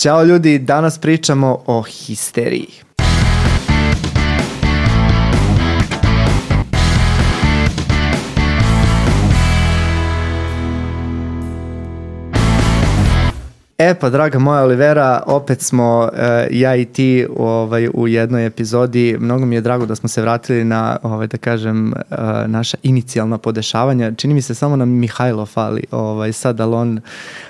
[0.00, 2.68] Ćao ljudi, danas pričamo o histeriji.
[13.80, 16.18] E pa draga moja Olivera, opet smo uh,
[16.50, 19.16] ja i ti ovaj, u jednoj epizodi.
[19.20, 23.38] Mnogo mi je drago da smo se vratili na, ovaj, da kažem, uh, naša inicijalna
[23.38, 24.12] podešavanja.
[24.12, 27.00] Čini mi se samo nam Mihajlo fali ovaj, sad, ali on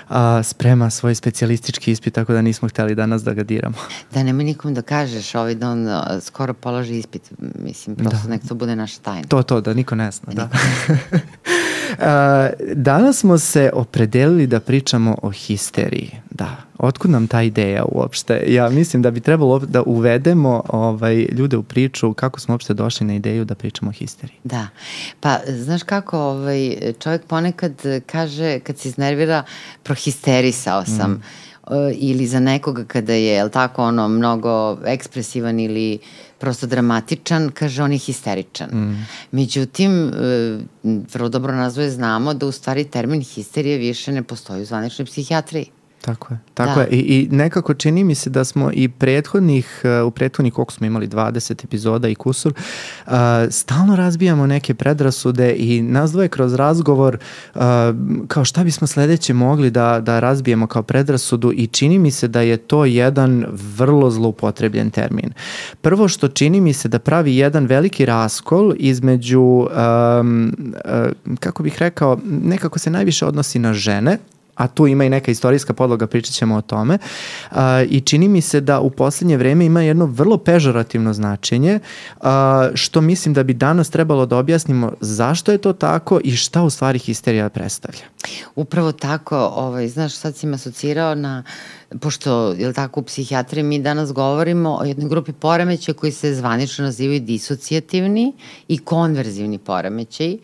[0.09, 3.75] uh, sprema svoj specijalistički ispit, tako da nismo hteli danas da ga diramo.
[4.13, 5.87] Da nema nikom da kažeš ovaj, da on
[6.21, 7.31] skoro položi ispit.
[7.59, 8.29] Mislim, prosto da.
[8.29, 9.27] nek to bude naša tajna.
[9.27, 10.33] To, to, da niko ne zna.
[10.33, 10.49] Da.
[12.73, 16.11] danas smo se opredelili da pričamo o histeriji.
[16.29, 18.43] Da, otkud nam ta ideja uopšte?
[18.47, 23.07] Ja mislim da bi trebalo da uvedemo ovaj, ljude u priču kako smo uopšte došli
[23.07, 24.37] na ideju da pričamo o histeriji.
[24.43, 24.67] Da,
[25.19, 29.43] pa znaš kako ovaj, čovjek ponekad kaže kad se iznervira
[29.83, 31.11] prohisterisao sam.
[31.11, 31.21] Mm
[31.95, 35.99] ili za nekoga kada je, jel tako, ono, mnogo ekspresivan ili
[36.41, 38.69] prosto dramatičan, kaže on je histeričan.
[38.69, 39.05] Mm.
[39.31, 40.11] Međutim, e,
[41.13, 45.69] vrlo dobro nazvoje znamo da u stvari termin histerije više ne postoji u zvaničnoj psihijatriji.
[46.01, 46.81] Tako je, tako da.
[46.81, 46.87] je.
[46.89, 50.87] I, I nekako čini mi se da smo i prethodnih, uh, u prethodnih koliko smo
[50.87, 52.53] imali 20 epizoda i kusur,
[53.05, 53.13] uh,
[53.49, 57.17] stalno razbijamo neke predrasude i nas dvoje kroz razgovor
[57.55, 57.61] uh,
[58.27, 62.41] kao šta bismo sledeće mogli da, da razbijemo kao predrasudu i čini mi se da
[62.41, 65.33] je to jedan vrlo zloupotrebljen termin.
[65.81, 70.55] Prvo što čini mi se da pravi jedan veliki raskol između, um,
[70.85, 74.17] uh, kako bih rekao, nekako se najviše odnosi na žene,
[74.55, 76.97] a tu ima i neka istorijska podloga, pričat ćemo o tome.
[77.51, 81.79] A, I čini mi se da u poslednje vreme ima jedno vrlo pežorativno značenje,
[82.21, 86.63] a, što mislim da bi danas trebalo da objasnimo zašto je to tako i šta
[86.63, 88.03] u stvari histerija predstavlja.
[88.55, 91.43] Upravo tako, ovaj, znaš, sad si me asocirao na
[91.99, 96.35] pošto, je li tako, u psihijatriji mi danas govorimo o jednoj grupi poremeća koji se
[96.35, 98.33] zvanično nazivaju disocijativni
[98.67, 100.37] i konverzivni poremećaj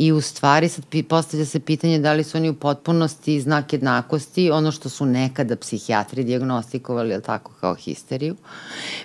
[0.00, 4.50] i u stvari sad postavlja se pitanje da li su oni u potpunosti znak jednakosti,
[4.50, 8.36] ono što su nekada psihijatri diagnostikovali, ili tako, kao histeriju.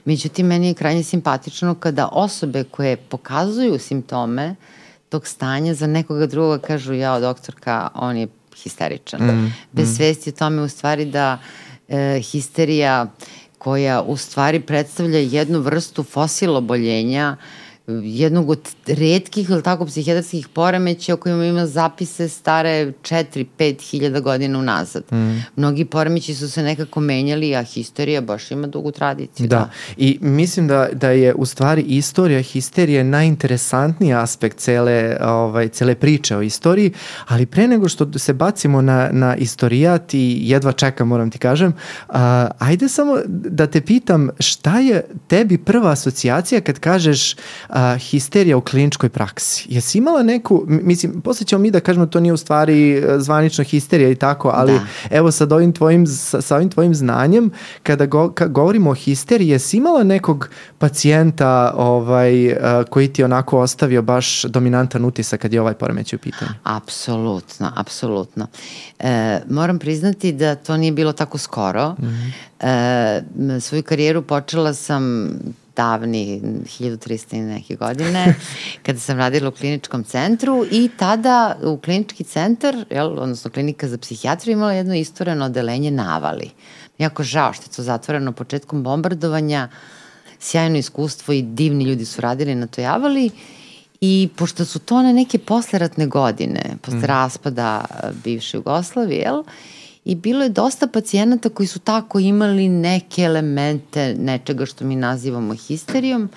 [0.05, 4.55] Međutim, meni je krajnje simpatično kada osobe koje pokazuju simptome
[5.09, 9.21] tog stanja za nekoga druga kažu, jao, doktorka, on je histeričan.
[9.21, 9.95] Mm, Bez mm.
[9.95, 11.39] svesti o tome u stvari da
[11.87, 13.07] e, histerija
[13.57, 21.13] koja u stvari predstavlja jednu vrstu fosiloboljenja uh, jednog od redkih, ili tako, psihijatrskih poremeća
[21.13, 25.03] o kojima ima zapise stare 4-5 hiljada godina unazad.
[25.11, 25.37] Mm.
[25.55, 29.47] Mnogi poremeći su se nekako menjali, a histerija baš ima dugu tradiciju.
[29.47, 29.69] Da, da.
[29.97, 36.37] i mislim da, da je u stvari istorija histerije najinteresantniji aspekt cele, ovaj, cele priče
[36.37, 36.91] o istoriji,
[37.27, 41.73] ali pre nego što se bacimo na, na istorijat i jedva čekam, moram ti kažem,
[42.09, 47.35] a, ajde samo da te pitam šta je tebi prva asocijacija kad kažeš
[47.75, 49.65] a, histerija u kliničkoj praksi.
[49.69, 53.63] Jesi imala neku, mislim, posle ćemo mi da kažemo to nije u stvari e, zvanično
[53.63, 54.85] histerija i tako, ali da.
[55.09, 57.51] evo sad ovim tvojim, sa, sa ovim tvojim znanjem,
[57.83, 63.23] kada go, ka, govorimo o histeriji, jesi imala nekog pacijenta ovaj, a, e, koji ti
[63.23, 66.51] onako ostavio baš dominantan utisak kad je ovaj poremeć u pitanju?
[66.63, 68.47] Apsolutno, apsolutno.
[68.99, 71.95] E, moram priznati da to nije bilo tako skoro.
[71.99, 72.05] Mm
[72.59, 73.57] -hmm.
[73.57, 75.29] e, svoju karijeru počela sam
[75.75, 78.35] davni 1300 i neke godine,
[78.85, 83.97] kada sam radila u kliničkom centru i tada u klinički centar, jel, odnosno klinika za
[83.97, 86.49] psihijatriju imala jedno istoreno odelenje navali.
[86.97, 89.69] Jako žao što je to zatvoreno početkom bombardovanja,
[90.39, 93.29] sjajno iskustvo i divni ljudi su radili na toj avali
[94.01, 97.05] i pošto su to one neke posleratne godine, posle mm.
[97.05, 97.85] raspada
[98.23, 99.43] bivše Jugoslavije, jel,
[100.05, 105.53] i bilo je dosta pacijenata koji su tako imali neke elemente nečega što mi nazivamo
[105.55, 106.29] histerijom.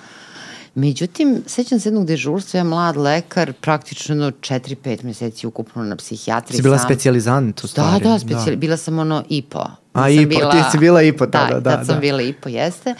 [0.75, 6.57] Međutim, sećam se jednog dežurstva, ja mlad lekar, praktično 4-5 meseci ukupno na psihijatriji.
[6.57, 6.87] Si bila sam.
[6.87, 8.03] specijalizant u da, stvari?
[8.03, 8.55] Da, da, specijali, da.
[8.55, 9.65] bila sam ono IPO.
[9.93, 11.59] A IPO, bila, ti si bila IPO tada, da.
[11.59, 12.01] Da, tad sam da.
[12.01, 12.95] bila IPO, jeste.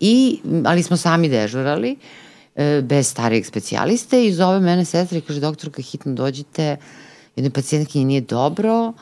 [0.00, 1.96] I, ali smo sami dežurali,
[2.56, 6.76] e, bez starijeg specijaliste i zove mene sestra i kaže, doktorka, hitno dođite,
[7.36, 8.92] jednoj pacijentkinji nije dobro,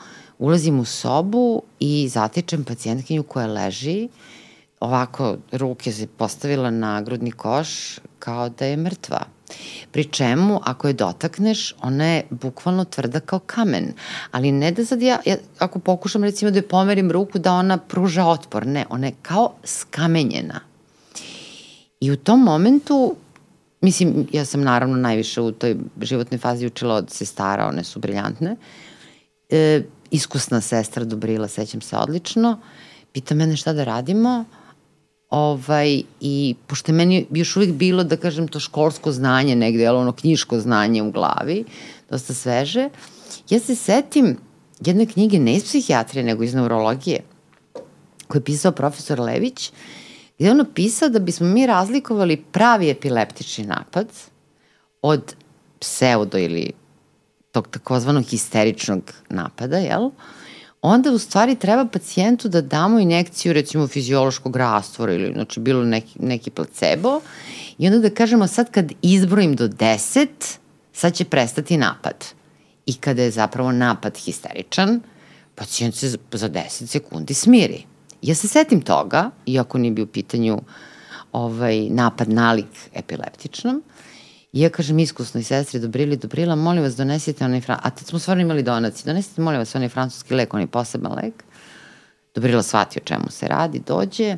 [0.41, 4.09] ulazim u sobu i zatičem pacijentkinju koja leži,
[4.79, 9.21] ovako ruke se postavila na grudni koš kao da je mrtva.
[9.91, 13.93] Pri čemu, ako je dotakneš, ona je bukvalno tvrda kao kamen.
[14.31, 17.77] Ali ne da sad ja, ja ako pokušam recimo da je pomerim ruku, da ona
[17.77, 18.67] pruža otpor.
[18.67, 20.59] Ne, ona je kao skamenjena.
[21.99, 23.15] I u tom momentu,
[23.81, 28.55] mislim, ja sam naravno najviše u toj životnoj fazi učila od sestara, one su briljantne,
[29.49, 32.59] e, iskusna sestra Dobrila, sećam se odlično,
[33.11, 34.45] pita mene šta da radimo,
[35.29, 39.97] ovaj, i pošto je meni još uvijek bilo, da kažem, to školsko znanje negde, ali
[39.97, 41.63] ono knjiško znanje u glavi,
[42.09, 42.89] dosta sveže,
[43.49, 44.37] ja se setim
[44.85, 47.19] jedne knjige ne iz psihijatrije, nego iz neurologije,
[48.27, 49.71] koju je pisao profesor Lević,
[50.37, 54.07] gde je ono pisao da bismo mi razlikovali pravi epileptični napad
[55.01, 55.35] od
[55.79, 56.71] pseudo ili
[57.51, 60.09] tog takozvanog histeričnog napada, jel?
[60.81, 66.19] onda u stvari treba pacijentu da damo injekciju recimo fiziološkog rastvora ili znači bilo neki,
[66.19, 67.21] neki placebo
[67.77, 70.27] i onda da kažemo sad kad izbrojim do 10,
[70.93, 72.25] sad će prestati napad.
[72.85, 75.01] I kada je zapravo napad histeričan,
[75.55, 77.85] pacijent se za 10 sekundi smiri.
[78.21, 80.61] Ja se setim toga, iako nije bio u pitanju
[81.31, 83.83] ovaj, napad nalik epileptičnom,
[84.53, 88.41] I ja kažem iskusnoj sestri Dobrili, Dobrila, molim vas donesite onaj, a tad smo stvarno
[88.43, 91.43] imali donaci, donesite molim vas onaj francuski lek, onaj poseban lek.
[92.35, 94.37] Dobrila shvati o čemu se radi, dođe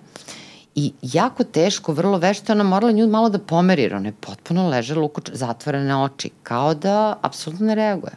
[0.75, 4.69] i jako teško, vrlo vešto, ona morala nju malo da pomeri, jer ona je potpuno
[4.69, 8.13] ležala luko zatvorene oči, kao da apsolutno ne reaguje.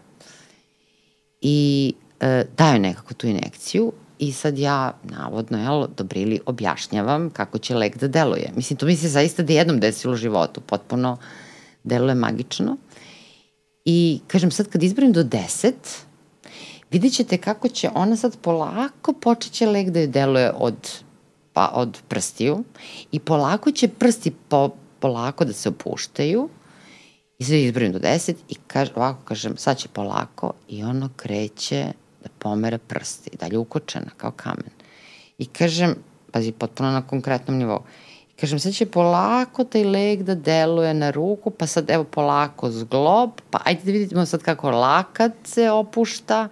[1.41, 7.75] I e, daju nekako tu inekciju i sad ja, navodno, jel, Dobrili objašnjavam kako će
[7.75, 8.53] lek da deluje.
[8.57, 11.17] Mislim, to mi se zaista da jednom desilo u životu, potpuno
[11.87, 12.77] deluje magično.
[13.85, 15.73] I kažem sad kad izbrojim do 10,
[16.91, 21.03] vidjet ćete kako će ona sad polako počeće lek da je deluje od,
[21.53, 22.65] pa, od prstiju
[23.13, 26.49] i polako će prsti po, polako da se opuštaju
[27.39, 31.93] i sad izbrojim do 10 i kaž, ovako kažem sad će polako i ono kreće
[32.23, 34.71] da pomera prsti, dalje ukočena kao kamen.
[35.39, 35.95] I kažem,
[36.33, 37.83] pazi, potpuno na konkretnom nivou,
[38.41, 43.31] Kažem, sad će polako taj leg da deluje na ruku, pa sad evo polako zglob,
[43.51, 46.49] pa ajde da vidimo sad kako lakat se opušta,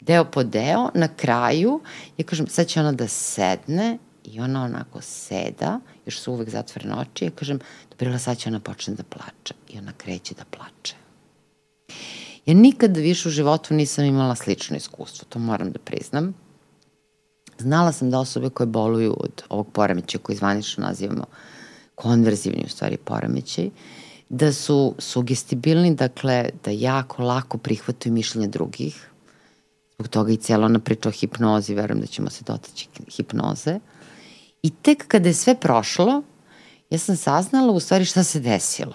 [0.00, 1.80] deo po deo, na kraju,
[2.18, 6.94] ja kažem, sad će ona da sedne i ona onako seda, još su uvek zatvorene
[6.94, 7.58] oči, ja kažem,
[7.90, 10.94] dobrila, sad će ona počne da plače i ona kreće da plače.
[12.46, 16.34] Ja nikad više u životu nisam imala slično iskustvo, to moram da priznam.
[17.58, 21.24] Znala sam da osobe koje boluju od ovog poremeća koji zvanično nazivamo
[21.94, 23.70] konverzivni u stvari poremećaj,
[24.28, 29.10] da su sugestibilni, dakle da jako lako prihvataju mišljenja drugih.
[29.94, 33.78] Zbog toga i cijela ona priča o hipnozi, verujem da ćemo se dotaći hipnoze.
[34.62, 36.22] I tek kada je sve prošlo,
[36.90, 38.94] ja sam saznala u stvari šta se desilo.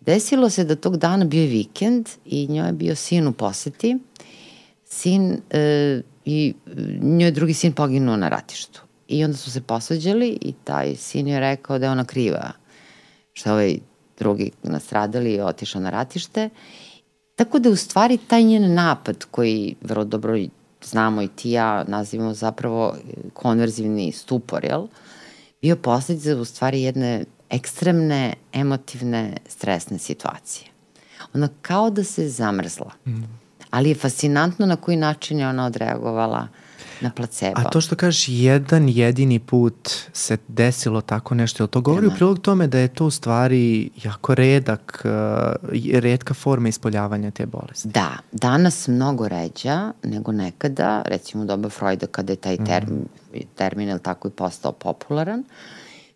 [0.00, 3.98] Desilo se da tog dana bio je vikend i njoj je bio sin u poseti.
[4.84, 6.54] Sin e, i
[7.02, 8.82] njoj je drugi sin poginuo na ratištu.
[9.08, 12.52] I onda su se posvađali i taj sin je rekao da je ona kriva
[13.32, 13.78] što ovaj
[14.18, 16.48] drugi nastradali i otišao na ratište.
[17.34, 20.38] Tako da u stvari taj njen napad koji vrlo dobro
[20.84, 22.96] znamo i ti ja nazivamo zapravo
[23.32, 24.86] konverzivni stupor, jel?
[25.62, 30.68] Bio posledica u stvari jedne ekstremne, emotivne, stresne situacije.
[31.34, 32.90] Ona kao da se zamrzla.
[33.06, 33.41] Mm
[33.72, 36.48] ali je fascinantno na koji način je ona odreagovala
[37.00, 37.60] na placebo.
[37.60, 42.14] A to što kažeš jedan jedini put se desilo tako nešto, to govori Nema.
[42.14, 47.46] u prilog tome da je to u stvari jako redak, uh, redka forma ispoljavanja te
[47.46, 47.88] bolesti?
[47.88, 53.38] Da, danas mnogo ređa nego nekada, recimo u doba Freuda kada je taj term, mm.
[53.54, 55.44] termin tako i postao popularan.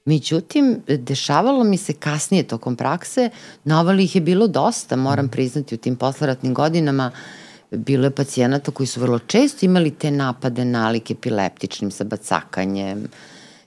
[0.05, 3.31] Međutim, dešavalo mi se kasnije tokom prakse,
[3.65, 5.29] novali ih je bilo dosta, moram mm.
[5.29, 10.11] priznati, u tim posleratnim godinama, uh, bilo je pacijenata koji su vrlo često imali te
[10.11, 13.09] napade nalik epileptičnim sa bacakanjem,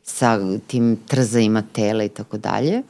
[0.03, 2.82] sa tim trzajima tela i tako dalje.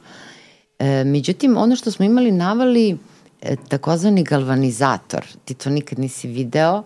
[0.78, 2.98] E, međutim, ono što smo imali navali
[3.42, 6.82] e, takozvani galvanizator, ti to nikad nisi video,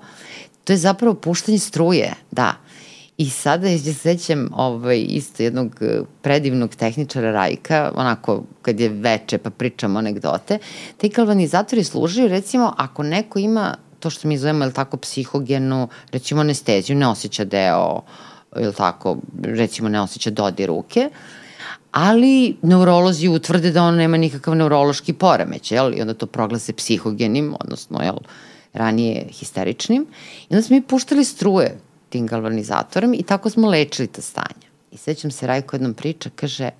[0.64, 2.54] to je zapravo puštanje struje, da.
[3.16, 8.88] I sada je se sećam ovaj, isto jednog e, predivnog tehničara Rajka, onako kad je
[8.88, 10.59] veče pa pričamo anegdote,
[10.97, 13.75] taj galvanizator je služio recimo ako neko ima
[14.05, 18.03] to što mi zovemo, je tako, psihogenu, recimo anesteziju, ne osjeća deo,
[18.57, 21.09] je tako, recimo ne osjeća dodi ruke,
[21.91, 25.95] ali neurolozi utvrde da on nema nikakav neurološki poremeć, jel?
[25.95, 28.21] I onda to proglase psihogenim, odnosno, jel,
[28.73, 30.07] ranije histeričnim.
[30.51, 34.69] I onda smo mi puštali struje tim galvanizatorem i tako smo lečili ta stanja.
[34.93, 36.71] I sećam se, Rajko jednom priča, kaže,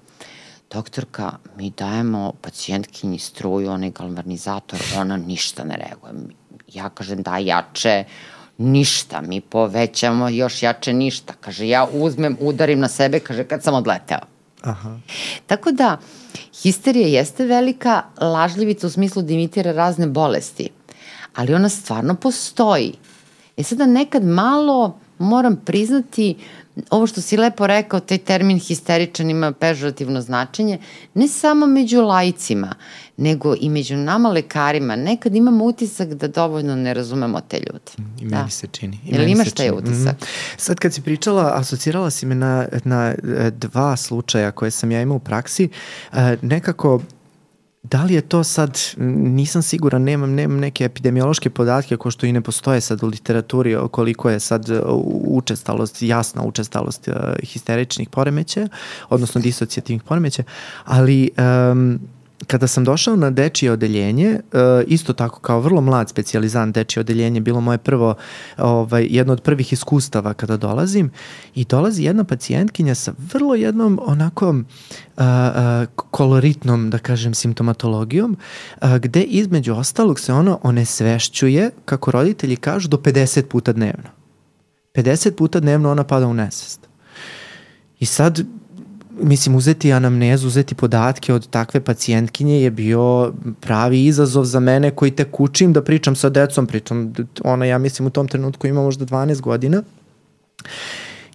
[0.71, 6.44] doktorka, mi dajemo pacijentkinji struju, onaj galvanizator, ona ništa ne reaguje
[6.75, 8.05] Ja kažem da jače,
[8.59, 11.35] ništa, mi povećamo još jače ništa.
[11.41, 14.19] Kaže, ja uzmem, udarim na sebe, kaže, kad sam odleteo.
[14.63, 14.99] Aha.
[15.47, 15.99] Tako da,
[16.63, 20.69] histerija jeste velika lažljivica u smislu da imitira razne bolesti,
[21.35, 22.95] ali ona stvarno postoji.
[23.57, 26.37] E sada nekad malo moram priznati,
[26.91, 30.79] ovo što si lepo rekao, taj termin histeričan ima pežorativno značenje,
[31.15, 32.75] ne samo među lajcima,
[33.17, 34.97] nego i među nama lekarima.
[34.97, 38.11] Nekad imamo utisak da dovoljno ne razumemo te ljude.
[38.21, 38.49] I meni da.
[38.49, 38.99] se čini.
[39.05, 40.21] I Jel imaš taj utisak?
[40.21, 40.27] Mm.
[40.57, 45.03] Sad kad si pričala, asocirala si me na, na e, dva slučaja koje sam ja
[45.03, 45.69] imao u praksi,
[46.13, 47.01] e, nekako
[47.85, 52.33] Da li je to sad, nisam siguran, nemam, nemam neke epidemiološke podatke ko što i
[52.33, 54.71] ne postoje sad u literaturi koliko je sad
[55.27, 58.69] učestalost, jasna učestalost uh, histeričnih poremeća,
[59.09, 60.43] odnosno disocijativnih poremeća,
[60.85, 61.31] ali
[61.73, 62.01] um,
[62.45, 64.41] kada sam došao na dečije odeljenje, e,
[64.87, 68.15] isto tako kao vrlo mlad specijalizant dečije odeljenje, bilo moje prvo,
[68.59, 71.11] ovaj, jedno od prvih iskustava kada dolazim
[71.55, 74.55] i dolazi jedna pacijentkinja sa vrlo jednom onako
[75.17, 78.37] a, a, koloritnom, da kažem, simptomatologijom,
[78.81, 84.11] a, gde između ostalog se ono onesvešćuje, kako roditelji kažu, do 50 puta dnevno.
[84.95, 86.81] 50 puta dnevno ona pada u nesvest.
[87.99, 88.41] I sad
[89.21, 95.11] mislim, uzeti anamnezu, uzeti podatke od takve pacijentkinje je bio pravi izazov za mene koji
[95.11, 97.13] tek učim da pričam sa decom, pričam,
[97.45, 99.83] ona ja mislim u tom trenutku ima možda 12 godina.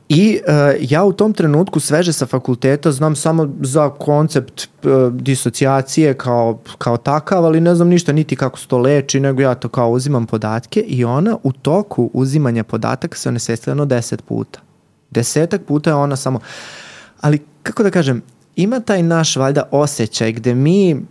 [0.09, 6.13] I uh, ja u tom trenutku sveže sa fakulteta znam samo za koncept uh, disocijacije
[6.13, 9.69] kao, kao takav, ali ne znam ništa niti kako se to leči, nego ja to
[9.69, 14.59] kao uzimam podatke i ona u toku uzimanja podataka se onesestila 10 puta.
[15.09, 16.39] Desetak puta je ona samo...
[17.21, 18.21] Ali kako da kažem,
[18.55, 21.01] ima taj naš valjda osjećaj gde mi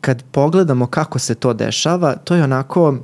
[0.00, 2.94] kad pogledamo kako se to dešava, to je onako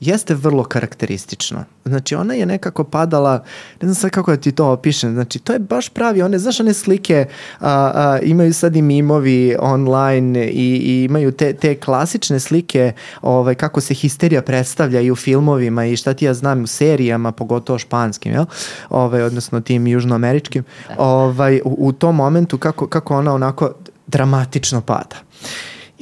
[0.00, 1.64] jeste vrlo karakteristično.
[1.84, 3.44] Znači ona je nekako padala,
[3.80, 6.60] ne znam sad kako da ti to opišem, znači to je baš pravi, one, znaš
[6.60, 7.26] one slike
[7.60, 13.54] a, a, imaju sad i mimovi online i, i imaju te, te klasične slike ovaj,
[13.54, 17.78] kako se histerija predstavlja i u filmovima i šta ti ja znam u serijama, pogotovo
[17.78, 18.44] španskim, jel?
[18.90, 20.94] Ovaj, odnosno tim južnoameričkim, da.
[20.98, 23.72] ovaj, u, u tom momentu kako, kako ona onako
[24.06, 25.16] dramatično pada.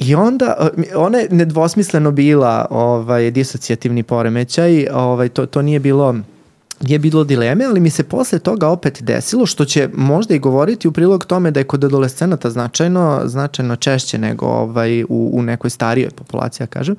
[0.03, 6.15] I onda, ona je nedvosmisleno bila ovaj, disocijativni poremećaj, ovaj, to, to nije bilo
[6.81, 10.87] nije bilo dileme, ali mi se posle toga opet desilo, što će možda i govoriti
[10.87, 15.69] u prilog tome da je kod adolescenata značajno, značajno češće nego ovaj, u, u nekoj
[15.69, 16.95] starijoj populaciji, ja kažem,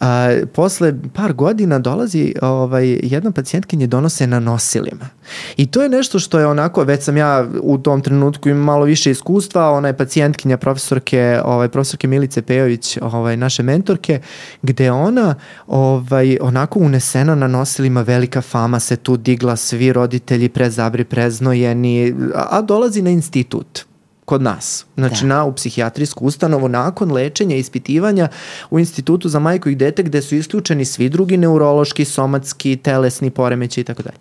[0.00, 5.08] A, posle par godina dolazi ovaj, jedna pacijentkinje donose na nosilima.
[5.56, 8.84] I to je nešto što je onako, već sam ja u tom trenutku imam malo
[8.84, 14.20] više iskustva, ona je pacijentkinja profesorke, ovaj, profesorke Milice Pejović, ovaj, naše mentorke,
[14.62, 15.34] gde ona
[15.66, 22.62] ovaj, onako unesena na nosilima, velika fama se tu digla, svi roditelji prezabri, preznojeni, a,
[22.62, 23.88] dolazi na institut
[24.28, 24.86] kod nas.
[24.94, 25.28] Znači da.
[25.28, 28.28] na u psihijatrijsku ustanovu nakon lečenja i ispitivanja
[28.70, 33.80] u institutu za majku i dete gde su isključeni svi drugi neurološki, somatski, telesni poremeći
[33.80, 34.18] i tako dalje.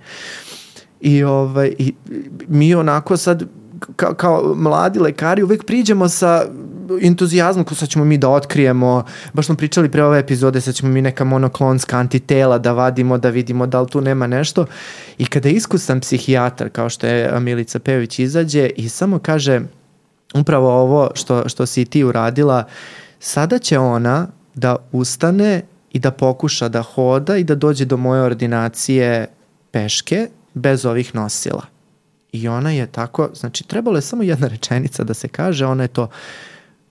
[1.01, 1.93] I, ovaj, I
[2.47, 3.43] mi onako sad
[3.95, 6.45] kao, kao mladi lekari uvek priđemo sa
[7.01, 10.91] entuzijazmom ko sad ćemo mi da otkrijemo, baš smo pričali pre ove epizode, sad ćemo
[10.91, 14.65] mi neka monoklonska antitela da vadimo, da vidimo da li tu nema nešto.
[15.17, 19.61] I kada iskusan psihijatar, kao što je Milica Pević, izađe i samo kaže,
[20.33, 22.63] upravo ovo što, što si ti uradila,
[23.19, 28.21] sada će ona da ustane i da pokuša da hoda i da dođe do moje
[28.21, 29.27] ordinacije
[29.71, 31.65] peške bez ovih nosila.
[32.31, 35.87] I ona je tako, znači trebalo je samo jedna rečenica da se kaže, ona je
[35.87, 36.09] to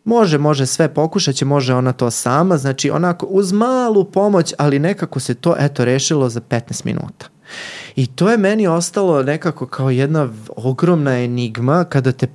[0.07, 4.79] Može, može sve, pokušat će, može ona to sama, znači onako uz malu pomoć, ali
[4.79, 7.27] nekako se to eto rešilo za 15 minuta.
[7.97, 12.27] I to je meni ostalo nekako kao jedna ogromna enigma kada te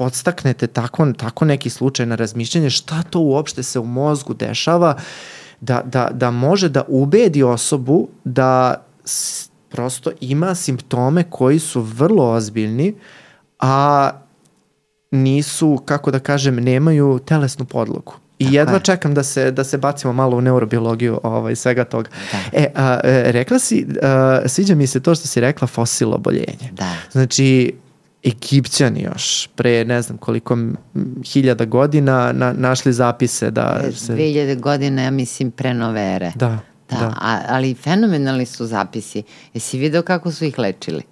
[0.00, 4.94] podstaknete tako, tako neki slučaj na razmišljanje šta to uopšte se u mozgu dešava
[5.60, 8.74] da, da, da može da ubedi osobu da
[9.68, 12.94] prosto ima simptome koji su vrlo ozbiljni,
[13.58, 14.10] a
[15.10, 18.14] nisu, kako da kažem, nemaju telesnu podlogu.
[18.38, 18.80] I Tako jedva je.
[18.80, 22.10] čekam da se, da se bacimo malo u neurobiologiju ovaj, svega toga.
[22.32, 22.58] Da.
[22.58, 26.70] E, a, e, rekla si, a, sviđa mi se to što si rekla fosil oboljenje.
[26.72, 26.92] Da.
[27.12, 27.74] Znači,
[28.24, 30.58] Egipćani još pre ne znam koliko
[31.32, 34.12] hiljada godina na, našli zapise da se...
[34.12, 36.32] 2000 godina, ja mislim, pre novere.
[36.34, 36.58] Da,
[36.90, 36.96] da.
[36.96, 37.14] da.
[37.20, 39.22] A, ali fenomenalni su zapisi.
[39.54, 41.02] Jesi video kako su ih lečili?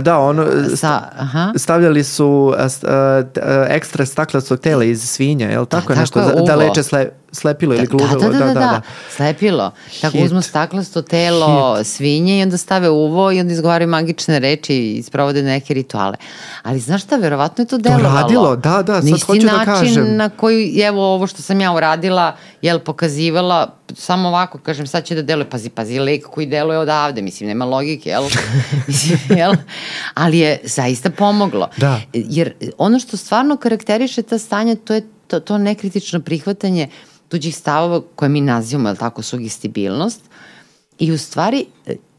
[0.00, 1.52] Da, ono, Sa, aha.
[1.56, 6.00] stavljali su a, a, a, ekstra staklecog tela iz svinja, je li tako, da, tako
[6.00, 8.20] nešto, je, da, da leče sle, slepilo ili Da, gluvilo.
[8.20, 8.80] da, da, da, da, da.
[9.10, 9.70] slepilo.
[10.00, 11.86] Tako uzmu staklasto telo Hit.
[11.86, 16.16] svinje i onda stave uvo i onda izgovaraju magične reči i sprovode neke rituale.
[16.62, 18.14] Ali znaš šta, verovatno je to delovalo.
[18.14, 20.16] radilo, da, da, sad hoću da način kažem.
[20.16, 25.14] na koji, evo ovo što sam ja uradila, jel, pokazivala, samo ovako, kažem, sad će
[25.14, 28.22] da deluje, pazi, pazi, lek koji deluje odavde, mislim, nema logike, jel?
[28.86, 29.52] mislim, jel?
[30.14, 31.68] Ali je zaista pomoglo.
[31.76, 32.00] Da.
[32.12, 36.88] Jer ono što stvarno karakteriše ta stanja, to je to, to nekritično prihvatanje
[37.28, 40.20] tuđih stavova koje mi nazivamo, jel tako, sugestibilnost.
[40.98, 41.66] I u stvari,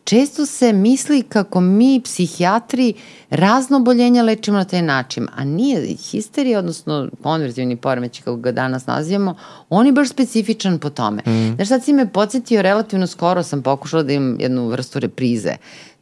[0.03, 2.93] često se misli kako mi, psihijatri,
[3.29, 8.85] razno oboljenja lečimo na taj način, a nije histerija, odnosno konverzivni poremeći, kako ga danas
[8.85, 9.35] nazivamo,
[9.69, 11.21] on je baš specifičan po tome.
[11.25, 11.55] Mm.
[11.55, 15.55] Znaš, sad si me podsjetio, relativno skoro sam pokušala da imam jednu vrstu reprize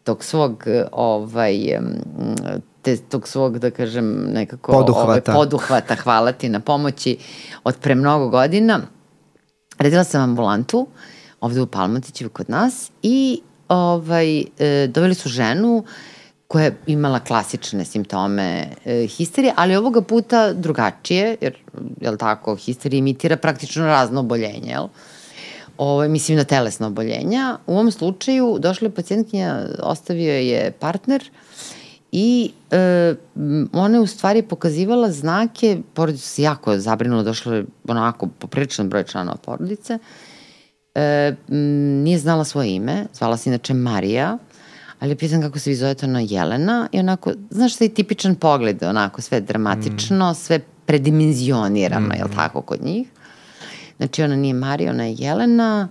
[0.04, 1.80] tog svog, eh, ovaj,
[2.82, 4.72] te, tog svog, da kažem, nekako...
[4.72, 5.32] Poduhvata.
[5.32, 7.18] Ovaj, poduhvata, hvala ti na pomoći
[7.64, 8.82] od pre mnogo godina.
[9.78, 10.88] Radila sam ambulantu
[11.42, 15.84] ovde u Palmotićevu kod nas i ovaj, e, doveli su ženu
[16.48, 21.58] koja je imala klasične simptome e, histerije, ali ovoga puta drugačije, jer,
[22.02, 24.88] jel tako, histerija imitira praktično razno oboljenje, jel?
[25.78, 27.58] Ovo, mislim na telesno oboljenja.
[27.68, 31.30] U ovom slučaju došla je pacijentkinja, ostavio je partner
[32.18, 33.16] i e,
[33.74, 39.04] ona je u stvari pokazivala znake, porodica se jako zabrinula, došla je onako popriličan broj
[39.04, 40.00] članova porodice,
[40.96, 41.58] e, m,
[42.04, 44.38] nije znala svoje ime, zvala se inače Marija,
[45.00, 48.84] ali je pitan kako se vi zovete ona Jelena i onako, znaš taj tipičan pogled,
[48.84, 50.36] onako sve dramatično, mm.
[50.36, 52.18] sve predimenzionirano, mm.
[52.18, 53.08] jel tako, kod njih.
[53.98, 55.88] Znači ona nije Marija, ona je Jelena,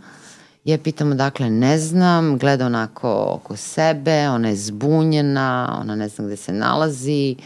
[0.65, 6.25] ja pitam dakle ne znam, gleda onako oko sebe, ona je zbunjena, ona ne zna
[6.27, 7.37] gde se nalazi,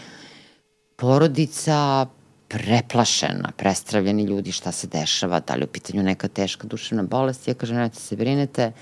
[0.96, 2.06] porodica
[2.48, 7.48] preplašena, prestravljeni ljudi šta se dešava, da li je u pitanju neka teška duševna bolest,
[7.48, 8.72] ja kažem nemojte se brinete.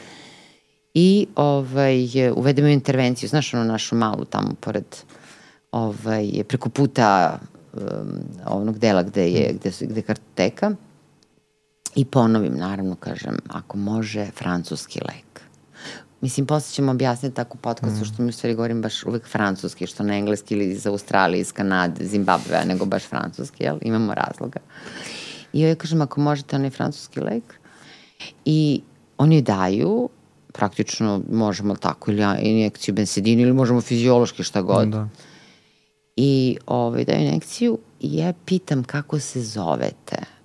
[0.95, 4.97] I ovaj, uvedemo intervenciju, znaš ono našu malu tamo pored
[5.73, 7.39] ovaj, preko puta
[7.73, 7.83] um,
[8.47, 10.73] onog dela gde je, gde, su, gde kartoteka
[11.97, 15.41] i ponovim, naravno, kažem, ako može, francuski lek.
[16.21, 18.05] Mislim, posle ćemo objasniti tako podcastu, mm.
[18.05, 21.53] što mi u stvari govorim baš uvek francuski, što ne engleski ili iz Australije, iz
[21.53, 23.79] Kanade, Zimbabve, nego baš francuski, jel?
[23.83, 24.61] Imamo razloga.
[25.53, 27.55] I ja kažem, ako možete onaj francuski lek,
[28.45, 28.81] i
[29.19, 30.09] oni daju,
[30.53, 34.89] praktično možemo tako ili injekciju bensedina ili možemo fiziološki šta god.
[34.89, 35.09] Da.
[36.17, 40.36] I ovaj, daju injekciju i ja pitam kako se zovete.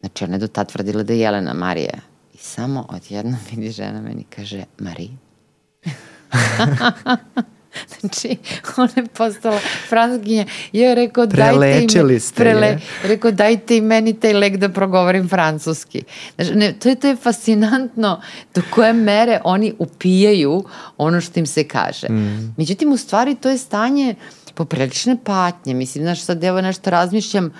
[0.00, 1.98] Znači, ona je do tad tvrdila da je Jelena Marija.
[2.34, 5.10] I samo odjednom vidi žena meni kaže, Mari?
[8.00, 8.36] znači,
[8.76, 10.44] ona je postala francuskinja.
[10.72, 12.80] I ja je rekao, dajte im, ste je.
[13.02, 16.02] rekao, dajte i meni taj lek da progovorim francuski.
[16.34, 18.20] Znači, ne, to, je, to je fascinantno
[18.54, 20.64] do koje mere oni upijaju
[20.98, 22.08] ono što im se kaže.
[22.08, 22.54] Mm.
[22.56, 24.14] Međutim, u stvari to je stanje
[24.54, 25.74] poprilične patnje.
[25.74, 27.52] Mislim, znaš, sad evo nešto razmišljam,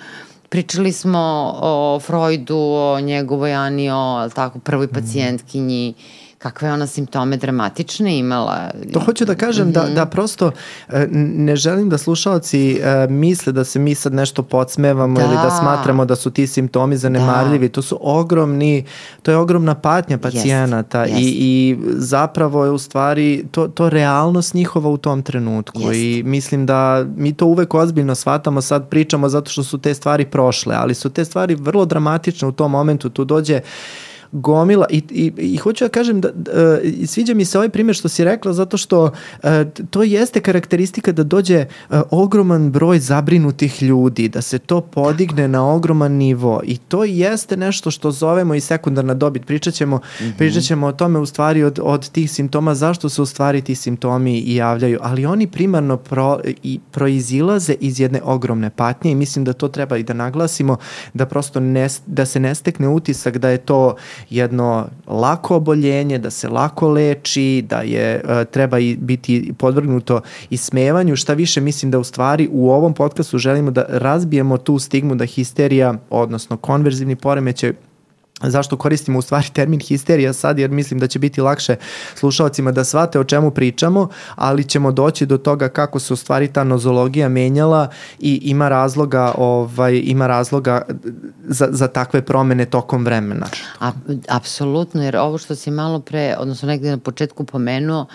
[0.51, 5.93] pričali smo o Freudu, o njegovoj Ani, o tako, prvoj pacijentkinji,
[6.41, 8.71] kakve ona simptome dramatične imala.
[8.93, 9.87] To hoću da kažem mm -hmm.
[9.87, 10.51] da, da prosto
[10.89, 15.25] e, ne želim da slušalci e, misle da se mi sad nešto podsmevamo da.
[15.25, 17.67] ili da smatramo da su ti simptomi zanemarljivi.
[17.67, 17.73] Da.
[17.73, 18.85] To su ogromni,
[19.21, 21.23] to je ogromna patnja pacijenata jest, jest.
[21.23, 25.93] I, i zapravo je u stvari to, to realnost njihova u tom trenutku jest.
[25.93, 30.25] i mislim da mi to uvek ozbiljno shvatamo, sad pričamo zato što su te stvari
[30.25, 33.59] prošle, ali su te stvari vrlo dramatične u tom momentu, tu dođe
[34.31, 38.09] gomila i, i, i hoću da kažem da, da sviđa mi se ovaj primjer što
[38.09, 39.11] si rekla zato što
[39.43, 41.67] e, to jeste karakteristika da dođe e,
[42.11, 47.91] ogroman broj zabrinutih ljudi, da se to podigne na ogroman nivo i to jeste nešto
[47.91, 49.45] što zovemo i sekundarna dobit.
[49.45, 50.37] Pričat ćemo, mm -hmm.
[50.37, 53.75] pričat ćemo o tome u stvari od, od tih simptoma, zašto se u stvari ti
[53.75, 59.45] simptomi i javljaju, ali oni primarno pro, i proizilaze iz jedne ogromne patnje i mislim
[59.45, 60.77] da to treba i da naglasimo,
[61.13, 63.95] da prosto ne, da se ne stekne utisak da je to
[64.29, 70.57] jedno lako oboljenje, da se lako leči, da je uh, treba i biti podvrgnuto i
[70.57, 75.15] smevanju, šta više mislim da u stvari u ovom podcastu želimo da razbijemo tu stigmu
[75.15, 77.73] da histerija, odnosno konverzivni poremećaj
[78.43, 81.75] zašto koristimo u stvari termin histerija sad, jer mislim da će biti lakše
[82.15, 86.47] slušalcima da shvate o čemu pričamo, ali ćemo doći do toga kako se u stvari
[86.53, 87.87] ta nozologija menjala
[88.19, 90.81] i ima razloga, ovaj, ima razloga
[91.43, 93.47] za, za takve promene tokom vremena.
[93.79, 93.91] A,
[94.29, 98.05] apsolutno, jer ovo što si malo pre, odnosno negde na početku pomenuo,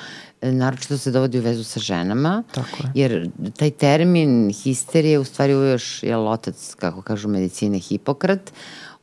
[0.43, 2.91] naročito se dovodi u vezu sa ženama, Tako je.
[2.95, 8.53] jer taj termin histerije u stvari još je otac, kako kažu medicine, Hipokrat,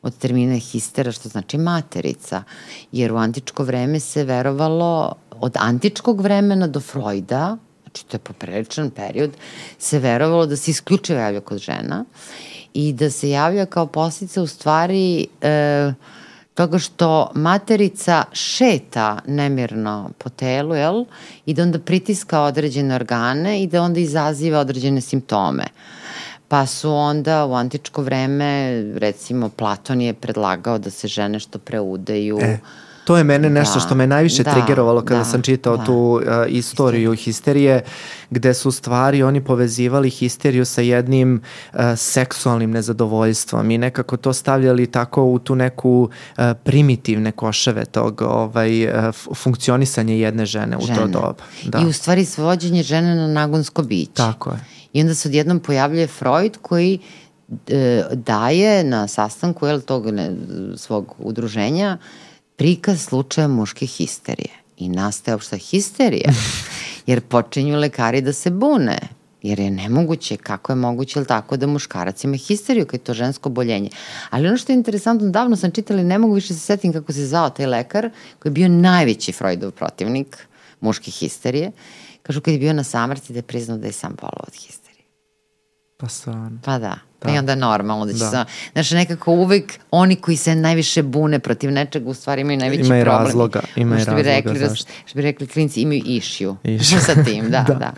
[0.04, 2.42] od termina histera, što znači materica,
[2.92, 8.90] jer u antičko vreme se verovalo, od antičkog vremena do Freuda, znači to je popriličan
[8.90, 9.30] period,
[9.78, 12.04] se verovalo da se isključivo javlja kod žena
[12.74, 15.92] i da se javlja kao posljedica u stvari e,
[16.54, 21.04] toga što materica šeta nemirno po telu, jel?
[21.46, 25.64] I da onda pritiska određene organe i da onda izaziva određene simptome.
[26.54, 32.38] Pa su onda u antičko vreme, recimo Platon je predlagao da se žene što preudeju,
[32.42, 32.58] e
[33.04, 35.84] To je mene nešto da, što me najviše da, trigerovalo kada da, sam čitao da.
[35.84, 37.82] tu uh, istoriju histerije,
[38.30, 44.86] gde su stvari oni povezivali histeriju sa jednim uh, seksualnim nezadovoljstvom i nekako to stavljali
[44.86, 51.02] tako u tu neku uh, primitivne koševe tog ovaj, uh, funkcionisanje jedne žene, žene u
[51.02, 51.44] to doba.
[51.64, 51.78] Da.
[51.78, 54.12] I u stvari svođenje žene na nagonsko biće.
[54.14, 54.74] Tako je.
[54.94, 56.98] I onda se odjednom pojavljuje Freud koji
[57.68, 60.30] e, daje na sastanku jel, tog ne,
[60.76, 61.98] svog udruženja
[62.56, 64.50] prikaz slučaja muške histerije.
[64.76, 66.32] I nastaje opšta histerija,
[67.06, 68.98] jer počinju lekari da se bune,
[69.42, 73.14] jer je nemoguće, kako je moguće, ili tako, da muškarac ima histeriju, kad je to
[73.14, 73.90] žensko boljenje.
[74.30, 77.12] Ali ono što je interesantno, davno sam čitala i ne mogu više se setim kako
[77.12, 80.46] se zvao taj lekar, koji je bio najveći Freudov protivnik
[80.80, 81.72] muške histerije,
[82.22, 84.83] kažu kad je bio na samrti da je priznao da je sam bolao od histerije.
[85.96, 86.58] Pa stvarno.
[86.64, 86.98] Pa da.
[87.24, 87.32] Da.
[87.34, 88.30] I onda normalno da će da.
[88.30, 92.86] sa, znači nekako uvek oni koji se najviše bune protiv nečega u stvari imaju najveći
[92.86, 93.26] imaju problem.
[93.26, 94.92] Razloga, imaju što razloga, rekli, zašto.
[95.06, 96.56] Što bi rekli klinci imaju išju.
[96.64, 96.98] Išju.
[97.00, 97.74] sa tim, da, da.
[97.74, 97.92] da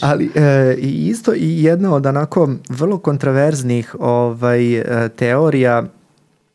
[0.00, 5.84] Ali e, isto i jedna od onako vrlo kontraverznih ovaj, e, teorija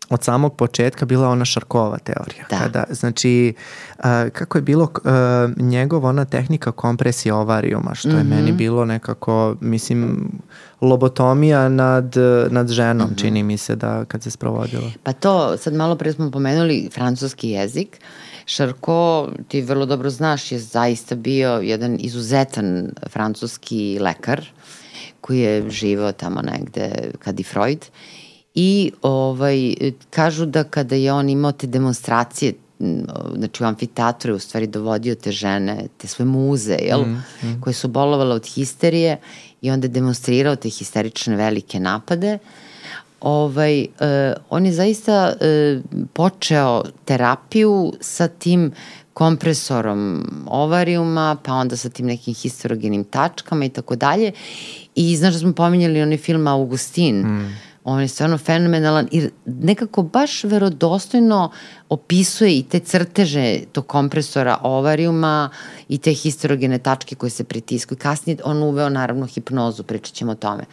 [0.10, 2.46] od samog početka bila ona Šarkova teorija.
[2.50, 2.60] Da.
[2.60, 3.54] Kada, znači,
[3.98, 5.12] uh, kako je bilo uh,
[5.58, 8.18] njegov ona tehnika kompresije ovarijuma, što mm -hmm.
[8.18, 8.58] je meni mhm.
[8.58, 10.32] bilo nekako, mislim,
[10.82, 12.16] lobotomija nad,
[12.50, 13.22] nad ženom, mm -hmm.
[13.22, 14.92] čini mi se da kad se sprovodilo.
[15.04, 18.00] Pa to, sad malo pre smo pomenuli francuski jezik,
[18.46, 24.46] Šarko, ti vrlo dobro znaš, je zaista bio jedan izuzetan francuski lekar
[25.22, 27.86] koji je živao tamo negde kad i Freud
[28.60, 29.76] i ovaj,
[30.10, 32.54] kažu da kada je on imao te demonstracije
[33.36, 37.02] znači u amfiteatru je u stvari dovodio te žene, te svoje muze, jel?
[37.02, 37.62] Mm, mm.
[37.62, 39.18] koje su bolovale od histerije
[39.62, 42.38] i onda je demonstrirao te histerične velike napade.
[43.22, 43.88] Ovaj, uh,
[44.50, 48.72] on je zaista uh, počeo terapiju sa tim
[49.14, 54.32] kompresorom ovarijuma, pa onda sa tim nekim histerogenim tačkama i tako dalje.
[54.96, 60.04] I znaš da smo pominjali onaj film Augustin, mm on je stvarno fenomenalan i nekako
[60.04, 61.52] baš verodostojno
[61.90, 65.50] opisuje i te crteže tog kompresora ovarijuma
[65.90, 67.98] i te histerogene tačke koje se pritiskuju.
[67.98, 70.64] Kasnije on uveo naravno hipnozu, pričat ćemo o tome.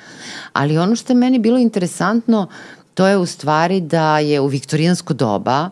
[0.53, 2.49] Ali ono što je meni bilo interesantno,
[2.95, 5.71] to je u stvari da je u viktorijansko doba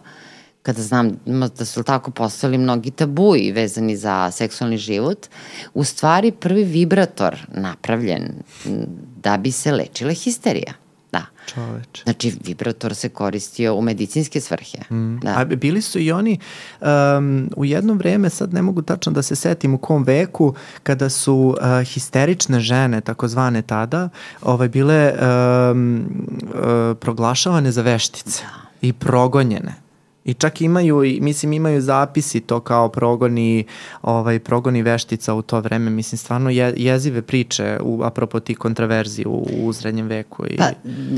[0.63, 1.21] kada znam
[1.59, 5.27] da su tako postali mnogi tabuji vezani za seksualni život,
[5.75, 8.33] u stvari prvi vibrator napravljen
[9.23, 10.82] da bi se lečila histerija.
[11.13, 11.27] Da.
[11.55, 12.03] Čoveč.
[12.03, 14.79] Znači, vibrator se koristio u medicinske svrhe.
[14.91, 15.19] Mm.
[15.19, 15.35] Da.
[15.37, 16.39] A bili su i oni
[16.81, 21.09] um, u jedno vreme, sad ne mogu tačno da se setim u kom veku, kada
[21.09, 24.09] su uh, histerične žene, takozvane tada,
[24.43, 26.07] ovaj, bile um,
[26.43, 28.71] uh, proglašavane za veštice da.
[28.81, 29.82] i progonjene.
[30.25, 33.65] I čak imaju, mislim imaju zapisi to kao progoni,
[34.03, 39.27] ovaj, progoni veštica u to vreme, mislim stvarno je, jezive priče u, apropo tih kontraverziji
[39.27, 40.47] u, u srednjem veku.
[40.47, 40.57] I...
[40.57, 40.71] Pa,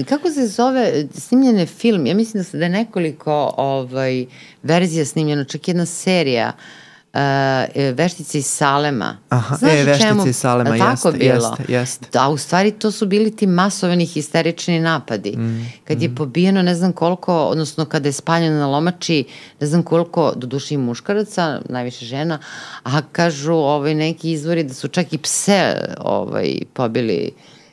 [0.09, 2.07] kako se zove snimljene film?
[2.07, 4.27] Ja mislim da, se, da je nekoliko ovaj,
[4.63, 6.84] verzija snimljeno, čak jedna serija uh,
[7.15, 9.17] uh, veštice iz Salema.
[9.29, 11.35] Aha, Znaš e, veštice iz Salema, tako jeste, bilo?
[11.35, 12.07] jeste, jeste.
[12.13, 15.37] Da, u stvari to su bili ti masovani histerični napadi.
[15.37, 16.03] Mm, kad mm.
[16.03, 19.25] je pobijeno ne znam koliko, odnosno kada je spaljeno na lomači,
[19.61, 22.39] ne znam koliko, do duše i muškaraca, najviše žena,
[22.83, 27.33] a kažu ovaj, neki izvori da su čak i pse ovaj, pobili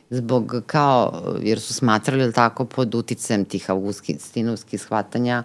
[0.10, 5.43] zbog kao, jer su smatrali tako pod uticem tih augustinovskih shvatanja,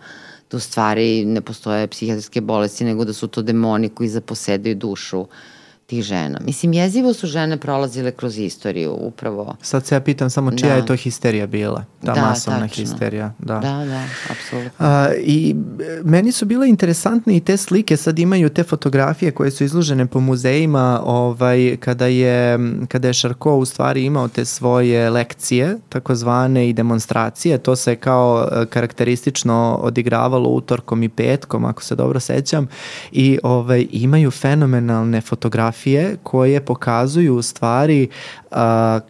[0.50, 5.26] da u stvari ne postoje psihijatrijske bolesti, nego da su to demoni koji zaposedaju dušu
[5.86, 6.38] tih žena.
[6.44, 9.56] Mislim, jezivo su žene prolazile kroz istoriju, upravo.
[9.62, 10.76] Sad se ja pitam samo čija da.
[10.76, 12.84] je to histerija bila, ta da, masovna tačno.
[12.84, 13.32] histerija.
[13.38, 14.70] Da, da, da apsolutno.
[14.78, 15.56] A, I
[16.04, 20.20] meni su bile interesantne i te slike, sad imaju te fotografije koje su izložene po
[20.20, 26.72] muzejima, ovaj, kada je, kada je Šarko u stvari imao te svoje lekcije, takozvane i
[26.72, 32.68] demonstracije, to se kao e, karakteristično odigravalo utorkom i petkom, ako se dobro sećam,
[33.12, 38.08] i ovaj, imaju fenomenalne fotografije fotografije koje pokazuju u stvari
[38.50, 38.56] uh,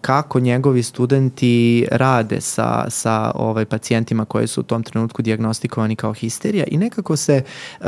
[0.01, 6.13] kako njegovi studenti rade sa, sa ovaj, pacijentima koji su u tom trenutku diagnostikovani kao
[6.13, 7.43] histerija i nekako se,
[7.81, 7.87] uh,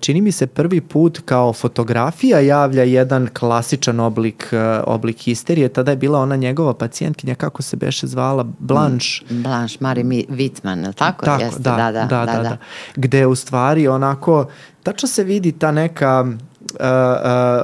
[0.00, 5.68] čini mi se prvi put kao fotografija javlja jedan klasičan oblik, uh, oblik histerije.
[5.68, 9.24] Tada je bila ona njegova pacijentkinja, kako se beše zvala, Blanche.
[9.30, 11.24] Mm, Blanche, Marie Wittman, tako?
[11.24, 12.56] Tako, Jeste, da, da, da, da, da, da.
[12.96, 14.46] Gde u stvari onako,
[14.82, 16.26] tačno se vidi ta neka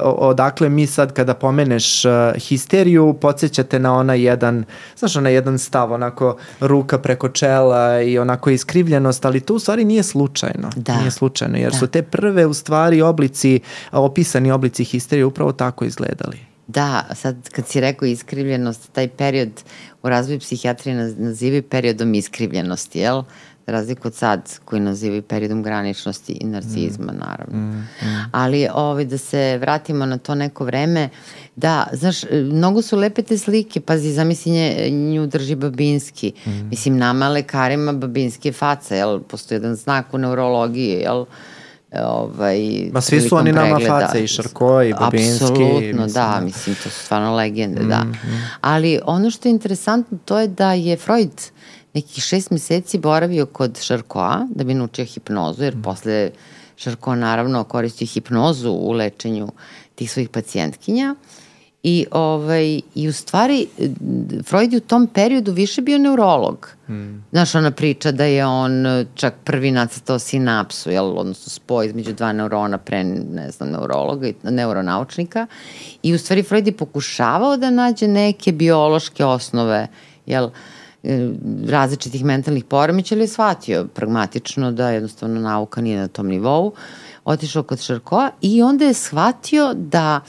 [0.03, 4.63] odakle mi sad kada pomeneš uh, histeriju podsjećate na ona jedan
[4.97, 9.85] znaš ona jedan stav onako ruka preko čela i onako iskrivljenost ali to u stvari
[9.85, 10.97] nije slučajno da.
[10.97, 11.77] nije slučajno jer da.
[11.77, 13.59] su te prve u stvari oblici
[13.91, 19.49] opisani oblici histerije upravo tako izgledali Da, sad kad si rekao iskrivljenost, taj period
[20.03, 23.23] u razvoju psihijatrije nazivaju periodom iskrivljenosti, jel?
[23.65, 27.17] Razliku od sad koji nazivaju periodom graničnosti i narcizma, mm.
[27.17, 27.57] naravno.
[27.57, 28.29] Mm, mm.
[28.31, 31.09] Ali ovaj, da se vratimo na to neko vreme,
[31.55, 36.33] da, znaš, mnogo su lepe te slike, pazi, zamisli nje, nju drži Babinski.
[36.45, 36.51] Mm.
[36.69, 39.19] Mislim, nama lekarima Babinski je faca, jel?
[39.19, 41.25] Postoji jedan znak u neurologiji, jel?
[41.99, 45.45] ovaj Ma svi su oni nama face i Šarko i Babinski.
[45.45, 48.03] Apsolutno, da, mislim to su stvarno legende, mm, da.
[48.03, 48.13] Mm.
[48.61, 51.31] Ali ono što je interesantno to je da je Freud
[51.93, 55.81] nekih šest meseci boravio kod Šarkoa da bi naučio hipnozu, jer mm.
[55.81, 56.31] posle
[56.75, 59.47] Šarko naravno koristio hipnozu u lečenju
[59.95, 61.15] tih svojih pacijentkinja.
[61.83, 63.67] I, ovaj, I u stvari,
[64.45, 66.69] Freud je u tom periodu više bio neurolog.
[66.89, 67.23] Mm.
[67.31, 72.33] Znaš, ona priča da je on čak prvi nacrtao sinapsu, jel, odnosno spoj između dva
[72.33, 75.47] neurona pre, ne znam, neurologa i neuronaučnika.
[76.03, 79.87] I u stvari Freud je pokušavao da nađe neke biološke osnove,
[80.25, 80.80] jel, uh, E,
[81.67, 86.73] različitih mentalnih poremeća, ali je shvatio pragmatično da jednostavno nauka nije na tom nivou.
[87.25, 90.21] Otišao kod Šarkoa i onda je shvatio da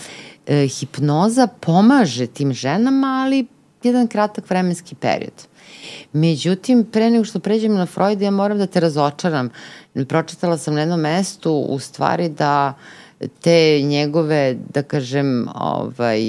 [0.47, 3.47] e, hipnoza pomaže tim ženama, ali
[3.83, 5.47] jedan kratak vremenski period.
[6.13, 9.51] Međutim, pre nego što pređem na Freuda, ja moram da te razočaram.
[10.09, 12.75] Pročitala sam na jednom mestu u stvari da
[13.41, 16.21] te njegove, da kažem, ovaj,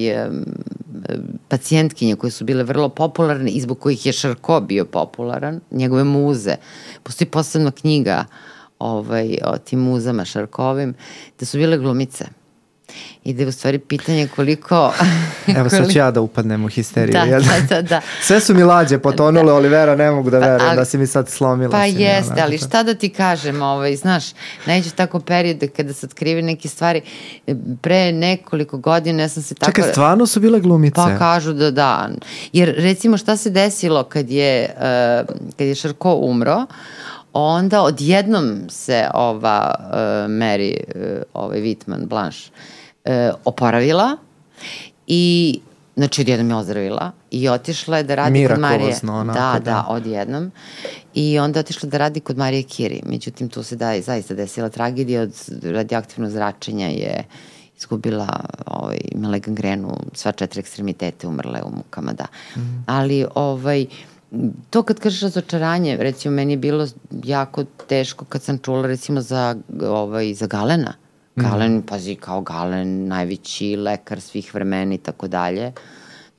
[1.48, 6.56] pacijentkinje koje su bile vrlo popularne i zbog kojih je Šarko bio popularan, njegove muze.
[7.04, 8.26] Postoji posebna knjiga
[8.80, 10.94] ovaj, o tim muzama Šarkovim,
[11.40, 12.26] da su bile glumice
[13.24, 14.94] i da je u stvari pitanje koliko...
[15.58, 17.14] Evo sad ću ja da upadnem u histeriju.
[17.14, 18.02] Da, da, da, da.
[18.28, 19.54] Sve su mi lađe potonule, da.
[19.54, 21.72] Olivera, ne mogu da pa, verujem da si mi sad slomila.
[21.72, 24.24] Pa jeste, ali šta da ti kažem, ovaj, znaš,
[24.66, 27.02] neće tako periode kada se otkrivi neke stvari.
[27.82, 29.72] Pre nekoliko godina ja sam se tako...
[29.72, 30.96] Čekaj, stvarno su bile glumice?
[30.96, 32.10] Pa kažu da da.
[32.54, 35.28] Jer recimo šta se desilo kad je, uh,
[35.58, 36.66] kad je Šarko umro,
[37.34, 39.96] onda odjednom se ova uh,
[40.32, 42.50] Mary, uh, ovaj Whitman, Blanche,
[43.06, 44.18] e, oporavila
[45.08, 45.60] i
[45.96, 48.96] znači odjednom je ozdravila i otišla je da radi kod Marije.
[49.04, 50.52] Onako, da, da, da, odjednom.
[51.14, 53.02] I onda otišla da radi kod Marije Kiri.
[53.06, 57.24] Međutim, tu se da, zaista desila tragedija od radioaktivnog zračenja je
[57.78, 62.26] izgubila, ovaj, imala gangrenu, sva četiri ekstremitete umrle u mukama, da.
[62.56, 62.84] Mm.
[62.88, 63.86] Ali, ovaj,
[64.70, 66.88] to kad kažeš razočaranje, recimo meni je bilo
[67.24, 70.94] jako teško kad sam čula recimo za, ovaj, za Galena,
[71.36, 71.82] Galen, mm.
[71.82, 75.72] pazi, kao Galen, najveći lekar svih vremena i tako dalje,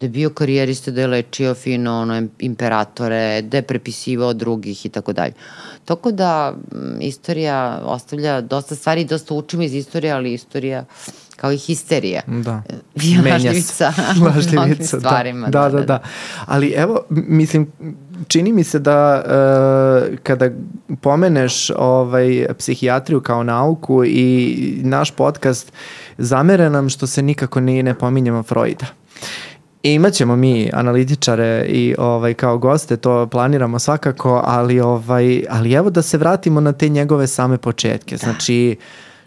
[0.01, 4.89] da je bio karijerista, da je lečio fino ono, imperatore, da je prepisivao drugih i
[4.89, 5.33] tako dalje.
[5.85, 10.85] Tako da m, istorija ostavlja dosta stvari, dosta učimo iz istorije, ali istorija
[11.37, 12.23] kao i histerija.
[12.27, 12.63] Da.
[13.03, 13.93] Vija lažljivica.
[14.27, 15.01] lažljivica, da.
[15.01, 15.49] stvarima.
[15.49, 15.99] Da, da, da, da.
[16.47, 17.73] Ali evo, mislim,
[18.29, 20.51] čini mi se da uh, kada
[21.01, 25.73] pomeneš ovaj, psihijatriju kao nauku i naš podcast,
[26.19, 28.87] zamere nam što se nikako ni ne pominjemo Freuda.
[29.83, 35.91] I imaćemo mi analitičare i ovaj kao goste, to planiramo svakako, ali ovaj ali evo
[35.91, 38.15] da se vratimo na te njegove same početke.
[38.15, 38.19] Da.
[38.19, 38.77] Znači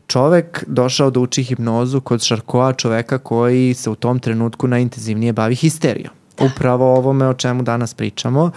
[0.07, 5.55] čovek došao da uči hipnozu kod Šarkoa, čoveka koji se u tom trenutku najintenzivnije bavi
[5.55, 6.16] histerijom.
[6.37, 6.45] Da.
[6.45, 8.51] Upravo ovome o čemu danas pričamo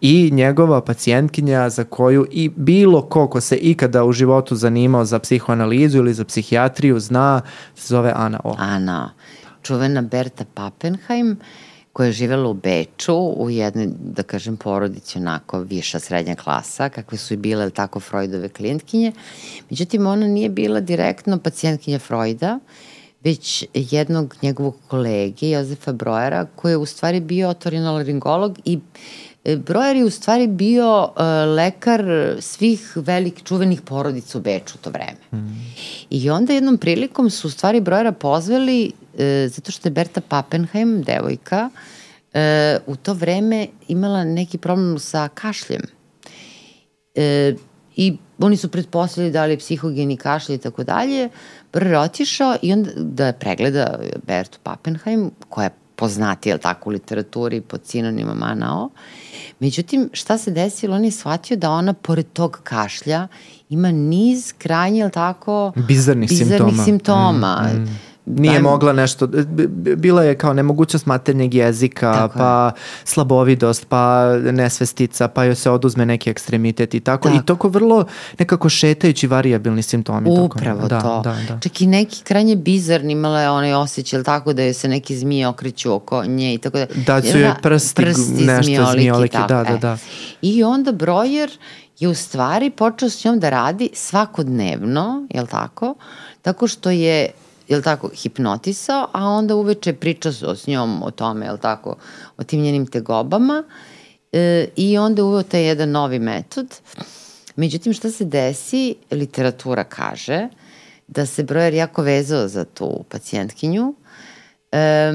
[0.00, 5.18] i njegova pacijentkinja za koju i bilo ko ko se ikada u životu zanimao za
[5.18, 7.40] psihoanalizu ili za psihijatriju zna,
[7.74, 8.54] se zove Ana O.
[8.58, 9.12] Ana,
[9.62, 11.36] čuvena Berta Pappenheim,
[11.92, 17.18] koja je živela u Beču u jednoj, da kažem, porodici onako viša srednja klasa, kakve
[17.18, 19.12] su i bile tako Freudove klijentkinje.
[19.70, 22.58] Međutim, ona nije bila direktno pacijentkinja Freuda,
[23.24, 28.78] već jednog njegovog kolege, Jozefa Brojera, koji je u stvari bio otorinolaringolog i
[29.44, 31.20] e, Brojer je u stvari bio uh,
[31.56, 32.04] lekar
[32.40, 35.18] svih velik čuvenih porodica u Beču u to vreme.
[35.32, 35.74] Mm.
[36.10, 41.02] I onda jednom prilikom su u stvari Brojera pozvali e, zato što je Berta Pappenheim,
[41.02, 41.70] devojka,
[42.32, 45.82] e, u to vreme imala neki problem sa kašljem.
[47.14, 47.54] E,
[47.96, 51.28] I oni su pretpostavili da li je psihogeni kašlj i tako dalje.
[51.72, 56.92] Brr je otišao i onda da pregleda Bertu Pappenheim, koja je poznati, jel tako, u
[56.92, 58.90] literaturi pod sinonimom Anao.
[59.60, 60.96] Međutim, šta se desilo?
[60.96, 63.28] On je shvatio da ona, pored tog kašlja,
[63.70, 66.84] ima niz krajnje, jel tako, bizarnih, bizarnih simptoma.
[66.84, 67.70] simptoma.
[67.74, 69.28] Mm, mm Nije mogla nešto,
[69.96, 72.80] bila je kao nemogućnost maternjeg jezika, tako pa je.
[73.04, 77.28] slabovidost, pa nesvestica, pa joj se oduzme neki ekstremitet i tako.
[77.28, 77.40] tako.
[77.42, 78.04] I toko vrlo
[78.38, 80.30] nekako šetajući variabilni simptomi.
[80.30, 80.88] Upravo toko.
[80.88, 81.20] Da, to.
[81.24, 81.60] Da, da.
[81.60, 85.48] Čak i neki krajnje bizarni imala je onaj osjećaj, tako da joj se neki zmije
[85.48, 86.86] okreću oko nje i tako da.
[87.06, 89.92] Da su joj prsti, prsti nešto zmioliki, zmioliki da, da, da.
[89.92, 89.96] E.
[90.42, 91.50] I onda brojer
[91.98, 95.94] je u stvari počeo s njom da radi svakodnevno, jel tako?
[96.42, 97.30] Tako što je
[97.68, 101.96] jel tako, hipnotisao, a onda uveče priča s njom o tome, jel tako,
[102.36, 103.64] o tim njenim tegobama
[104.32, 106.66] e, i onda uveo taj jedan novi metod.
[107.56, 110.48] Međutim, šta se desi, literatura kaže
[111.06, 113.94] da se brojer jako vezao za tu pacijentkinju
[114.72, 115.12] e,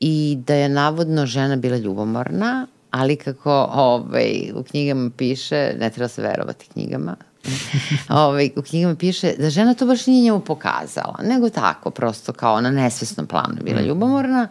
[0.00, 6.08] i da je navodno žena bila ljubomorna, ali kako ovaj, u knjigama piše, ne treba
[6.08, 7.16] se verovati knjigama,
[8.08, 12.60] ovaj, u knjigama piše da žena to baš nije njemu pokazala, nego tako, prosto kao
[12.60, 13.84] na nesvesnom planu bila mm.
[13.84, 14.48] ljubomorna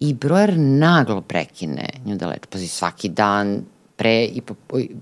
[0.00, 2.46] i brojer naglo prekine nju da leči.
[2.50, 3.60] Pazi, svaki dan
[3.96, 4.54] pre i, po,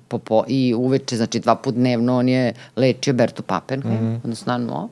[0.08, 4.20] po, po, i uveče, znači dva put dnevno on je lečio Bertu Pappenheim, mm -hmm.
[4.24, 4.88] odnosno no.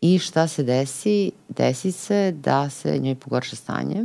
[0.00, 1.32] I šta se desi?
[1.48, 4.04] Desi se da se njoj pogorša stanje.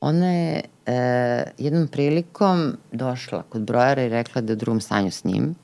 [0.00, 5.10] Ona je e, jednom prilikom došla kod brojara i rekla da je u drugom stanju
[5.10, 5.54] s njim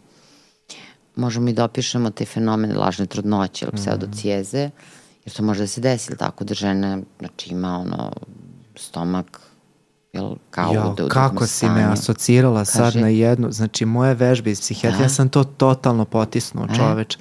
[1.17, 3.83] možemo i da opišemo te fenomene lažne trudnoće ili mhm.
[3.83, 4.71] pseudocijeze,
[5.25, 8.13] jer to može da se desi, tako da žena znači, ima ono
[8.77, 9.41] stomak
[10.13, 12.71] jel, kao jo, da kako si me asocirala Kaži.
[12.71, 15.05] sad na jednu, znači moje vežbe iz psihijatrije, da.
[15.05, 16.75] ja sam to totalno potisnuo e?
[16.77, 17.19] čoveč.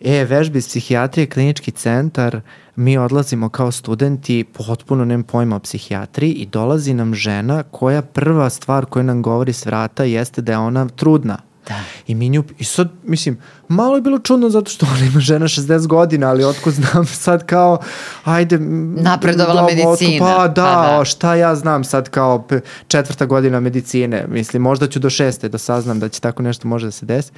[0.00, 2.40] E, vežbe iz psihijatrije, klinički centar,
[2.76, 8.50] mi odlazimo kao studenti, potpuno nemam pojma o psihijatriji i dolazi nam žena koja prva
[8.50, 11.80] stvar koja nam govori s vrata jeste da je ona trudna Da.
[12.06, 15.46] I mi nju, i sad, mislim, malo je bilo čudno zato što ona ima žena
[15.46, 17.78] 60 godina, ali otko znam sad kao,
[18.24, 18.58] ajde...
[18.58, 20.26] Napredovala do, medicina.
[20.26, 21.04] Pa da, pa, da.
[21.04, 22.46] šta ja znam sad kao
[22.88, 26.86] četvrta godina medicine, mislim, možda ću do šeste da saznam da će tako nešto može
[26.86, 27.32] da se desi.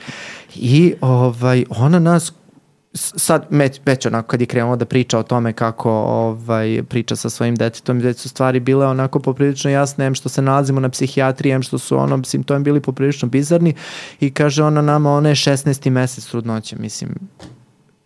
[0.55, 2.33] I ovaj, ona nas
[2.95, 7.31] sad već, već onako kad je krenuo da priča o tome kako ovaj, priča sa
[7.31, 11.53] svojim detetom, već su stvari bile onako poprilično jasne, em što se nalazimo na psihijatriji,
[11.53, 13.75] em što su ono simptomi bili poprilično bizarni
[14.21, 15.91] i kaže ona nama, ona je 16.
[15.91, 17.15] mesec trudnoće, mislim,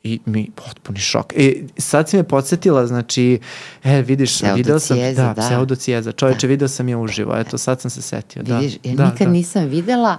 [0.02, 1.32] i mi potpuni šok.
[1.36, 3.40] E, sad si me podsjetila, znači,
[3.84, 5.42] e, vidiš, video sam, da, da.
[5.42, 6.50] pseudocijeza, čoveče, da.
[6.50, 8.42] video sam je uživo, eto, sad sam se setio.
[8.42, 9.32] Da, vidiš, ja da, nikad da.
[9.32, 10.18] nisam videla,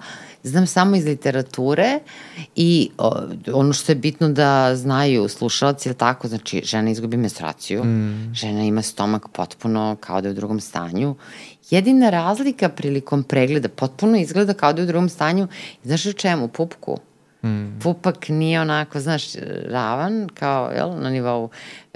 [0.50, 2.00] znam samo iz literature
[2.56, 3.12] i o,
[3.54, 8.34] ono što je bitno da znaju slušalci, je tako, znači žena izgubi menstruaciju, mm.
[8.34, 11.16] žena ima stomak potpuno kao da je u drugom stanju.
[11.70, 15.48] Jedina razlika prilikom pregleda potpuno izgleda kao da je u drugom stanju,
[15.84, 16.48] znaš u čemu?
[16.48, 16.98] Pupku.
[17.44, 17.80] Mm.
[17.80, 19.24] Pupak nije onako, znaš,
[19.66, 21.50] ravan kao jel, na nivou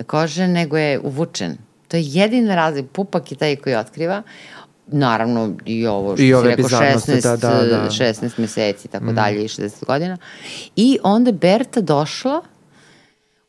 [0.07, 1.57] kože, nego je uvučen.
[1.87, 2.87] To je jedina razlika.
[2.93, 4.23] Pupak je taj koji otkriva
[4.87, 7.89] naravno i ovo što I si rekao 16, da, da, da.
[7.89, 9.15] 16 meseci tako mm.
[9.15, 10.17] dalje i 60 godina.
[10.75, 12.41] I onda Berta došla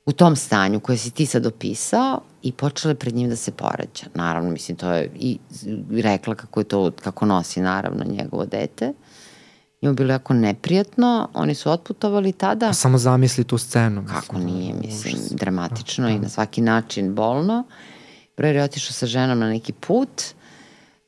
[0.06, 3.50] u tom stanju koje si ti sad opisao i počela je pred njim da se
[3.50, 4.06] porađa.
[4.14, 5.38] Naravno, mislim, to je i
[5.90, 8.92] rekla kako je to, kako nosi naravno njegovo dete.
[9.82, 12.66] Njemu bilo jako neprijatno, oni su otputovali tada.
[12.66, 14.02] Pa samo zamisli tu scenu.
[14.02, 14.20] Mislim.
[14.20, 16.16] Kako nije, mislim, dramatično da, da.
[16.16, 17.64] i na svaki način bolno.
[18.36, 20.22] Brojer je otišao sa ženom na neki put,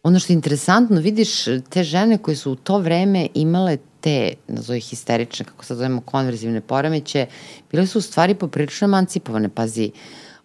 [0.07, 4.81] ono što je interesantno, vidiš te žene koje su u to vreme imale te, nazove
[4.81, 7.27] histerične, kako sad zovemo, konverzivne poremeće,
[7.73, 9.49] bile su u stvari poprilično emancipovane.
[9.49, 9.91] Pazi,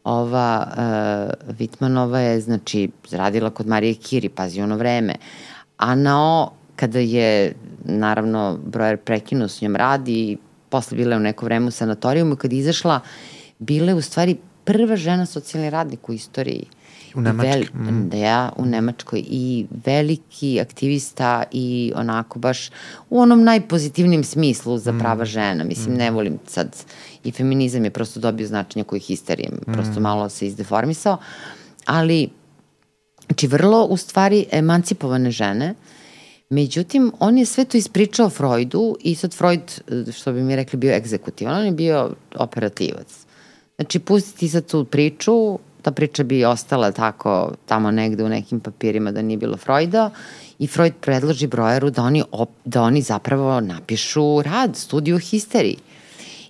[0.04, 5.16] ova uh, Vitmanova je, znači, radila kod Marije Kiri, pazi ono vreme.
[5.78, 7.54] A na o, kada je,
[7.86, 10.38] naravno, brojer prekinuo s njom radi,
[10.70, 13.00] posle bila je u neko vreme u sanatorijumu, kada je izašla,
[13.60, 16.66] bila je u stvari prva žena socijalni radnik u istoriji
[17.16, 17.68] U Nemačkoj.
[17.74, 18.10] mm.
[18.10, 22.70] Da u Nemačkoj i veliki aktivista i onako baš
[23.10, 25.26] u onom najpozitivnijem smislu za prava mm.
[25.26, 25.64] žena.
[25.64, 25.98] Mislim, mm.
[25.98, 26.76] ne volim sad
[27.24, 29.74] i feminizam je prosto dobio značenje koji histerijem, mm.
[29.74, 31.18] prosto malo se izdeformisao,
[31.86, 32.30] ali
[33.26, 35.76] znači vrlo u stvari emancipovane žene,
[36.52, 39.82] Međutim, on je sve to ispričao Freudu i sad Freud,
[40.14, 43.08] što bi mi rekli, bio egzekutivan, on je bio operativac.
[43.76, 49.12] Znači, pustiti sad tu priču, ta priča bi ostala tako tamo negde u nekim papirima
[49.12, 50.10] da nije bilo Freuda
[50.60, 55.78] i Freud predloži brojeru da oni, op, da oni zapravo napišu rad, studiju histeriji.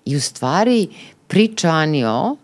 [0.06, 0.88] I u stvari
[1.28, 2.36] priča Anio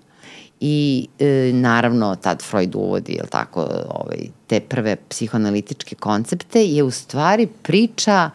[0.59, 4.17] i e, naravno tad Freud uvodi jel tako, ovaj,
[4.47, 8.29] te prve psihoanalitičke koncepte je u stvari priča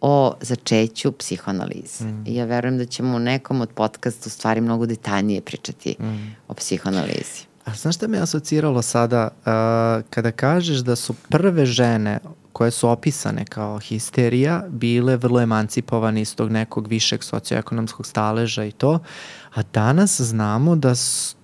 [0.00, 2.04] o začeću psihoanalize.
[2.04, 2.24] Mm.
[2.26, 6.36] Ja verujem da ćemo u nekom od podcasta u stvari mnogo detaljnije pričati mm.
[6.48, 7.53] o psihoanalizi.
[7.64, 12.18] A znaš šta me asociralo sada uh, kada kažeš da su prve žene
[12.52, 18.72] koje su opisane kao histerija bile vrlo emancipovane iz tog nekog višeg socioekonomskog staleža i
[18.72, 18.98] to,
[19.54, 20.92] a danas znamo da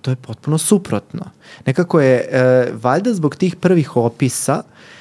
[0.00, 1.24] to je potpuno suprotno.
[1.66, 4.99] Nekako je, e, valjda zbog tih prvih opisa, uh,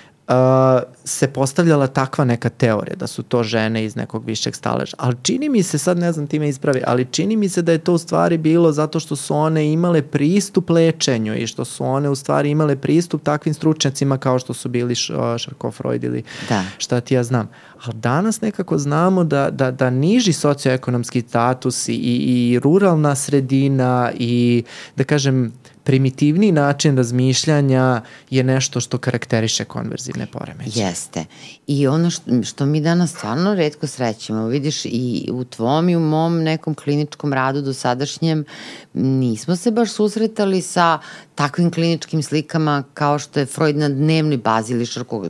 [1.04, 4.96] se postavljala takva neka teorija da su to žene iz nekog višeg staleža.
[5.00, 7.72] Ali čini mi se, sad ne znam ti me ispravi, ali čini mi se da
[7.72, 11.86] je to u stvari bilo zato što su one imale pristup lečenju i što su
[11.86, 16.64] one u stvari imale pristup takvim stručnjacima kao što su bili Šarko Freud ili da.
[16.78, 17.50] šta ti ja znam.
[17.84, 24.64] Ali danas nekako znamo da, da, da niži socioekonomski status i, i ruralna sredina i
[24.96, 25.52] da kažem
[25.90, 30.80] primitivni način razmišljanja je nešto što karakteriše konverzivne poremeće.
[30.80, 31.26] Jeste.
[31.68, 36.00] I ono što, što mi danas stvarno redko srećemo, vidiš i u tvom i u
[36.00, 38.46] mom nekom kliničkom radu do sadašnjem
[38.94, 41.00] nismo se baš susretali sa
[41.36, 45.26] takvim kliničkim slikama kao što je Freud na dnevnoj bazi ili Šarko,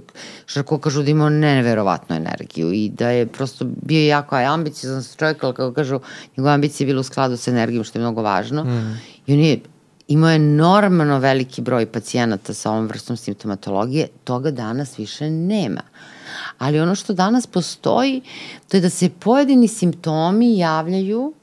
[0.45, 5.53] Šarko kažu da imao neverovatnu energiju i da je prosto bio jako ambiciozan čovjek, ali
[5.53, 5.99] kako kažu,
[6.38, 8.64] njegova ambicija je bila u skladu sa energijom, što je mnogo važno.
[8.64, 8.99] Mm.
[9.28, 9.60] I on je
[10.10, 15.82] imao enormno veliki broj pacijenata sa ovom vrstom simptomatologije, toga danas više nema.
[16.57, 18.22] Ali ono što danas postoji,
[18.68, 21.34] to je da se pojedini simptomi javljaju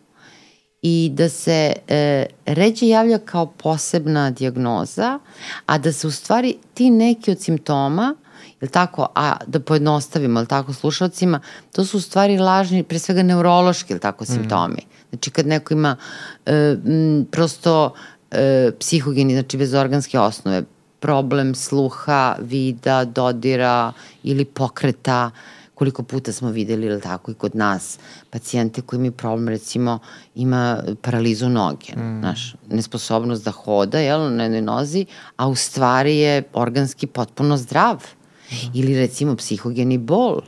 [0.82, 5.18] i da se e, ređe javlja kao posebna diagnoza,
[5.66, 8.14] a da se u stvari ti neki od simptoma,
[8.60, 11.40] jel tako, a da pojednostavimo, jel tako, slušalcima,
[11.72, 14.82] to su u stvari lažni, pre svega neurološki, jel tako, simptomi.
[14.86, 14.96] Mm.
[15.10, 15.96] Znači kad neko ima
[16.46, 16.52] e,
[16.86, 17.94] m, prosto
[18.30, 20.62] e, psihogeni, znači bez organske osnove,
[21.00, 25.30] problem sluha, vida, dodira ili pokreta,
[25.74, 27.98] koliko puta smo videli ili tako i kod nas
[28.30, 29.98] pacijente koji imaju problem recimo
[30.34, 32.20] ima paralizu noge, mm.
[32.20, 35.06] znaš, nesposobnost da hoda jel, na jednoj nozi,
[35.36, 37.96] a u stvari je organski potpuno zdrav.
[38.50, 38.54] Mm.
[38.74, 40.40] Ili recimo psihogeni bol,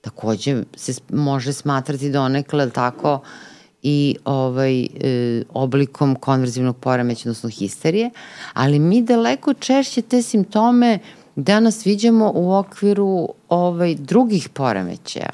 [0.00, 3.51] takođe se može smatrati donekle, tako, uh,
[3.82, 8.10] i ovaj, e, oblikom konverzivnog poremeća, odnosno histerije,
[8.52, 10.98] ali mi daleko češće te simptome
[11.36, 15.30] danas viđamo u okviru ovaj, drugih poremećaja,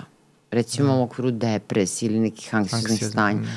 [0.50, 0.98] recimo mm.
[0.98, 3.40] u okviru depresije ili nekih anksioznih stanja.
[3.40, 3.48] Mm.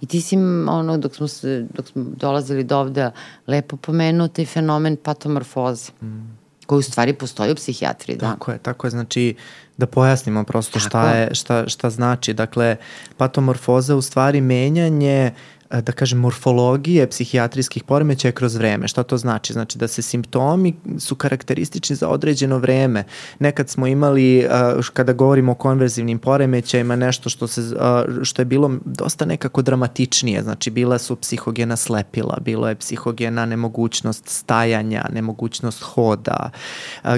[0.00, 0.36] I ti si,
[0.68, 3.10] ono, dok smo, se, dok smo dolazili do ovde,
[3.46, 5.92] lepo pomenuo taj fenomen patomorfoze.
[6.02, 6.36] Mm
[6.66, 8.16] koji u stvari postoji u psihijatriji.
[8.16, 8.30] Da.
[8.30, 8.90] Tako je, tako je.
[8.90, 9.34] Znači,
[9.76, 12.32] da pojasnimo prosto šta, je, šta, šta znači.
[12.32, 12.76] Dakle,
[13.16, 15.32] patomorfoza u stvari menjanje
[15.70, 18.88] da kažem, morfologije psihijatrijskih poremećaja kroz vreme.
[18.88, 19.52] Šta to znači?
[19.52, 23.04] Znači da se simptomi su karakteristični za određeno vreme.
[23.38, 24.48] Nekad smo imali, e,
[24.92, 30.42] kada govorimo o konverzivnim poremećajima, nešto što, se, e, što je bilo dosta nekako dramatičnije.
[30.42, 36.50] Znači, bila su psihogena slepila, bilo je psihogena nemogućnost stajanja, nemogućnost hoda,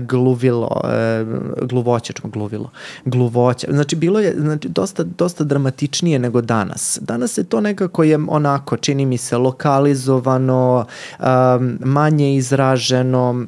[0.01, 0.81] gluvilo,
[1.63, 2.71] gluvoće, gluvilo,
[3.05, 3.67] gluvoće.
[3.71, 6.99] Znači, bilo je znači, dosta, dosta dramatičnije nego danas.
[7.03, 10.87] Danas je to nekako je onako, čini mi se, lokalizovano,
[11.19, 13.47] um, manje izraženo,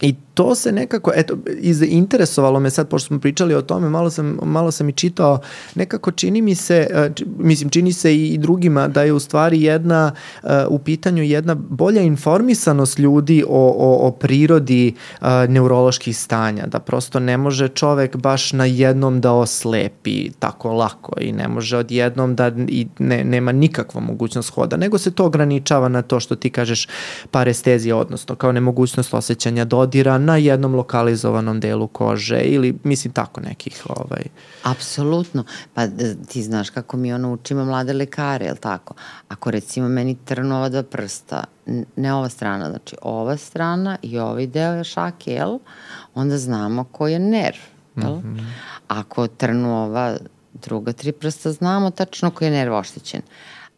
[0.00, 1.38] I to se nekako, eto,
[1.82, 5.40] interesovalo me sad, pošto smo pričali o tome, malo sam, malo sam i čitao,
[5.74, 10.12] nekako čini mi se, e, mislim, čini se i drugima da je u stvari jedna,
[10.42, 14.94] e, u pitanju jedna bolja informisanost ljudi o, o, o prirodi e,
[15.48, 21.32] neuroloških stanja, da prosto ne može čovek baš na jednom da oslepi tako lako i
[21.32, 26.02] ne može odjednom da i ne, nema nikakva mogućnost hoda, nego se to ograničava na
[26.02, 26.88] to što ti kažeš
[27.30, 33.82] parestezija, odnosno kao nemogućnost osjećanja dodira, na jednom lokalizovanom delu kože ili mislim tako nekih
[33.88, 34.22] ovaj
[34.62, 35.44] Apsolutno.
[35.74, 35.86] Pa
[36.28, 38.94] ti znaš kako mi ono učimo mlade lekare, je tako?
[39.28, 41.44] Ako recimo meni trnu ova dva prsta,
[41.96, 45.58] ne ova strana, znači ova strana i ovaj deo je šake, jel?
[46.14, 47.58] Onda znamo ko je nerv,
[47.96, 48.14] jel?
[48.16, 48.50] Mm -hmm.
[48.88, 50.16] Ako trnu ova
[50.54, 53.22] druga tri prsta, znamo tačno ko je nerv oštećen.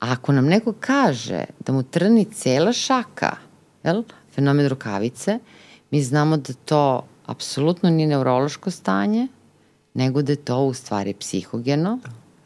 [0.00, 3.36] A ako nam neko kaže da mu trni cela šaka,
[3.84, 4.02] jel?
[4.34, 5.38] fenomen rukavice,
[5.90, 9.28] mi znamo da to apsolutno nije neurološko stanje,
[9.94, 11.98] nego da je to u stvari psihogeno,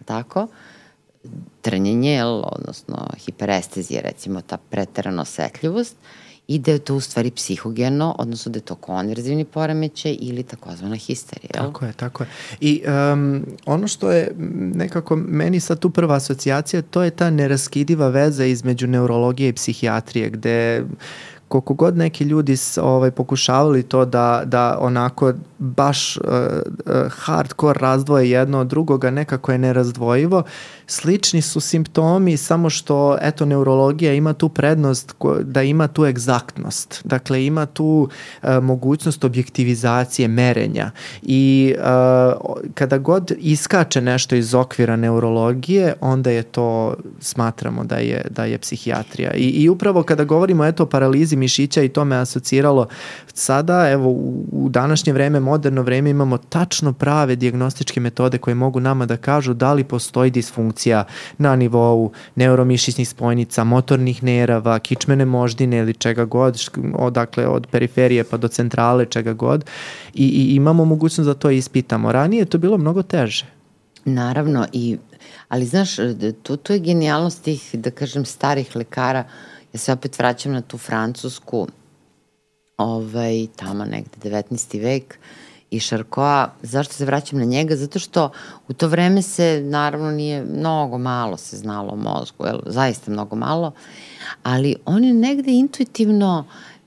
[0.05, 0.47] tako?
[1.63, 5.97] trnjenje, odnosno hiperestezija, recimo ta preterana osetljivost,
[6.49, 10.97] i da je to u stvari psihogeno, odnosno da je to konverzivni poremećaj ili takozvana
[10.97, 11.51] histerija.
[11.53, 12.29] Tako je, tako je.
[12.61, 12.83] I
[13.13, 14.33] um, ono što je
[14.75, 20.31] nekako meni sad tu prva asocijacija, to je ta neraskidiva veza između neurologije i psihijatrije,
[20.31, 20.85] gde
[21.55, 25.33] koliko god neki ljudi ovaj, pokušavali to da, da onako
[25.65, 26.23] baš uh,
[27.11, 30.43] hardcore razdvoje jedno od drugoga, nekako je nerazdvojivo.
[30.87, 37.01] Slični su simptomi, samo što, eto, neurologija ima tu prednost da ima tu egzaktnost.
[37.05, 38.09] Dakle, ima tu
[38.43, 40.91] uh, mogućnost objektivizacije, merenja.
[41.23, 41.85] I uh,
[42.75, 48.59] kada god iskače nešto iz okvira neurologije, onda je to, smatramo da je, da je
[48.59, 49.35] psihijatrija.
[49.35, 52.87] I, I upravo kada govorimo, eto, o paralizi mišića i to me asociralo,
[53.35, 58.81] sada, evo, u, u današnje vreme moderno vreme imamo tačno prave diagnostičke metode koje mogu
[58.81, 61.05] nama da kažu da li postoji disfunkcija
[61.39, 66.59] na nivou neuromišićnih spojnica, motornih nerava, kičmene moždine ili čega god,
[66.95, 69.65] odakle od periferije pa do centrale, čega god.
[70.15, 72.13] I, i imamo mogućnost da to ispitamo.
[72.13, 73.47] Ranije je to bilo mnogo teže.
[74.05, 74.97] Naravno, i,
[75.49, 75.97] ali znaš,
[76.43, 79.25] to, to je genijalnost tih, da kažem, starih lekara.
[79.73, 81.69] Ja se opet vraćam na tu francusku,
[82.77, 84.83] ovaj, tamo negde 19.
[84.83, 85.19] vek,
[85.77, 87.77] i Šarkoa, zašto se vraćam na njega?
[87.77, 88.31] Zato što
[88.69, 93.37] u to vreme se, naravno, nije mnogo malo se znalo o mozgu, jel, zaista mnogo
[93.37, 93.73] malo,
[94.43, 96.45] ali on je negde intuitivno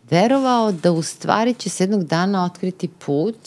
[0.10, 3.38] verovao da u stvari će se jednog dana otkriti put,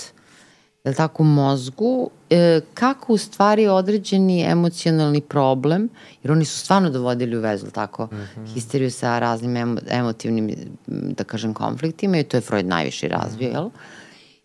[0.84, 5.88] jel tako, u mozgu, e, kako u stvari određeni emocionalni problem,
[6.22, 8.54] jer oni su stvarno dovodili u vezu, tako, mm -hmm.
[8.54, 10.50] histeriju sa raznim emo, emotivnim,
[10.86, 13.56] da kažem, konfliktima i to je Freud najviše razvio, mm -hmm.
[13.56, 13.70] jel?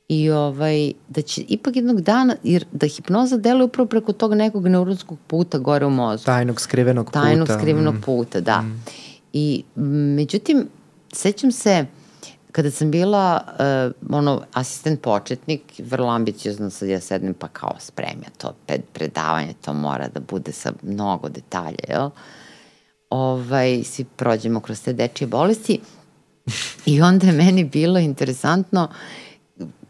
[0.08, 4.68] I ovaj, da će ipak jednog dana, jer da hipnoza deluje upravo preko tog nekog
[4.68, 6.26] neuronskog puta gore u mozgu.
[6.26, 7.22] Tajnog skrivenog puta.
[7.22, 8.02] Tajnog skrivenog mm.
[8.02, 8.62] puta, da.
[8.62, 8.84] Mm.
[9.34, 9.64] I
[10.16, 10.68] međutim,
[11.14, 11.86] sećam se
[12.52, 18.30] kada sam bila uh, ono, asistent početnik, vrlo ambiciozno sad ja sednem pa kao spremja
[18.38, 22.10] to pred predavanje, to mora da bude sa mnogo detalja, jel?
[23.10, 25.80] Ovaj, svi prođemo kroz te dečije bolesti
[26.86, 29.25] i onda je meni bilo interesantno uh,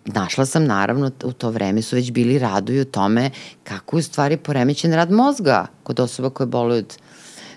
[0.06, 3.32] našla sam naravno u to vreme su već bili raduju o tome
[3.64, 6.98] kako je u stvari poremećen rad mozga kod osoba koje boluju od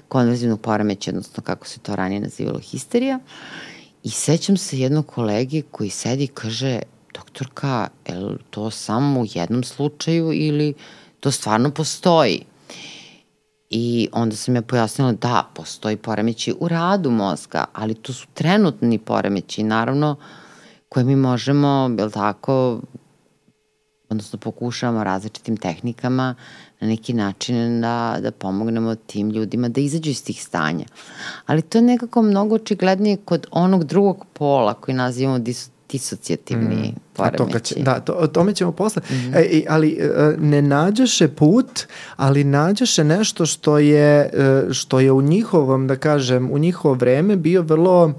[0.09, 3.19] konverzivnog poremeća, odnosno kako se to ranije nazivalo histerija.
[4.03, 6.81] I sećam se jednog kolege koji sedi i kaže,
[7.15, 10.75] doktorka, je li to samo u jednom slučaju ili
[11.21, 12.45] to stvarno postoji?
[13.71, 18.99] I onda sam ja pojasnila da, postoji poremeći u radu mozga, ali to su trenutni
[18.99, 19.63] poremeći.
[19.63, 20.48] Naravno, uh,
[20.89, 22.80] koje mi možemo, jel tako,
[24.09, 26.34] odnosno pokušavamo različitim tehnikama
[26.80, 30.84] na neki način da, da pomognemo tim ljudima da izađu iz tih stanja.
[31.47, 37.01] Ali to je nekako mnogo očiglednije kod onog drugog pola koji nazivamo dis, disocijativni mm.
[37.12, 37.74] poremeći.
[37.74, 39.03] Će, da, to, o tome ćemo posle.
[39.11, 39.36] Mm -hmm.
[39.36, 41.86] e, ali e, ne nađaše put,
[42.16, 47.36] ali nađaše nešto što je, e, što je u njihovom, da kažem, u njihovo vreme
[47.36, 48.14] bio vrlo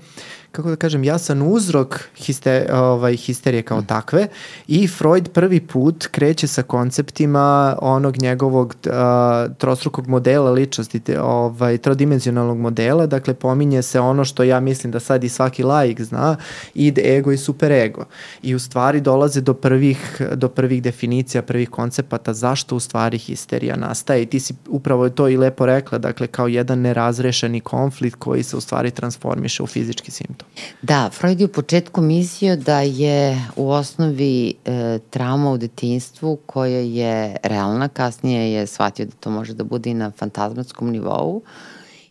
[0.51, 4.27] kako da kažem, jasan uzrok histe, ovaj, histerije kao takve
[4.67, 11.77] i Freud prvi put kreće sa konceptima onog njegovog uh, trostrukog modela ličnosti, te, ovaj,
[11.77, 16.35] trodimenzionalnog modela, dakle pominje se ono što ja mislim da sad i svaki laik zna,
[16.73, 18.05] id, ego i superego.
[18.41, 23.75] I u stvari dolaze do prvih, do prvih definicija, prvih koncepata zašto u stvari histerija
[23.75, 24.23] nastaje.
[24.23, 28.57] I ti si upravo to i lepo rekla, dakle kao jedan nerazrešeni konflikt koji se
[28.57, 30.45] u stvari transformiše u fizički simptom to.
[30.81, 36.79] Da, Freud je u početku mislio da je u osnovi e, trauma u detinstvu koja
[36.79, 41.41] je realna, kasnije je shvatio da to može da bude i na fantazmatskom nivou.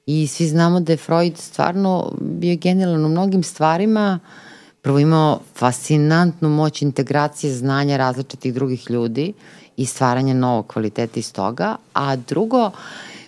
[0.06, 4.18] I svi znamo da je Freud stvarno bio genijalan u mnogim stvarima,
[4.82, 9.32] prvo imao fascinantnu moć integracije znanja različitih drugih ljudi
[9.76, 12.70] i stvaranja novog kvaliteta iz toga, a drugo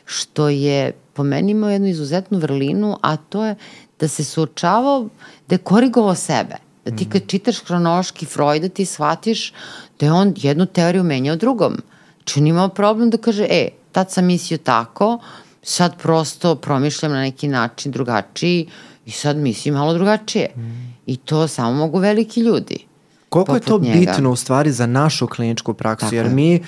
[0.05, 3.55] što je po meni imao jednu izuzetnu vrlinu, a to je
[4.01, 5.09] da se suočavao,
[5.49, 6.57] da je korigovao sebe.
[6.85, 9.53] Da ti kad čitaš hronološki Freuda ti shvatiš
[10.01, 11.77] da je on jednu teoriju menjao drugom.
[12.17, 15.19] Znači on imao problem da kaže, e, tad sam mislio tako,
[15.63, 18.69] sad prosto promišljam na neki način drugačiji
[19.07, 20.49] i sad mislim malo drugačije.
[20.57, 20.95] Mm.
[21.07, 22.91] I to samo mogu veliki ljudi.
[23.29, 23.99] Koliko je to njega.
[23.99, 26.33] bitno u stvari za našu kliničku praksu, Tako jer je.
[26.33, 26.63] mi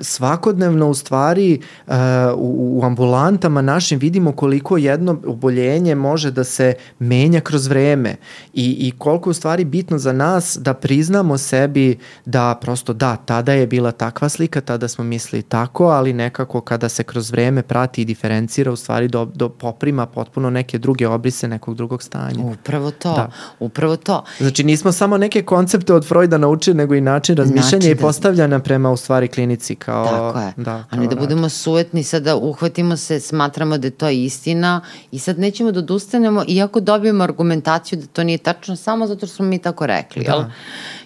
[0.00, 1.94] svakodnevno u stvari uh,
[2.36, 8.16] u, u ambulantama našim vidimo koliko jedno oboljenje može da se menja kroz vreme
[8.52, 13.16] i, i koliko je u stvari bitno za nas da priznamo sebi da prosto da,
[13.16, 17.62] tada je bila takva slika, tada smo mislili tako, ali nekako kada se kroz vreme
[17.62, 22.44] prati i diferencira u stvari do, do poprima potpuno neke druge obrise nekog drugog stanja.
[22.44, 23.30] Upravo to, da.
[23.60, 24.24] upravo to.
[24.38, 28.00] Znači nismo samo neke koncepte od Freuda naučili, nego i način razmišljanja način i da...
[28.00, 30.04] postavljanja prema u stvari klinici kao...
[30.04, 34.08] Tako je, da, a ne da budemo suetni, sada uhvatimo se, smatramo da je to
[34.08, 39.26] istina i sad nećemo da odustanemo, iako dobijemo argumentaciju da to nije tačno, samo zato
[39.26, 40.32] što smo mi tako rekli, da.
[40.32, 40.44] jel?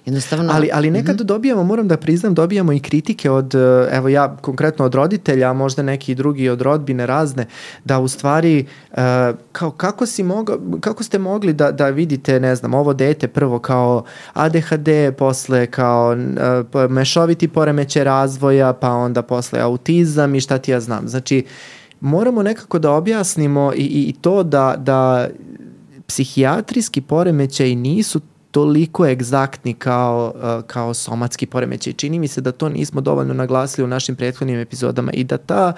[0.06, 0.52] Jednostavno...
[0.52, 1.24] Ali, ali nekad mm -hmm.
[1.24, 5.52] dobijamo, moram da priznam, dobijamo i kritike od, eh, evo ja konkretno od roditelja, a
[5.52, 7.46] možda neki drugi od rodbine razne,
[7.84, 8.98] da u stvari uh,
[9.52, 13.58] kao kako, si mogao, kako ste mogli da, da vidite, ne znam, ovo dete prvo
[13.58, 14.88] kao ADHD,
[15.18, 16.16] posle kao
[16.74, 21.08] uh, mešoviti poremeće razvoja, pa onda posle autizam i šta ti ja znam.
[21.08, 21.44] Znači,
[22.00, 25.28] moramo nekako da objasnimo i, i, i to da, da
[26.06, 28.20] psihijatrijski poremećaj nisu
[28.50, 31.92] toliko egzaktni kao, uh, kao somatski poremećaj.
[31.92, 35.72] Čini mi se da to nismo dovoljno naglasili u našim prethodnim epizodama i da ta,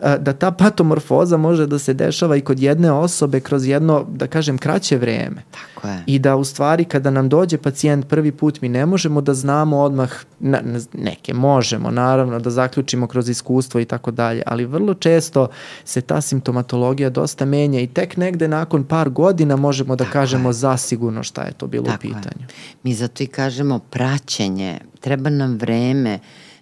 [0.00, 4.26] uh, da ta patomorfoza može da se dešava i kod jedne osobe kroz jedno, da
[4.26, 5.42] kažem, kraće vreme.
[5.50, 6.02] Tako je.
[6.06, 9.78] I da u stvari kada nam dođe pacijent prvi put mi ne možemo da znamo
[9.78, 10.10] odmah,
[10.40, 10.60] na,
[10.92, 15.48] neke možemo naravno da zaključimo kroz iskustvo i tako dalje, ali vrlo često
[15.84, 20.48] se ta simptomatologija dosta menja i tek negde nakon par godina možemo da Tako kažemo
[20.48, 20.52] je.
[20.52, 22.46] zasigurno šta je to bilo Tako u pitanju pitanju.
[22.82, 26.18] Mi zato i kažemo praćenje, treba nam vreme,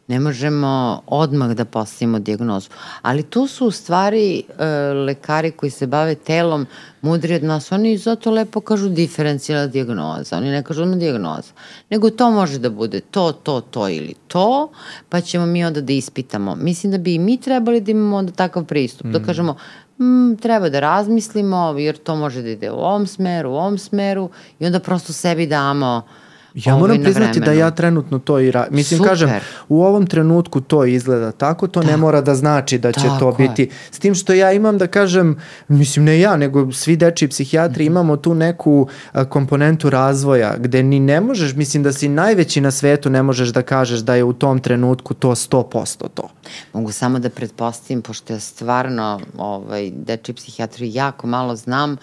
[0.09, 2.69] ne možemo odmah da postavimo diagnozu.
[3.03, 6.67] Ali tu su u stvari e, lekari koji se bave telom
[7.03, 11.53] mudri od nas, oni zato lepo kažu diferencijala diagnoza, oni ne kažu ono diagnoza,
[11.91, 14.71] nego to može da bude to, to, to ili to,
[15.09, 16.55] pa ćemo mi onda da ispitamo.
[16.55, 19.13] Mislim da bi i mi trebali da imamo onda takav pristup, mm.
[19.13, 19.57] da kažemo
[19.99, 24.31] mm, treba da razmislimo, jer to može da ide u ovom smeru, u ovom smeru
[24.59, 26.24] i onda prosto sebi damo uh,
[26.55, 28.67] Ja moram priznati da ja trenutno to i ra...
[28.71, 29.11] Mislim, Super.
[29.11, 29.31] kažem,
[29.69, 31.91] u ovom trenutku to izgleda tako, to da.
[31.91, 33.63] ne mora da znači da će tako to biti.
[33.63, 33.69] Je.
[33.91, 35.37] S tim što ja imam da kažem,
[35.69, 37.91] mislim ne ja, nego svi dečiji psihijatri mm -hmm.
[37.91, 42.71] imamo tu neku a, komponentu razvoja gde ni ne možeš, mislim da si najveći na
[42.71, 46.29] svetu ne možeš da kažeš da je u tom trenutku to 100% to.
[46.73, 51.99] Mogu samo da pretpostavim, pošto ja stvarno ovaj, dečiji psihijatri jako malo znam, uh,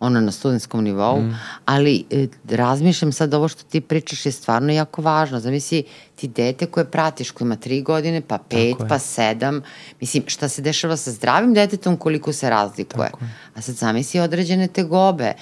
[0.00, 1.38] ono na studentskom nivou, mm.
[1.64, 5.40] ali e, razmišljam sad ovo što ti pričaš je stvarno jako važno.
[5.40, 5.84] Zamisli
[6.14, 9.62] ti dete koje pratiš, koje ima tri godine, pa pet, pa sedam.
[10.00, 13.10] Mislim, šta se dešava sa zdravim detetom, koliko se razlikuje.
[13.54, 15.32] A sad zamisli određene tegobe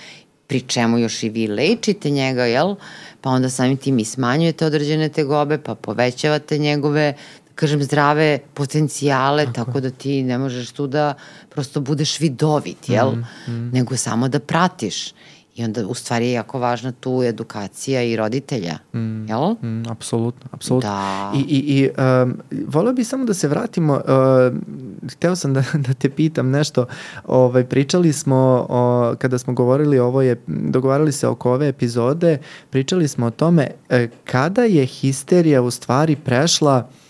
[0.47, 2.75] pri čemu još i vi lečite njega, jel?
[3.21, 7.15] Pa onda samim tim i smanjujete određene tegobe, pa povećavate njegove
[7.55, 11.15] kažem, zdrave potencijale, tako, tako da ti ne možeš tu da
[11.51, 13.11] prosto budeš vidovit, jel?
[13.11, 13.71] Mm, mm.
[13.73, 15.13] Nego samo da pratiš.
[15.57, 19.55] I onda u stvari je jako važna tu edukacija i roditelja, mm, jel?
[19.63, 20.91] Mm, apsolutno, apsolutno.
[20.91, 21.33] Da.
[21.37, 21.91] I, i, i
[22.23, 26.87] um, volio bih samo da se vratimo, uh, hteo sam da, da te pitam nešto,
[27.25, 32.39] ovaj, pričali smo, o, kada smo govorili o ovoj, dogovarali se oko ove epizode,
[32.71, 37.04] pričali smo o tome uh, kada je histerija u stvari prešla uh,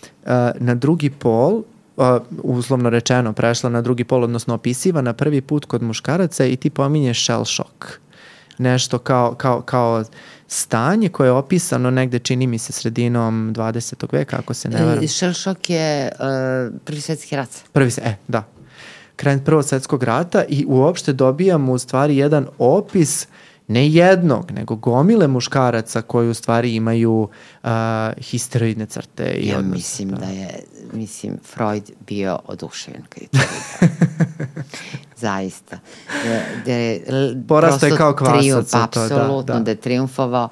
[0.59, 1.63] na drugi pol,
[2.43, 6.69] uslovno rečeno prešla na drugi pol, odnosno opisiva na prvi put kod muškaraca i ti
[6.69, 7.85] pominješ shell shock.
[8.57, 10.03] Nešto kao, kao, kao
[10.47, 14.05] stanje koje je opisano negde, čini mi se, sredinom 20.
[14.11, 15.03] veka, ako se ne varam.
[15.03, 17.49] E, shell shock je uh, prvi svetski rat.
[17.71, 18.43] Prvi, e, da.
[19.15, 24.75] Krajem prvog svetskog rata i uopšte dobijamo u stvari jedan opis uh, ne jednog, nego
[24.75, 27.29] gomile muškaraca koji u stvari imaju
[27.63, 27.69] uh,
[28.17, 29.23] histeroidne crte.
[29.23, 30.17] I ja odnos, mislim da.
[30.17, 30.63] da je,
[30.93, 33.37] mislim, Freud bio oduševljen kad je to.
[35.25, 35.79] Zaista.
[36.65, 37.05] Da, je
[37.47, 38.39] Porasto je kao kvasac.
[38.39, 39.59] Triumf, to, apsolutno, da, da.
[39.59, 40.49] da je triumfovao.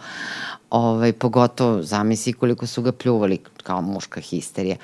[0.69, 4.75] Ovaj, pogotovo, zamisli koliko su ga pljuvali kao muška histerija.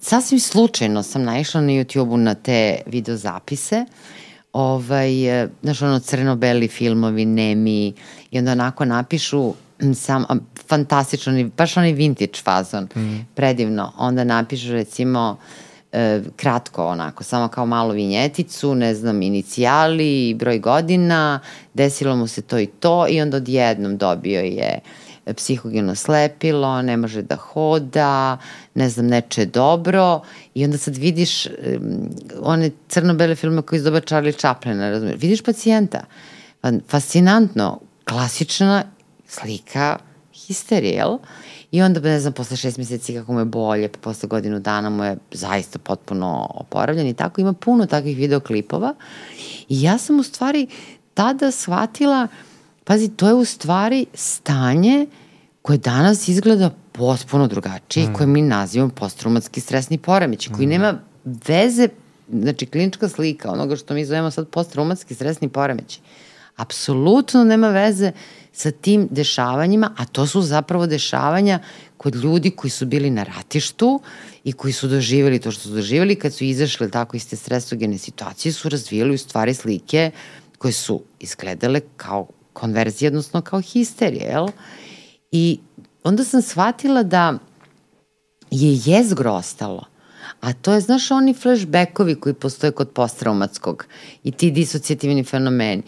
[0.00, 3.84] Sasvim slučajno sam naišla na YouTube-u na te videozapise
[4.54, 5.12] ovaj,
[5.62, 7.92] znaš, ono, crno-beli filmovi, nemi,
[8.30, 9.54] i onda onako napišu
[9.94, 10.24] sam,
[10.68, 13.26] fantastično, baš onaj vintage fazon, mm.
[13.34, 13.92] predivno.
[13.98, 15.36] Onda napišu, recimo,
[15.92, 21.40] e, kratko onako, samo kao malo vinjeticu, ne znam, inicijali, broj godina,
[21.74, 24.80] desilo mu se to i to i onda odjednom dobio je
[25.32, 28.38] psihogeno slepilo, ne može da hoda,
[28.74, 30.20] ne znam, neče dobro
[30.54, 31.52] i onda sad vidiš um,
[32.40, 36.00] one crno-bele filme koje izdoba Charlie Chaplin, razumiješ, vidiš pacijenta,
[36.88, 38.84] fascinantno, klasična
[39.26, 39.98] slika
[40.34, 41.18] histerije, jel?
[41.70, 44.90] I onda, ne znam, posle šest meseci kako mu je bolje, pa posle godinu dana
[44.90, 47.40] mu je zaista potpuno oporavljen i tako.
[47.40, 48.94] Ima puno takvih videoklipova.
[49.68, 50.66] I ja sam u stvari
[51.14, 52.28] tada shvatila,
[52.84, 55.06] pazi, to je u stvari stanje
[55.62, 58.14] koje danas izgleda potpuno drugačije, mm.
[58.14, 60.70] koje mi nazivamo posttraumatski stresni poremeć, koji mm.
[60.70, 61.88] nema veze,
[62.32, 66.00] znači klinička slika onoga što mi zovemo sad posttraumatski stresni poremeć,
[66.56, 68.12] apsolutno nema veze
[68.52, 71.58] sa tim dešavanjima, a to su zapravo dešavanja
[71.96, 74.00] kod ljudi koji su bili na ratištu
[74.44, 77.98] i koji su doživjeli to što su doživjeli, kad su izašli tako iz te stresogene
[77.98, 80.10] situacije, su razvijali u stvari slike
[80.58, 84.48] koje su izgledale kao konverzije, odnosno kao histerije, jel?
[85.30, 85.58] I
[86.04, 87.38] onda sam shvatila da
[88.50, 89.94] je jezgro ostalo
[90.44, 93.86] A to je, znaš, oni flashbackovi koji postoje kod posttraumatskog
[94.24, 95.82] i ti disocijativni fenomeni,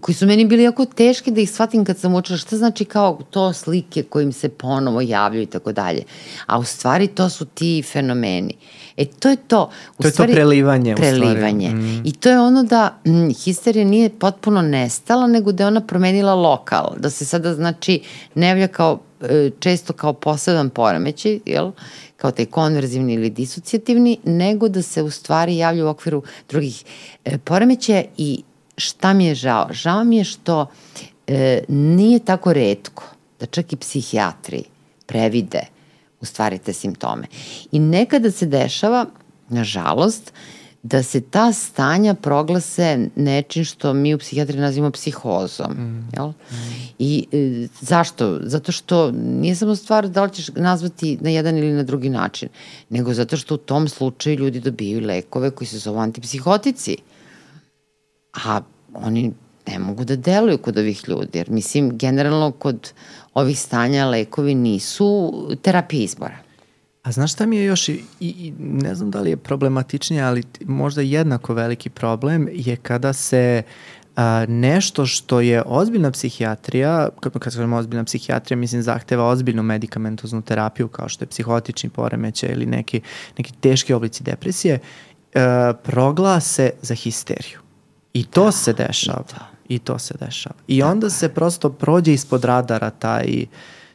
[0.00, 3.18] koji su meni bili jako teški da ih shvatim kad sam učila šta znači kao
[3.30, 6.02] to slike kojim se ponovo javljaju i tako dalje.
[6.46, 8.54] A u stvari to su ti fenomeni.
[8.96, 9.70] E, to je to.
[9.98, 10.94] U to je stvari, to prelivanje.
[10.94, 11.70] Prelivanje.
[11.70, 12.02] Mm.
[12.04, 16.34] I to je ono da mm, histerija nije potpuno nestala, nego da je ona promenila
[16.34, 16.92] lokal.
[16.98, 18.00] Da se sada, znači,
[18.34, 21.70] ne javlja kao e, često kao poseban poremećaj, jel?
[22.16, 26.84] kao taj konverzivni ili disocijativni, nego da se u stvari javlja u okviru drugih
[27.24, 28.42] e, poremećaja i
[28.76, 29.68] šta mi je žao?
[29.70, 30.66] Žao mi je što
[31.26, 33.04] e, nije tako redko
[33.40, 34.62] da čak i psihijatri
[35.06, 35.62] previde
[36.22, 37.26] u stvari te simptome.
[37.72, 39.06] I nekada se dešava,
[39.48, 40.32] nažalost,
[40.82, 45.72] da se ta stanja proglase nečim što mi u psihijatri nazivamo psihozom.
[45.72, 46.08] Mm.
[46.16, 46.28] Jel?
[46.28, 46.34] Mm.
[46.98, 48.38] I e, zašto?
[48.42, 52.48] Zato što nije samo stvar da li ćeš nazvati na jedan ili na drugi način,
[52.90, 56.96] nego zato što u tom slučaju ljudi dobijaju lekove koji se zovu antipsihotici.
[58.32, 58.60] A
[58.94, 59.32] oni
[59.66, 62.92] ne mogu da deluju kod ovih ljudi, jer mislim, generalno kod
[63.34, 66.36] ovih stanja lekovi nisu terapija izbora.
[67.02, 70.42] A znaš šta mi je još, i, i ne znam da li je problematičnije, ali
[70.64, 73.62] možda jednako veliki problem je kada se
[74.16, 80.42] a, nešto što je ozbiljna psihijatrija, kad, kad kažemo ozbiljna psihijatrija, mislim zahteva ozbiljnu medikamentoznu
[80.42, 83.00] terapiju kao što je psihotični poremećaj ili neki,
[83.38, 84.78] neki teški oblici depresije,
[85.34, 87.58] a, proglase za histeriju.
[88.12, 89.22] I to da, se dešava.
[89.22, 89.51] To.
[89.68, 90.56] I to se dešava.
[90.68, 91.10] I Tako onda je.
[91.10, 93.46] se prosto prođe ispod radara taj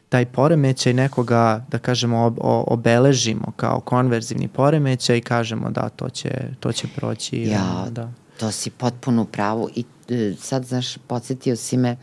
[0.09, 2.38] taj poremećaj nekoga, da kažemo, ob,
[2.68, 7.41] obeležimo kao konverzivni poremećaj i kažemo da to će, to će proći.
[7.41, 8.11] Ja, da.
[8.39, 11.97] to si potpuno u pravu i e, sad, znaš, podsjetio si me,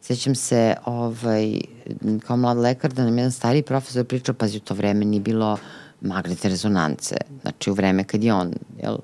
[0.00, 1.60] sećam se, ovaj,
[2.26, 5.58] kao mlad lekar, da nam jedan stari profesor pričao, pazi, u to vreme nije bilo
[6.00, 8.52] magnetne rezonance, znači u vreme kad je on
[8.82, 8.98] jel,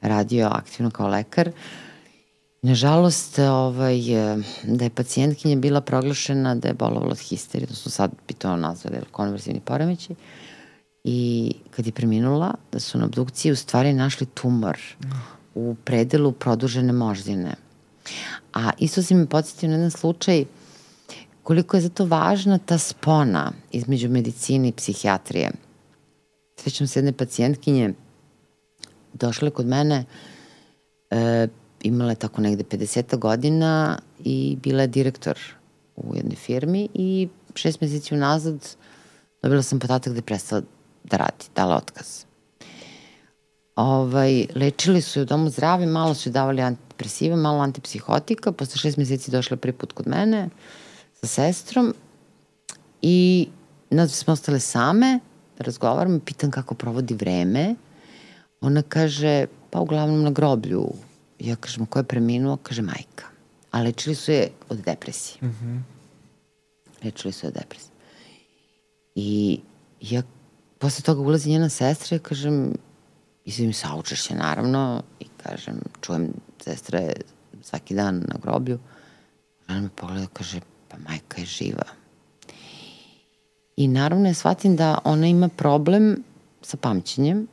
[0.00, 1.54] radio aktivno kao lekar, uh,
[2.64, 4.00] Nažalost, ovaj,
[4.62, 8.96] da je pacijentkinja bila proglašena da je bolovala od histerije, odnosno sad bi to nazvali
[9.10, 10.14] konverzivni poremeći.
[11.04, 14.78] I kad je preminula, da su na obdukciji u stvari našli tumor
[15.54, 17.54] u predelu produžene moždine.
[18.54, 20.44] A isto si mi podsjetio na jedan slučaj
[21.42, 25.50] koliko je zato važna ta spona između medicine i psihijatrije.
[26.56, 27.92] Svećam se jedne pacijentkinje,
[29.12, 30.04] došle kod mene,
[31.10, 31.48] e,
[31.84, 35.38] imala je tako negde 50 godina i bila je direktor
[35.96, 38.76] u jednoj firmi i šest meseci unazad
[39.42, 40.62] dobila sam podatak da je prestala
[41.04, 42.24] da radi, dala otkaz.
[43.76, 48.76] Ovaj, lečili su je u domu zdravlja, malo su je davali antidepresive, malo antipsihotika, posle
[48.76, 50.48] šest meseci došla prvi put kod mene
[51.12, 51.94] sa sestrom
[53.02, 53.48] i
[53.90, 55.18] nas smo ostale same,
[55.58, 57.74] da razgovaram, pitam kako provodi vreme.
[58.60, 60.88] Ona kaže, pa uglavnom na groblju
[61.38, 62.56] Ja kažem, ko je preminuo?
[62.56, 63.26] Kaže, majka.
[63.70, 65.38] A lečili su je od depresije.
[65.42, 65.80] Mm -hmm.
[67.04, 67.90] Lečili su je od depresije.
[69.14, 69.60] I
[70.00, 70.22] ja
[70.78, 72.74] posle toga ulazi njena sestra i kažem,
[73.44, 76.32] izvim saučešće naravno i kažem, čujem
[76.64, 77.14] sestra je
[77.62, 78.78] svaki dan na groblju.
[79.68, 81.84] Žena me pogleda kaže, pa majka je živa.
[83.76, 86.22] I naravno ja shvatim da ona ima problem
[86.62, 87.46] sa pamćenjem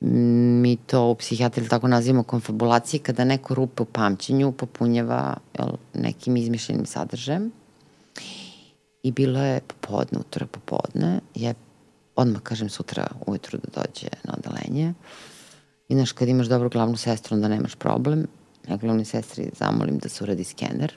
[0.00, 6.36] mi to u psihijatriji tako nazivamo konfabulacije, kada neko rupe u pamćenju popunjava jel, nekim
[6.36, 7.52] izmišljenim sadržajem.
[9.02, 11.54] I bilo je popodne, utora popodne, je
[12.16, 14.94] odmah kažem sutra ujutru da dođe na odelenje.
[15.88, 18.26] I znaš, kad imaš dobru glavnu sestru, onda nemaš problem.
[18.68, 20.96] Ja glavni sestri zamolim da se uradi skener.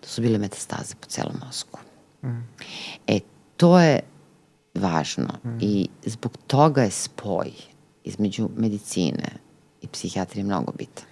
[0.00, 1.78] To su bile metastaze po celom mozgu.
[2.24, 2.48] Mm.
[3.06, 3.20] E,
[3.56, 4.00] to je
[4.74, 5.58] važno mm.
[5.60, 7.52] i zbog toga je spoj
[8.04, 9.28] između medicine
[9.82, 11.04] i psihijatrije mnogo bitan.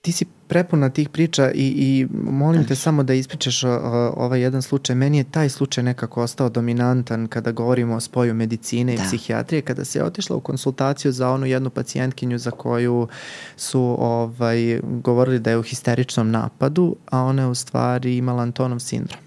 [0.00, 4.40] Ti si prepuna tih priča i, i molim te samo da ispričaš o, o, ovaj
[4.40, 4.96] jedan slučaj.
[4.96, 9.02] Meni je taj slučaj nekako ostao dominantan kada govorimo o spoju medicine i da.
[9.02, 13.08] psihijatrije, kada se je otišla u konsultaciju za onu jednu pacijentkinju za koju
[13.56, 18.78] su ovaj, govorili da je u histeričnom napadu, a ona je u stvari imala Antonov
[18.78, 19.20] sindrom.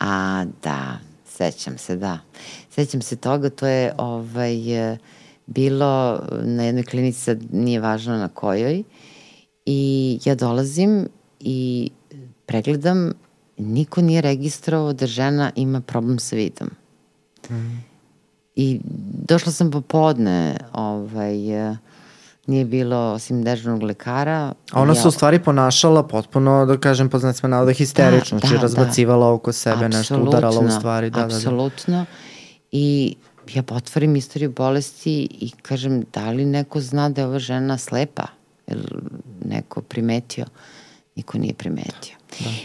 [0.00, 0.98] A, da,
[1.28, 2.18] sećam se, da.
[2.74, 4.56] Sećam se toga, to je ovaj,
[5.46, 8.82] bilo na jednoj klinici, sad nije važno na kojoj,
[9.66, 11.08] i ja dolazim
[11.40, 11.90] i
[12.46, 13.12] pregledam,
[13.58, 16.70] niko nije registrovao da žena ima problem sa vidom.
[17.50, 17.84] Mm.
[18.56, 18.80] I
[19.28, 21.36] došla sam popodne, ovaj,
[22.46, 24.52] nije bilo osim dežurnog lekara.
[24.72, 25.02] A ona ja...
[25.02, 29.26] se u stvari ponašala potpuno, da kažem, poznat smo navoda histerično, da, znači da, razbacivala
[29.26, 29.32] da.
[29.32, 31.10] oko sebe, Absolutno, nešto udarala u stvari.
[31.10, 31.96] Da, apsolutno.
[31.96, 32.31] Da, da.
[32.72, 33.16] I
[33.54, 38.26] ja potvorim istoriju bolesti i kažem, da li neko zna da je ova žena slepa?
[38.66, 38.76] Je
[39.44, 40.46] neko primetio?
[41.16, 42.16] Niko nije primetio.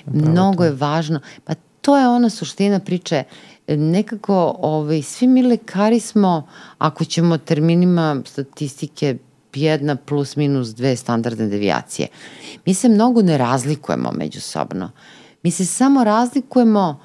[0.05, 0.63] Da, Mnogo to.
[0.63, 1.19] je važno.
[1.43, 3.23] Pa to je ona suština priče.
[3.67, 6.47] Nekako, ovaj, svi mi lekari smo,
[6.77, 9.17] ako ćemo terminima statistike
[9.53, 12.07] jedna plus minus dve standardne devijacije.
[12.65, 14.91] Mi se mnogo ne razlikujemo međusobno.
[15.43, 16.99] Mi se samo razlikujemo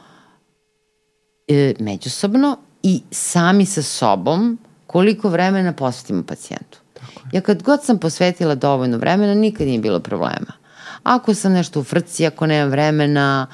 [1.48, 6.78] e, međusobno i sami sa sobom koliko vremena posvetimo pacijentu.
[7.32, 10.52] Ja kad god sam posvetila dovoljno vremena, nikad nije bilo problema.
[11.02, 13.46] Ako sam nešto u frci, ako nemam vremena,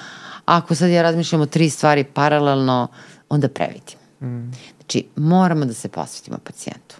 [0.44, 2.88] ako sad ja razmišljam o tri stvari paralelno,
[3.28, 3.98] onda previdim.
[4.22, 4.52] Mm.
[4.78, 6.96] Znači, moramo da se posvetimo pacijentu.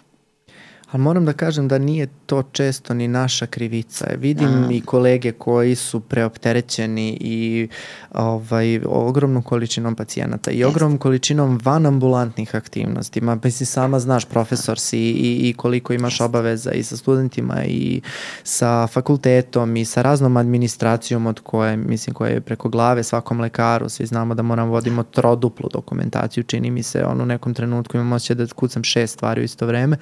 [0.91, 4.07] Ali moram da kažem da nije to često ni naša krivica.
[4.17, 4.67] Vidim A.
[4.71, 7.67] i kolege koji su preopterećeni i
[8.13, 13.21] ovaj, ogromnom količinom pacijenata i ogromnom količinom vanambulantnih aktivnosti.
[13.21, 18.01] Ma, mislim, sama znaš, profesor si i, i koliko imaš obaveza i sa studentima i
[18.43, 23.89] sa fakultetom i sa raznom administracijom od koje, mislim, koje je preko glave svakom lekaru.
[23.89, 26.43] Svi znamo da moramo vodimo troduplu dokumentaciju.
[26.43, 29.65] Čini mi se, on u nekom trenutku imamo osjećaj da kucam šest stvari u isto
[29.65, 29.97] vreme.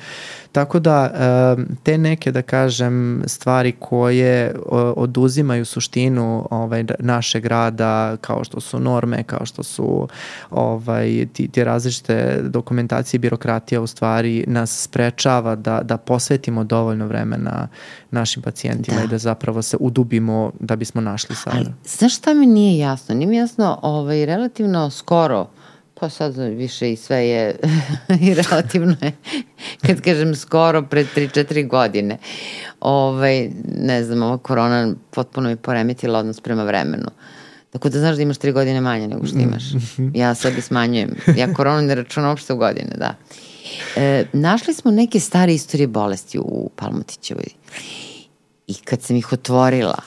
[0.51, 1.11] Tako da,
[1.83, 4.55] te neke, da kažem, stvari koje
[4.95, 10.07] oduzimaju suštinu ovaj, našeg rada, kao što su norme, kao što su
[10.49, 17.07] ovaj, ti, ti različite dokumentacije i birokratija u stvari nas sprečava da, da posvetimo dovoljno
[17.07, 17.67] vremena
[18.11, 19.03] našim pacijentima da.
[19.03, 21.57] i da zapravo se udubimo da bismo našli sada.
[21.57, 23.15] Ali, znaš šta mi nije jasno?
[23.15, 25.47] Nije mi jasno ovaj, relativno skoro
[25.99, 27.55] Pa sad više i sve je
[28.27, 29.11] i relativno je,
[29.85, 32.17] kad kažem skoro, pred 3-4 godine.
[32.79, 37.07] Ovaj, ne znam, ova korona potpuno mi poremetila odnos prema vremenu.
[37.69, 39.63] Tako da znaš da imaš 3 godine manje nego što imaš.
[40.21, 41.15] Ja sebi smanjujem.
[41.37, 43.15] Ja koronu ne računam uopšte u godine, da.
[43.95, 47.45] E, našli smo neke stare istorije bolesti u Palmotićevoj.
[48.67, 49.99] I kad sam ih otvorila,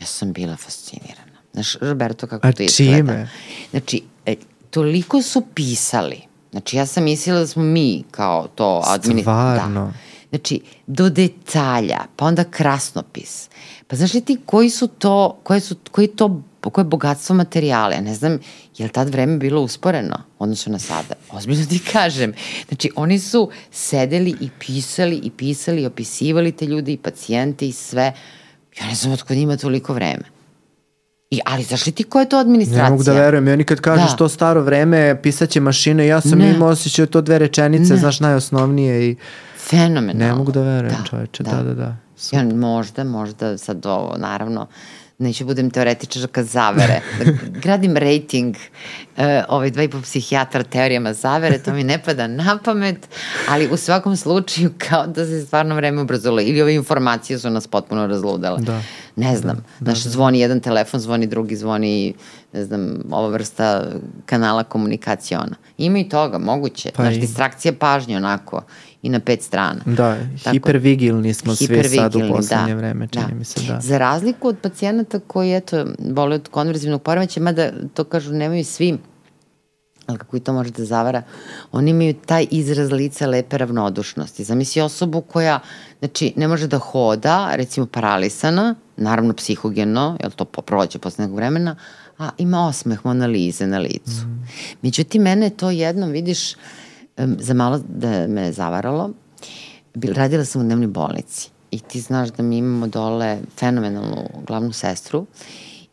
[0.00, 1.38] ja sam bila fascinirana.
[1.52, 2.96] Znaš, Roberto, kako A to izgleda?
[2.96, 3.28] Čime?
[3.70, 4.34] Znači, e,
[4.74, 6.20] toliko su pisali.
[6.50, 9.54] Znači, ja sam mislila da smo mi kao to administracija.
[9.54, 9.84] Stvarno?
[9.84, 9.92] Da.
[10.28, 13.48] Znači, do detalja, pa onda krasnopis.
[13.86, 17.94] Pa znaš li ti koji su to, koje su, koji to, koje bogatstvo materijala?
[17.94, 18.38] Ja ne znam,
[18.78, 21.14] je li tad vreme bilo usporeno odnosno na sada?
[21.30, 22.32] Ozbiljno ti kažem.
[22.68, 27.72] Znači, oni su sedeli i pisali i pisali i opisivali te ljude i pacijente i
[27.72, 28.12] sve.
[28.80, 30.33] Ja ne znam otkud ima toliko vreme.
[31.34, 32.84] I, ali znaš li ti ko je to administracija?
[32.84, 33.48] Ne mogu da verujem.
[33.48, 34.08] I oni kad kažu da.
[34.08, 36.54] što staro vreme, pisaće mašine, ja sam ne.
[36.54, 37.98] imao osjećao to dve rečenice, ne.
[37.98, 39.16] znaš, najosnovnije i...
[39.68, 40.24] Fenomenalno.
[40.24, 41.74] Ne mogu da verujem, da, čoveče, da, da, da.
[41.74, 41.96] da.
[42.32, 44.66] Ja, možda, možda sad ovo, naravno,
[45.24, 47.00] neću budem teoretičarka zavere.
[47.18, 47.24] Da
[47.64, 48.56] gradim rating
[49.16, 53.08] uh, ovaj dva i po psihijatra teorijama zavere, to mi ne pada na pamet,
[53.48, 57.66] ali u svakom slučaju kao da se stvarno vreme ubrzalo ili ove informacije su nas
[57.66, 58.60] potpuno razludale.
[58.60, 58.82] Da.
[59.16, 60.10] Ne znam, da, znaš, da, da.
[60.10, 62.14] zvoni jedan telefon, zvoni drugi, zvoni,
[62.52, 63.86] ne znam, ova vrsta
[64.26, 65.56] kanala komunikaciona.
[65.78, 66.90] Ima i toga, moguće.
[66.96, 67.20] Pa znaš, i...
[67.20, 68.62] distrakcija pažnje onako
[69.04, 69.80] i na pet strana.
[69.86, 73.34] Da, Tako, hipervigilni smo svi sad u poslednje da, vreme, čini da.
[73.34, 73.80] mi se, da.
[73.80, 78.98] Za razliku od pacijenata koji, eto, vole od konverzivnog poremeća, mada to kažu nemaju svi,
[80.06, 81.22] ali kako i to može da zavara,
[81.72, 84.44] oni imaju taj izraz lica lepe ravnodušnosti.
[84.44, 85.60] Zamisli osobu koja,
[85.98, 91.76] znači, ne može da hoda, recimo paralisana, naravno psihogeno, jel to prođe posle nekog vremena,
[92.18, 94.26] a ima osmeh Monalize na licu.
[94.26, 94.46] Mm.
[94.82, 96.54] Međutim, mene to jednom, vidiš,
[97.16, 99.10] za malo da me zavaralo,
[99.94, 105.26] radila sam u dnevnoj bolnici i ti znaš da mi imamo dole fenomenalnu glavnu sestru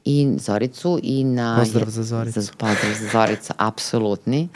[0.05, 1.57] i Zoricu i na...
[1.59, 2.41] Pozdrav za Zoricu.
[2.41, 4.49] Za, pozdrav za Zoricu, apsolutni.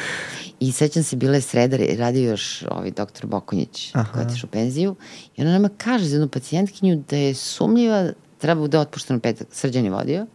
[0.60, 4.14] I sećam se, bila je sreda, radio još ovaj doktor Bokonjić, Aha.
[4.14, 4.96] koja tiš u penziju,
[5.36, 9.86] i ona nama kaže za jednu pacijentkinju da je sumljiva treba bude otpušteno petak, srđan
[9.86, 10.26] je vodio.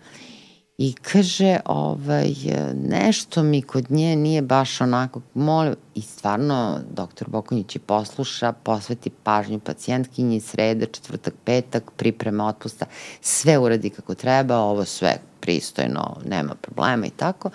[0.80, 2.34] I kaže, ovaj,
[2.74, 9.10] nešto mi kod nje nije baš onako, molim, i stvarno, doktor Bokonjić je posluša, posveti
[9.10, 12.86] pažnju pacijentkinji, sreda, četvrtak, petak, priprema otpusta,
[13.20, 17.50] sve uradi kako treba, ovo sve pristojno, nema problema i tako.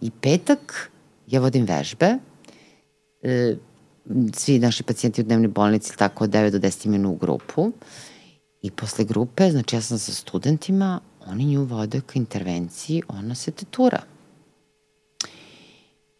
[0.00, 0.90] I petak
[1.26, 2.18] ja vodim vežbe,
[3.22, 3.56] e,
[4.32, 7.72] svi naši pacijenti u dnevnoj bolnici tako od 9 do 10 imenu u grupu
[8.62, 13.50] i posle grupe, znači ja sam sa studentima, oni nju vode ka intervenciji, ona se
[13.50, 14.02] tetura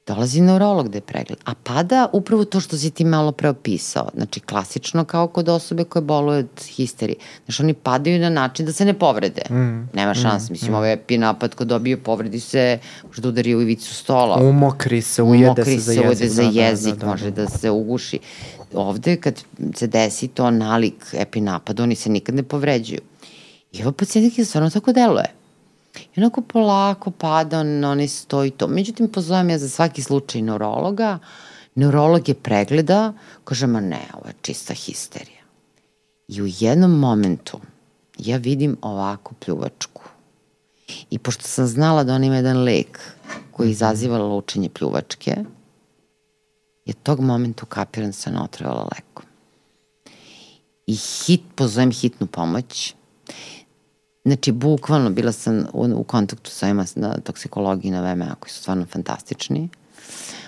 [0.06, 4.40] dolazi neurolog da je pregled, a pada upravo to što si ti malo preopisao, znači
[4.40, 7.16] klasično kao kod osobe koje boluje od histerije.
[7.44, 9.42] Znači oni padaju na način da se ne povrede.
[9.50, 9.88] Mm.
[9.94, 10.52] Nema šans, mm.
[10.52, 10.74] mislim, mm.
[10.74, 14.36] ovaj epi napad ko dobije povredi se, možda udari u ivicu stola.
[14.36, 16.04] Umokri se, ujede Umokri se za jezik.
[16.04, 18.18] Umokri se, ujede za jezik, da, da, da, može da se uguši.
[18.74, 19.42] Ovde kad
[19.74, 23.00] se desi to nalik epi napad, oni se nikad ne povređuju.
[23.74, 25.34] I ovo pacijentike stvarno tako deluje.
[25.94, 28.68] I onako polako pada, on, on stoji to.
[28.68, 31.18] Međutim, pozovem ja za svaki slučaj neurologa.
[31.74, 33.12] Neurolog je pregleda,
[33.44, 35.42] kaže, ma ne, ovo je čista histerija.
[36.28, 37.60] I u jednom momentu
[38.18, 40.02] ja vidim ovako pljuvačku.
[41.10, 43.00] I pošto sam znala da on ima jedan lek
[43.50, 45.36] koji izaziva lučenje pljuvačke,
[46.84, 49.24] je tog momentu kapiram da se ona otrevala lekom.
[50.86, 52.94] I hit, pozovem hitnu pomoć,
[54.24, 58.60] Znači, bukvalno bila sam u, u kontaktu sa ovima na toksikologiji na VMA koji su
[58.60, 59.68] stvarno fantastični.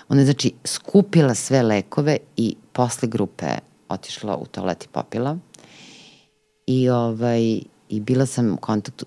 [0.09, 3.45] Ona je, znači, skupila sve lekove i posle grupe
[3.89, 5.37] otišla u toalet i popila.
[6.67, 9.05] I, ovaj, I bila sam u kontaktu,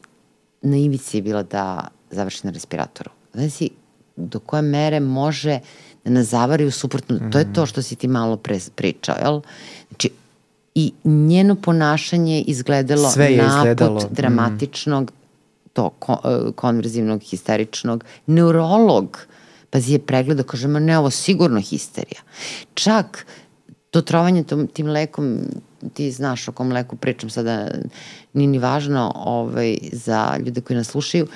[0.63, 3.11] na ivici je bila da završi na respiratoru.
[3.35, 3.71] Znači,
[4.17, 5.59] do koje mere može
[6.05, 7.31] da nas zavari u suprotnu, mm.
[7.31, 9.41] to je to što si ti malo pre pričao, jel?
[9.89, 10.11] Znači,
[10.75, 14.01] i njeno ponašanje izgledalo Sve je naput izgledalo.
[14.01, 14.15] Mm.
[14.15, 15.69] dramatičnog, mm.
[15.73, 18.05] to e, konverzivnog, histeričnog.
[18.27, 19.27] Neurolog,
[19.71, 22.21] pazi je pregledao, kaže, ma ne, ovo sigurno histerija.
[22.75, 23.27] Čak
[23.91, 25.39] to trovanje tom, tim lekom,
[25.95, 27.69] ti znaš o kom leku pričam sada,
[28.33, 31.27] nije ni važno ovaj, za ljude koji nas slušaju,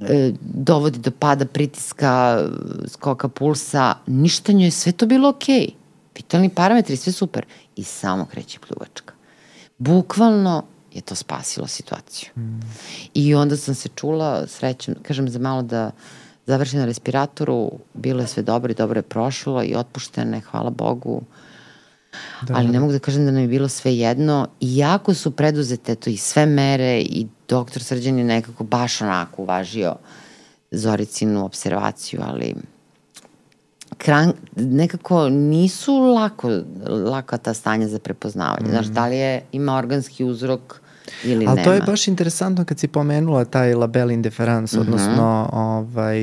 [0.00, 2.44] e, dovodi do pada pritiska,
[2.88, 5.66] skoka pulsa, ništa njoj, sve to bilo okej.
[5.66, 5.77] Okay.
[6.18, 7.46] Vitalni parametri, sve super
[7.76, 9.14] i samo kreće pljuvačka.
[9.78, 12.30] Bukvalno je to spasilo situaciju.
[12.36, 12.60] Mm.
[13.14, 15.90] I onda sam se čula, srećem, kažem za malo da
[16.46, 21.22] završim na respiratoru, bilo je sve dobro i dobro je prošlo i otpuštene, hvala Bogu.
[22.42, 22.54] Da.
[22.56, 24.48] Ali ne mogu da kažem da nam je bilo sve jedno.
[24.60, 29.96] Iako su preduzete to i sve mere i doktor Srđan je nekako baš onako uvažio
[30.70, 32.54] Zoricinu observaciju, ali
[33.98, 36.50] kran, nekako nisu lako,
[36.88, 38.66] laka ta stanja za prepoznavanje.
[38.66, 38.70] Mm.
[38.70, 40.80] Znaš, da li je, ima organski uzrok
[41.24, 41.64] ili Ali nema.
[41.64, 44.80] To je baš interesantno kad si pomenula taj label indeferans, mm -hmm.
[44.80, 46.20] odnosno ovaj,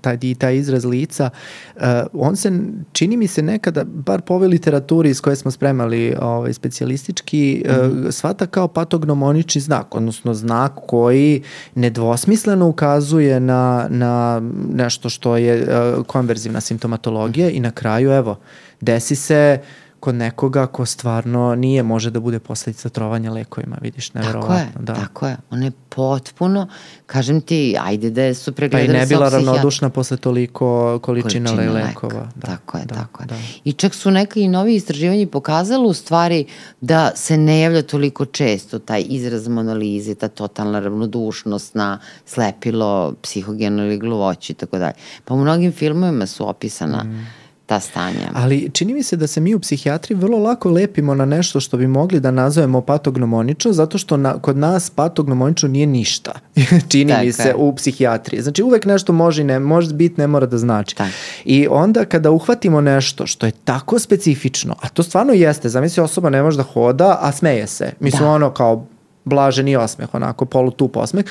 [0.00, 1.30] taj, taj izraz lica.
[1.76, 1.82] Uh,
[2.12, 2.52] on se,
[2.92, 7.70] čini mi se nekada, bar po ovoj literaturi iz koje smo spremali ovaj, specijalistički, mm
[7.70, 8.06] -hmm.
[8.06, 11.42] uh, svata kao patognomonični znak, odnosno znak koji
[11.74, 17.56] nedvosmisleno ukazuje na, na nešto što je uh, konverzivna simptomatologija mm -hmm.
[17.56, 18.36] i na kraju, evo,
[18.80, 24.14] desi se uh, kod nekoga ko stvarno nije, može da bude posledica trovanja lekovima, vidiš,
[24.14, 24.54] nevjerovatno.
[24.56, 24.94] Tako je, da.
[24.94, 25.36] tako je.
[25.50, 26.68] Ona je potpuno,
[27.06, 31.72] kažem ti, ajde da su pregledali Pa i ne bila ravnodušna posle toliko količina, količina
[31.72, 32.20] lekova.
[32.20, 32.32] Leka.
[32.34, 33.26] Da, tako je, da, tako je.
[33.26, 33.36] Da.
[33.64, 36.46] I čak su neka i novi istraživanja pokazalo u stvari
[36.80, 43.84] da se ne javlja toliko često taj izraz monolize, ta totalna ravnodušnost na slepilo, psihogeno
[43.84, 44.94] ili gluvoću i tako dalje.
[45.24, 48.30] Pa u mnogim filmovima su opisana mm ta stanja.
[48.34, 51.76] Ali čini mi se da se mi u psihijatriji vrlo lako lepimo na nešto što
[51.76, 56.32] bi mogli da nazovemo patognomonično, zato što na, kod nas patognomonično nije ništa.
[56.90, 58.42] čini tak, mi se u psihijatriji.
[58.42, 60.96] Znači uvek nešto može ne, može biti, ne mora da znači.
[60.96, 61.10] Tak.
[61.44, 66.30] I onda kada uhvatimo nešto što je tako specifično, a to stvarno jeste, zamisli osoba
[66.30, 67.92] ne može da hoda, a smeje se.
[68.00, 68.30] Mislim da.
[68.30, 68.86] ono kao
[69.24, 71.24] blaženi osmeh, onako polutup osmeh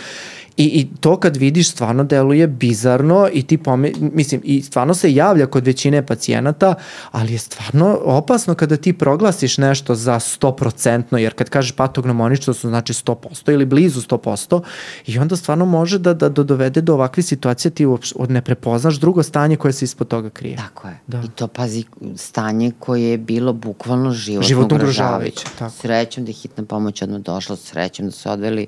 [0.58, 5.14] I, I to kad vidiš stvarno deluje bizarno i ti pome, mislim, i stvarno se
[5.14, 6.76] javlja kod većine pacijenata,
[7.12, 12.70] ali je stvarno opasno kada ti proglasiš nešto za 100%, jer kad kažeš patognomonično su
[12.70, 14.62] znači 100% ili blizu 100%
[15.08, 17.86] i onda stvarno može da, da, da dovede do ovakve situacije ti
[18.16, 20.58] od ne prepoznaš drugo stanje koje se ispod toga krije.
[20.58, 21.00] Tako je.
[21.08, 21.22] Da.
[21.26, 21.84] I to pazi
[22.16, 25.46] stanje koje je bilo bukvalno životno, životno ugrožavajuće.
[25.82, 28.68] Srećom da je hitna pomoć odmah došla, srećom da su odveli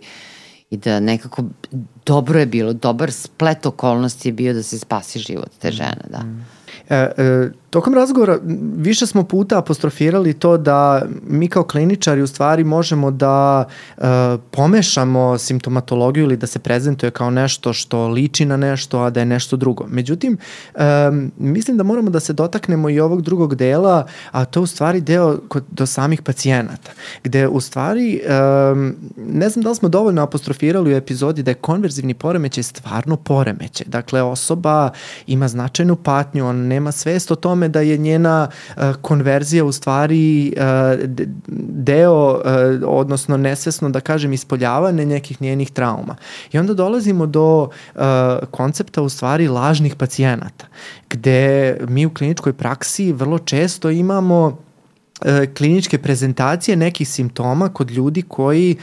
[0.70, 1.44] i da nekako
[2.06, 6.24] dobro je bilo, dobar splet okolnosti je bio da se spasi život te žene, da.
[6.90, 8.40] E, e, tokom razgovora
[8.78, 13.66] više smo puta apostrofirali to da mi kao kliničari u stvari možemo da
[13.98, 14.02] e,
[14.52, 19.26] pomešamo simptomatologiju ili da se prezentuje kao nešto što liči na nešto, a da je
[19.26, 19.86] nešto drugo.
[19.88, 20.38] Međutim,
[20.76, 20.82] e,
[21.38, 25.40] mislim da moramo da se dotaknemo i ovog drugog dela, a to u stvari deo
[25.48, 26.92] kod, do samih pacijenata,
[27.24, 28.32] gde u stvari, e,
[29.18, 33.86] ne znam da li smo dovoljno apostrofirali u epizodi da je konverzivni poremećaj stvarno poremećaj.
[33.88, 34.90] Dakle, osoba
[35.28, 40.54] ima značajnu patnju, on nema svest o tome da je njena uh, konverzija u stvari
[40.58, 40.64] uh,
[41.70, 42.42] deo, uh,
[42.86, 46.16] odnosno nesvesno da kažem ispoljavane nekih njenih trauma.
[46.52, 47.70] I onda dolazimo do
[48.52, 50.66] koncepta u stvari lažnih pacijenata,
[51.10, 54.58] gde mi u kliničkoj praksi vrlo često imamo
[55.58, 58.78] kliničke prezentacije nekih simptoma kod ljudi koji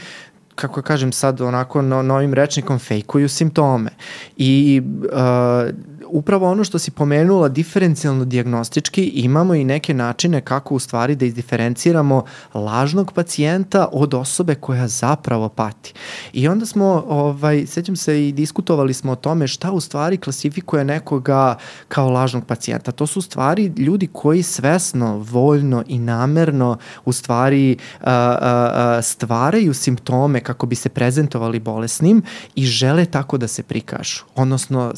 [0.55, 3.89] kako kažem sad onako no, novim rečnikom fejkuju simptome
[4.37, 5.75] i uh,
[6.07, 11.25] upravo ono što si pomenula diferencijalno diagnostički imamo i neke načine kako u stvari da
[11.25, 15.93] izdiferenciramo lažnog pacijenta od osobe koja zapravo pati.
[16.33, 20.83] I onda smo, ovaj, sećam se i diskutovali smo o tome šta u stvari klasifikuje
[20.83, 22.91] nekoga kao lažnog pacijenta.
[22.91, 29.01] To su u stvari ljudi koji svesno, voljno i namerno u stvari a, a, a,
[29.01, 32.23] stvaraju simptome kako bi se prezentovali bolesnim
[32.55, 34.23] i žele tako da se prikažu.
[34.35, 34.93] Odnosno,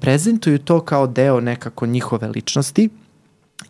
[0.00, 2.88] prezentuju prezentuju to kao deo nekako njihove ličnosti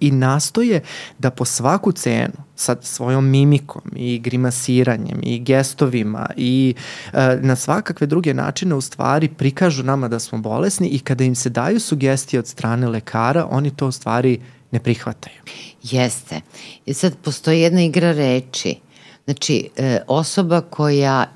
[0.01, 0.83] i nastoje
[1.18, 6.75] da po svaku cenu sa svojom mimikom i grimasiranjem i gestovima i
[7.12, 11.35] e, na svakakve druge načine u stvari prikažu nama da smo bolesni i kada im
[11.35, 15.37] se daju sugestije od strane lekara, oni to u stvari ne prihvataju.
[15.83, 16.41] Jeste.
[16.87, 18.77] I sad postoji jedna igra reči.
[19.25, 21.27] Znači, e, osoba koja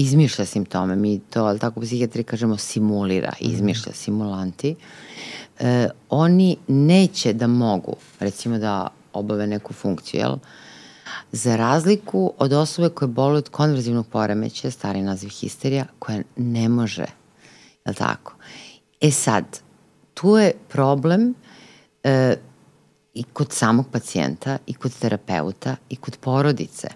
[0.00, 3.52] izmišlja simptome, mi to, ali tako psihijatri kažemo, simulira, mhm.
[3.52, 4.74] izmišlja simulanti,
[5.58, 10.36] e, oni neće da mogu, recimo da obave neku funkciju, jel?
[11.32, 17.06] Za razliku od osobe koje boluje od konverzivnog poremeća, stari naziv histerija, koja ne može,
[17.84, 18.34] jel tako?
[19.00, 19.44] E sad,
[20.14, 21.34] tu je problem
[22.04, 22.36] e,
[23.14, 26.88] i kod samog pacijenta, i kod terapeuta, i kod porodice,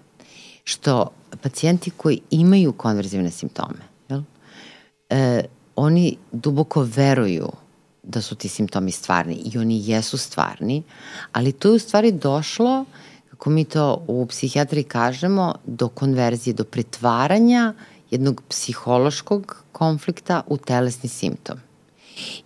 [0.63, 3.79] što pacijenti koji imaju konverzivne simptome,
[4.09, 4.21] jel?
[5.09, 5.43] E,
[5.75, 7.51] oni duboko veruju
[8.03, 10.83] da su ti simptomi stvarni i oni jesu stvarni,
[11.31, 12.85] ali to je u stvari došlo,
[13.29, 17.73] kako mi to u psihijatriji kažemo, do konverzije, do pretvaranja
[18.11, 21.57] jednog psihološkog konflikta u telesni simptom.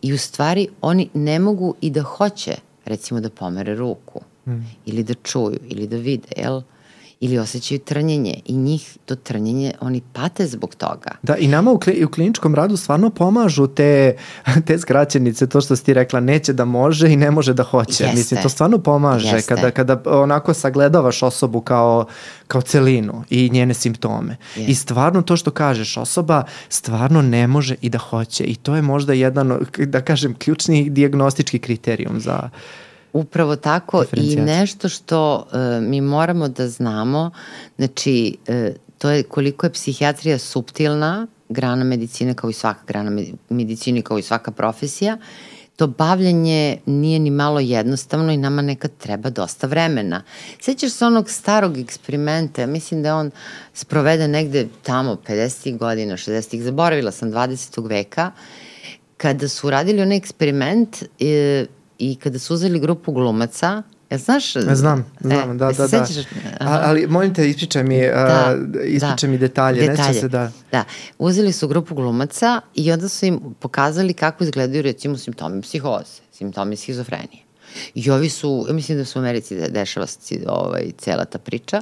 [0.02, 4.66] I u stvari oni ne mogu i da hoće, recimo da pomere ruku, mm.
[4.86, 6.56] ili da čuju, ili da vide, jel?
[6.56, 6.64] Uh,
[7.20, 11.12] ili osjećaju trnjenje i njih to trnjenje, oni pate zbog toga.
[11.24, 14.16] Da, i nama u, kli, u kliničkom radu stvarno pomažu te,
[14.68, 18.04] te skraćenice, to što si ti rekla, neće da može i ne može da hoće.
[18.04, 18.18] Jeste.
[18.18, 19.56] Mislim, to stvarno pomaže Jeste.
[19.56, 22.06] kada, kada onako sagledavaš osobu kao,
[22.48, 24.38] kao celinu i njene simptome.
[24.56, 24.72] Jeste.
[24.72, 28.82] I stvarno to što kažeš, osoba stvarno ne može i da hoće i to je
[28.82, 32.50] možda jedan, da kažem, ključni diagnostički kriterijum za
[33.14, 37.32] Upravo tako i nešto što uh, mi moramo da znamo,
[37.78, 44.02] znači uh, to je koliko je psihijatrija subtilna grana medicine kao i svaka grana medicine
[44.02, 45.18] kao i svaka profesija,
[45.76, 50.24] to bavljanje nije ni malo jednostavno i nama nekad treba dosta vremena.
[50.62, 53.32] Sećaš se onog starog eksperimenta, mislim da on
[53.74, 55.78] sproveden negde tamo 50.
[55.78, 56.62] godina, 60.
[56.62, 57.90] zaboravila sam 20.
[57.90, 58.32] veka,
[59.18, 61.66] kada su radili onaj eksperiment e,
[62.00, 64.56] i kada su uzeli grupu glumaca, Ja znaš?
[64.56, 66.06] Ja znam, znam, e, da, da, da.
[66.60, 70.08] A, ali molim te, ispričaj mi, da, ispričaj da, mi detalje, detalje.
[70.08, 70.52] neće se da...
[70.72, 70.84] Da,
[71.20, 76.76] uzeli su grupu glumaca i onda su im pokazali kako izgledaju recimo simptomi psihoze, simptomi
[76.76, 77.44] schizofrenije.
[77.96, 80.06] I ovi su, ja mislim da su u Americi dešava
[80.48, 81.82] ovaj, cela ta priča,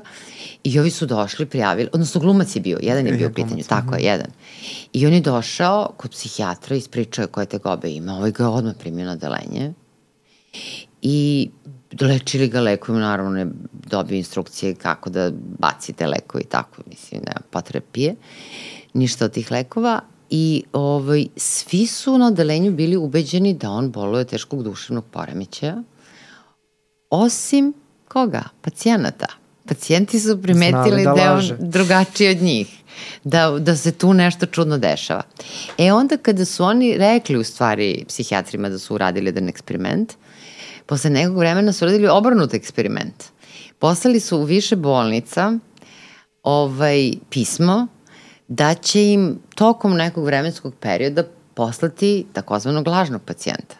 [0.64, 3.96] i ovi su došli, prijavili, odnosno glumac je bio, jedan je bio u pitanju, tako
[3.96, 4.28] je, jedan.
[4.94, 8.48] I on je došao kod psihijatra, ispričao je koje te gobe ima, ovaj ga je
[8.48, 9.74] odmah primio na delenje,
[11.02, 11.50] i
[12.02, 17.42] lečili ga lekovima, naravno ne dobio instrukcije kako da bacite lekovi i tako, mislim, nema
[17.50, 18.16] potrebe
[18.94, 24.26] ništa od tih lekova i ovaj, svi su na odelenju bili ubeđeni da on boluje
[24.26, 25.84] teškog duševnog poremećaja,
[27.10, 27.74] osim
[28.08, 28.44] koga?
[28.62, 29.28] Pacijenata.
[29.68, 32.68] Pacijenti su primetili da, da je on drugačiji od njih,
[33.24, 35.24] da, da se tu nešto čudno dešava.
[35.78, 40.27] E onda kada su oni rekli u stvari psihijatrima da su uradili jedan eksperiment, uh,
[40.88, 43.24] Posle nekog vremena su radili obrnut eksperiment.
[43.80, 45.54] Poslali su u više bolnica
[46.44, 47.88] ovaj, pismo
[48.48, 51.24] da će im tokom nekog vremenskog perioda
[51.54, 53.76] poslati takozvanog lažnog pacijenta.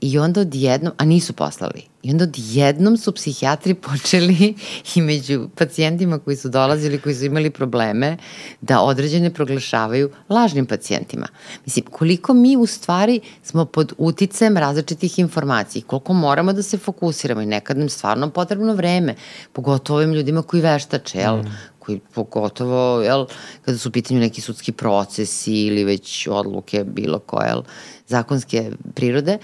[0.00, 4.54] I onda odjednom, a nisu poslali, i onda odjednom su psihijatri počeli
[4.94, 8.16] i među pacijentima koji su dolazili, koji su imali probleme,
[8.60, 11.26] da određene proglašavaju lažnim pacijentima.
[11.64, 17.40] Mislim, koliko mi u stvari smo pod uticajem različitih informacija, koliko moramo da se fokusiramo
[17.40, 19.14] i nekad nam stvarno potrebno vreme,
[19.52, 21.36] pogotovo ovim ljudima koji veštače, jel?
[21.36, 23.26] Mm koji pogotovo, jel,
[23.64, 27.62] kada su u pitanju neki sudski procesi ili već odluke bilo koje, jel,
[28.06, 29.38] zakonske prirode,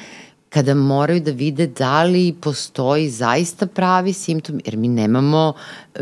[0.48, 5.52] kada moraju da vide da li postoji zaista pravi simptom, jer mi nemamo
[5.94, 6.00] uh,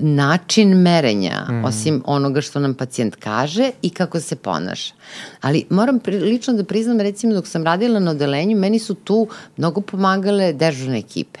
[0.00, 1.64] način merenja, mm.
[1.64, 4.94] osim onoga što nam pacijent kaže i kako se ponaša.
[5.40, 9.28] Ali moram pri, lično da priznam, recimo dok sam radila na odelenju, meni su tu
[9.56, 11.40] mnogo pomagale dežurne ekipe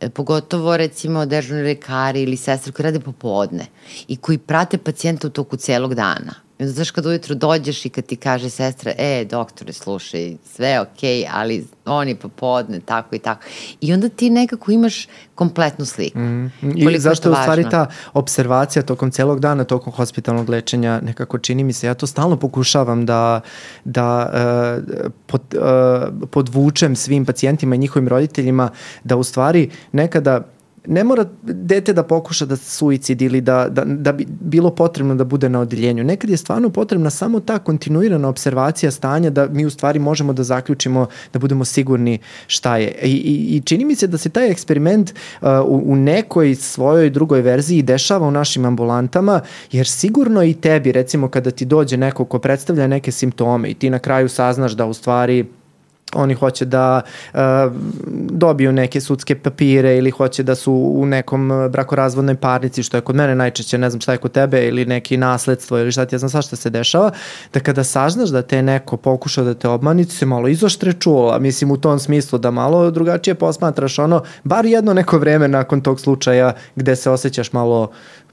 [0.00, 3.66] e, pogotovo recimo dežurni lekari ili sestre koji rade popodne
[4.08, 6.34] i koji prate pacijenta u toku celog dana.
[6.62, 10.68] I onda znaš kad ujutru dođeš i kad ti kaže sestra, e, doktore, slušaj, sve
[10.68, 13.42] je okej, okay, ali oni popodne, tako i tako.
[13.80, 16.18] I onda ti nekako imaš kompletnu sliku.
[16.18, 16.50] Mm.
[16.76, 21.64] I zašto je u stvari ta observacija tokom celog dana, tokom hospitalnog lečenja, nekako čini
[21.64, 23.40] mi se, ja to stalno pokušavam da,
[23.84, 28.70] da uh, pod, uh, podvučem svim pacijentima i njihovim roditeljima,
[29.04, 30.42] da u stvari nekada
[30.86, 35.24] ne mora dete da pokuša da suicid ili da, da, da bi bilo potrebno da
[35.24, 36.04] bude na odeljenju.
[36.04, 40.42] Nekad je stvarno potrebna samo ta kontinuirana observacija stanja da mi u stvari možemo da
[40.42, 42.94] zaključimo, da budemo sigurni šta je.
[43.02, 45.10] I, i, i čini mi se da se taj eksperiment
[45.40, 49.40] uh, u, u nekoj svojoj drugoj verziji dešava u našim ambulantama,
[49.72, 53.90] jer sigurno i tebi, recimo kada ti dođe neko ko predstavlja neke simptome i ti
[53.90, 55.44] na kraju saznaš da u stvari
[56.14, 57.00] oni hoće da
[57.34, 57.40] uh,
[58.30, 63.16] dobiju neke sudske papire ili hoće da su u nekom brakorazvodnoj parnici, što je kod
[63.16, 66.18] mene najčešće, ne znam šta je kod tebe, ili neki nasledstvo ili šta ti ja
[66.18, 67.10] znam sva šta se dešava,
[67.52, 71.70] da kada saznaš da te neko pokuša da te obmani, se malo izoštre čula, mislim
[71.70, 76.52] u tom smislu da malo drugačije posmatraš ono, bar jedno neko vreme nakon tog slučaja
[76.76, 77.90] gde se osjećaš malo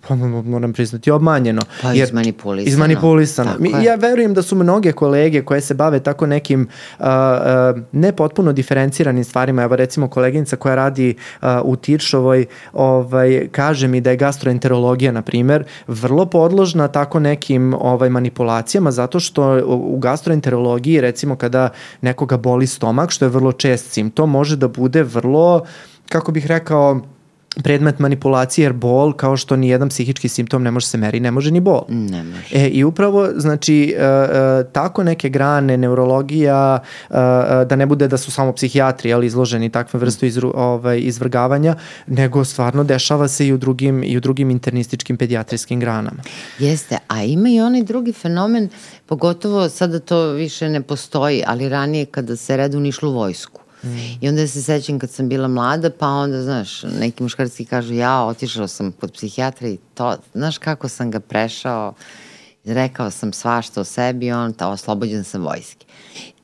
[0.07, 1.61] pa moram priznati, obmanjeno.
[1.81, 2.69] Pa jer, izmanipulisano.
[2.69, 3.51] Izmanipulisano.
[3.59, 6.67] Mi, ja verujem da su mnoge kolege koje se bave tako nekim
[6.99, 13.47] uh, uh, ne potpuno diferenciranim stvarima, evo recimo koleginica koja radi uh, u Tiršovoj, ovaj,
[13.51, 19.61] kaže mi da je gastroenterologija, na primer, vrlo podložna tako nekim ovaj, manipulacijama, zato što
[19.65, 21.69] u gastroenterologiji, recimo kada
[22.01, 25.65] nekoga boli stomak, što je vrlo čest simptom, može da bude vrlo,
[26.09, 27.01] kako bih rekao,
[27.55, 31.31] predmet manipulacije jer bol kao što ni jedan psihički simptom ne može se meri, ne
[31.31, 31.81] može ni bol.
[31.89, 32.55] Ne može.
[32.55, 37.15] E, I upravo, znači, uh, uh, tako neke grane, neurologija, uh,
[37.67, 41.75] da ne bude da su samo psihijatri ali izloženi takve vrstu izru, ovaj, izvrgavanja,
[42.07, 46.23] nego stvarno dešava se i u drugim, i u drugim internističkim pedijatrijskim granama.
[46.59, 48.69] Jeste, a ima i onaj drugi fenomen,
[49.05, 53.97] pogotovo sada to više ne postoji, ali ranije kada se redu nišlo u vojsku Mm.
[54.21, 58.23] I onda se sećam kad sam bila mlada, pa onda, znaš, neki muškarci kažu, ja
[58.23, 61.93] otišao sam kod psihijatra i to, znaš kako sam ga prešao,
[62.65, 65.85] rekao sam svašta o sebi, on, ta, oslobođen sam vojske.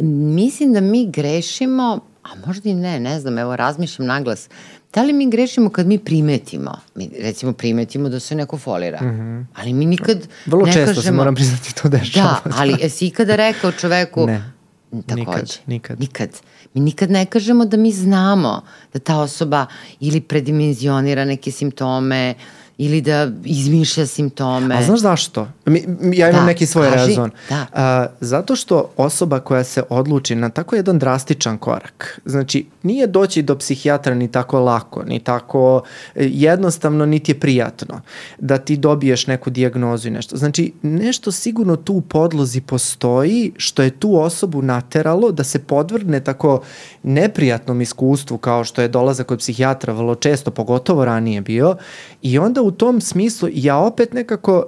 [0.02, 4.50] Mislim da mi grešimo, a možda i ne, ne znam, evo razmišljam naglas,
[4.94, 9.06] da li mi grešimo kad mi primetimo, mi recimo primetimo da se neko folira, mm
[9.06, 9.46] -hmm.
[9.56, 12.42] ali mi nikad Vrlo ne često kažemo, se moram priznati to dešava.
[12.46, 14.55] Da, ali jesi ikada rekao čoveku, ne.
[15.02, 15.26] Takođe.
[15.26, 16.00] Nikad, nikad.
[16.00, 16.30] Nikad.
[16.74, 18.62] Mi nikad ne kažemo da mi znamo
[18.94, 19.66] da ta osoba
[20.00, 22.34] ili predimenzionira neke simptome,
[22.78, 24.76] ili da izmišlja simptome.
[24.76, 25.48] A znaš zašto?
[25.66, 27.32] Mi, ja imam da, neki svoj kaži, rezon.
[27.50, 27.66] Da.
[27.74, 33.42] A, zato što osoba koja se odluči na tako jedan drastičan korak, znači nije doći
[33.42, 35.82] do psihijatra ni tako lako, ni tako
[36.16, 38.02] e, jednostavno, niti je prijatno
[38.40, 40.38] da ti dobiješ neku dijagnozu i nešto.
[40.38, 46.20] Znači nešto sigurno tu u podlozi postoji što je tu osobu nateralo da se podvrgne
[46.20, 46.62] tako
[47.04, 51.76] neprijatnom iskustvu kao što je dolazak kod psihijatra vrlo često, pogotovo ranije bio
[52.22, 54.66] i onda u tom smislu ja opet nekako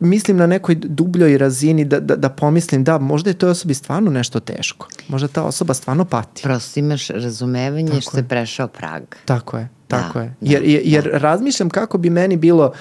[0.00, 4.10] mislim na nekoj dubljoj razini da, da, da pomislim da možda je toj osobi stvarno
[4.10, 4.88] nešto teško.
[5.08, 6.42] Možda ta osoba stvarno pati.
[6.42, 9.02] Prosto imaš razumevanje Tako što je prešao prag.
[9.24, 9.68] Tako je.
[9.88, 10.34] Tako da, je.
[10.40, 11.18] Jer, jer, jer da.
[11.18, 12.72] razmišljam kako bi meni bilo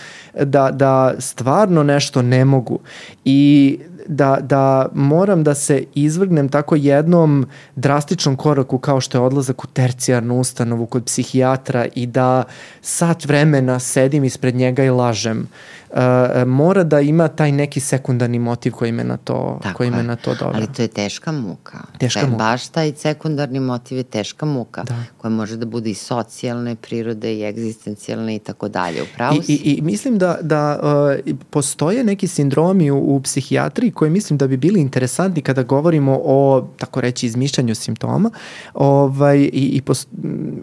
[0.43, 2.79] da, da stvarno nešto ne mogu
[3.25, 9.63] i da, da moram da se izvrgnem tako jednom drastičnom koraku kao što je odlazak
[9.63, 12.43] u tercijarnu ustanovu kod psihijatra i da
[12.81, 15.47] sat vremena sedim ispred njega i lažem
[15.89, 20.03] uh, mora da ima taj neki sekundarni motiv koji me na to, Tako koji me
[20.03, 20.55] na to doveo.
[20.55, 21.77] Ali to je teška muka.
[21.97, 22.37] Teška Te, muka.
[22.37, 24.95] Baš taj sekundarni motiv je teška muka, da.
[25.17, 29.03] koja može da bude i socijalne prirode i egzistencijalne i tako dalje.
[29.03, 34.09] Upravo I, i, I mislim da, da uh, postoje neki sindromi u, u psihijatriji koje
[34.09, 38.29] mislim da bi bili interesantni kada govorimo o, tako reći, izmišljanju simptoma.
[38.73, 40.07] Ovaj, i, i, pos,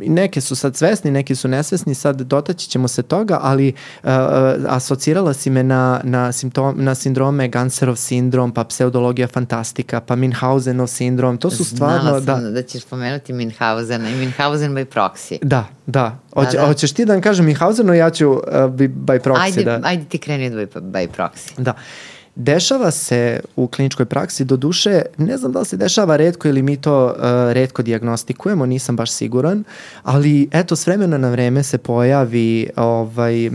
[0.03, 4.11] i neke su sad svesni, neki su nesvesni, sad dotaći ćemo se toga, ali uh,
[4.69, 10.87] asocirala si me na, na, simptom, na sindrome Ganserov sindrom, pa pseudologija fantastika, pa Minhausenov
[10.87, 12.21] sindrom, to su stvarno...
[12.21, 15.39] Znala sam da, da ćeš spomenuti Minhausena i Minhausen by proxy.
[15.43, 16.19] Da, da.
[16.35, 16.67] Hoće, da, da.
[16.67, 19.41] Hoćeš ti da vam kažem Minhausenu, ja ću uh, by proxy.
[19.41, 19.81] Ajde, da.
[19.83, 21.53] ajde ti kreni by, by proxy.
[21.59, 21.75] Da.
[22.37, 26.63] Dešava se u kliničkoj praksi, do duše, ne znam da li se dešava redko ili
[26.63, 27.13] mi to uh,
[27.53, 29.65] redko diagnostikujemo, nisam baš siguran,
[30.03, 33.51] ali eto, s vremena na vreme se pojavi ovaj,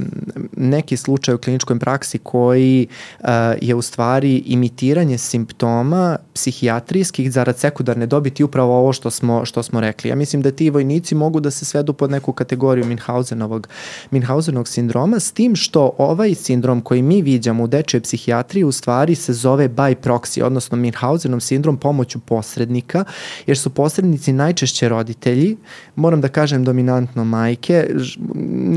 [0.57, 2.87] neki slučaj u kliničkoj praksi koji
[3.19, 3.27] uh,
[3.61, 9.81] je u stvari imitiranje simptoma psihijatrijskih zarad sekundarne dobiti upravo ovo što smo, što smo
[9.81, 10.09] rekli.
[10.09, 13.67] Ja mislim da ti vojnici mogu da se svedu pod neku kategoriju Minhausenovog,
[14.11, 19.15] Minhausenovog sindroma, s tim što ovaj sindrom koji mi viđamo u dečoj psihijatriji u stvari
[19.15, 23.03] se zove by proxy, odnosno Minhausenov sindrom pomoću posrednika,
[23.47, 25.57] jer su posrednici najčešće roditelji,
[25.95, 27.89] moram da kažem dominantno majke,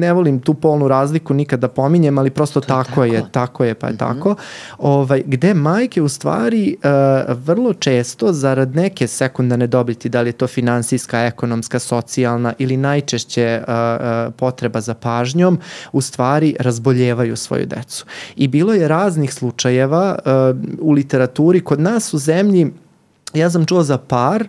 [0.02, 3.74] ne volim tu polnu razliku nikad da pominjem, ali prosto tako, tako je, tako je,
[3.74, 3.98] pa je mm -hmm.
[3.98, 4.34] tako,
[4.78, 10.32] ovaj, gde majke u stvari uh, vrlo često zarad neke sekundarne dobiti, da li je
[10.32, 15.58] to finansijska, ekonomska, socijalna ili najčešće uh, uh, potreba za pažnjom,
[15.92, 18.04] u stvari razboljevaju svoju decu.
[18.36, 21.60] I bilo je raznih slučajeva slučajeva uh, u literaturi.
[21.60, 22.72] Kod nas u zemlji
[23.34, 24.48] ja sam čuo za par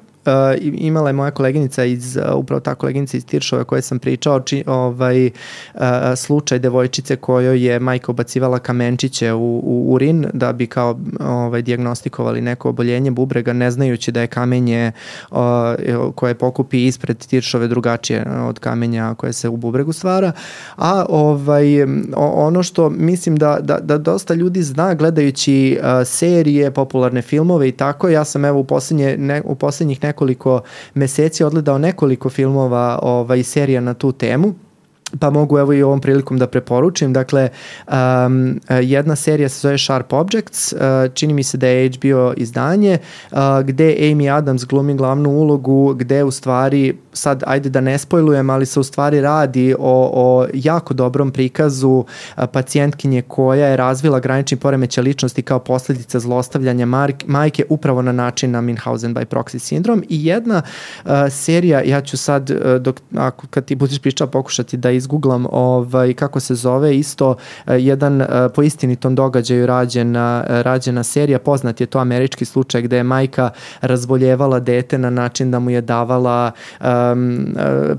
[0.61, 5.25] imala je moja koleginica iz, upravo ta koleginica iz Tiršove koje sam pričao, či, ovaj,
[5.25, 5.81] uh,
[6.15, 12.41] slučaj devojčice kojoj je majka ubacivala kamenčiće u, u urin da bi kao ovaj, diagnostikovali
[12.41, 14.91] neko oboljenje bubrega ne znajući da je kamenje
[15.31, 15.37] uh,
[16.15, 20.31] koje pokupi ispred Tiršove drugačije od kamenja koje se u bubregu stvara.
[20.75, 21.65] A ovaj,
[22.15, 27.71] ono što mislim da, da, da dosta ljudi zna gledajući uh, serije, popularne filmove i
[27.71, 30.61] tako, ja sam evo u, poslednje, ne, u poslednjih nekoliko nekoliko
[30.93, 34.53] meseci odgledao nekoliko filmova ovaj, serija na tu temu
[35.19, 37.13] pa mogu evo i ovom prilikom da preporučim.
[37.13, 37.49] Dakle,
[37.87, 40.79] um, jedna serija se zove Sharp Objects, uh,
[41.13, 42.97] čini mi se da je HBO izdanje,
[43.31, 48.49] uh, gde Amy Adams glumi glavnu ulogu, gde u stvari, sad ajde da ne spojlujem,
[48.49, 52.05] ali se u stvari radi o, o jako dobrom prikazu uh,
[52.51, 58.51] pacijentkinje koja je razvila granični poremeće ličnosti kao posledica zlostavljanja mark, majke upravo na način
[58.51, 60.61] na Minhausen by proxy sindrom i jedna
[61.05, 65.02] uh, serija, ja ću sad, uh, dok, ako, kad ti budeš pričao, pokušati da iz
[65.03, 67.35] izgooglam ovaj, kako se zove, isto
[67.67, 72.97] eh, jedan eh, po istinitom događaju rađena, rađena serija, poznat je to američki slučaj gde
[72.97, 73.49] je majka
[73.81, 77.55] razboljevala dete na način da mu je davala um,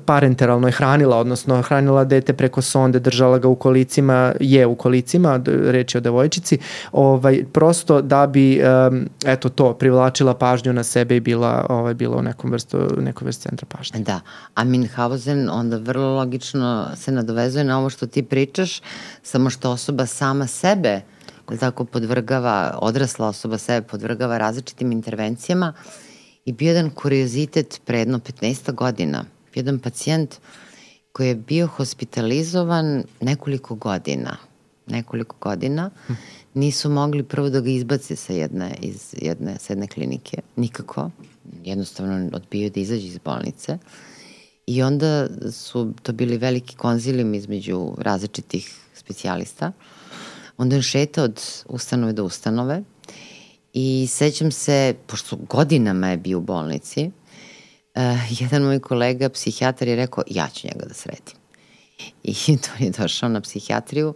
[0.06, 5.40] parenteralno je hranila, odnosno hranila dete preko sonde, držala ga u kolicima, je u kolicima,
[5.46, 6.58] reč je o devojčici,
[6.92, 12.16] ovaj, prosto da bi um, eto to, privlačila pažnju na sebe i bila, ovaj, bila
[12.16, 14.00] u nekom vrstu, nekoj vrstu centra pažnje.
[14.00, 14.20] Da,
[14.54, 18.80] a Minhausen onda vrlo logično se nadovezuje na ovo što ti pričaš,
[19.22, 21.00] samo što osoba sama sebe
[21.44, 25.72] tako, tako podvrgava, odrasla osoba sebe podvrgava različitim intervencijama.
[26.44, 29.24] I bio jedan kuriozitet pre jedno 15 godina.
[29.54, 30.34] Jedan pacijent
[31.12, 34.36] koji je bio hospitalizovan nekoliko godina,
[34.86, 35.90] nekoliko godina,
[36.54, 41.10] nisu mogli prvo da ga izbace sa jedne, iz jedne, sa jedne klinike, nikako,
[41.64, 43.72] jednostavno odbio da izađe iz bolnice.
[43.72, 44.13] Uh,
[44.66, 49.72] I onda su to bili veliki konzilijum između različitih specijalista.
[50.56, 52.82] Onda on šeta od ustanove do ustanove
[53.72, 57.10] i sećam se, pošto godinama je bio u bolnici,
[57.94, 61.36] uh, jedan moj kolega, psihijatar, je rekao ja ću njega da sredim.
[62.22, 64.14] I to je došao na psihijatriju,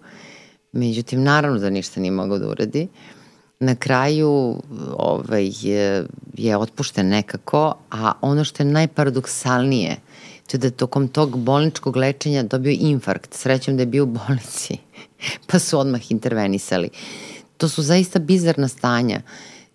[0.73, 2.89] međutim, naravno da ništa nije mogao da uradi.
[3.61, 4.63] Na kraju
[4.97, 9.97] ovaj, je, je otpušten nekako, a ono što je najparadoksalnije–
[10.49, 13.35] to da tokom tog bolničkog lečenja dobio infarkt.
[13.35, 14.77] Srećem da je bio u bolnici,
[15.49, 16.89] pa su odmah intervenisali.
[17.57, 19.21] To su zaista bizarna stanja.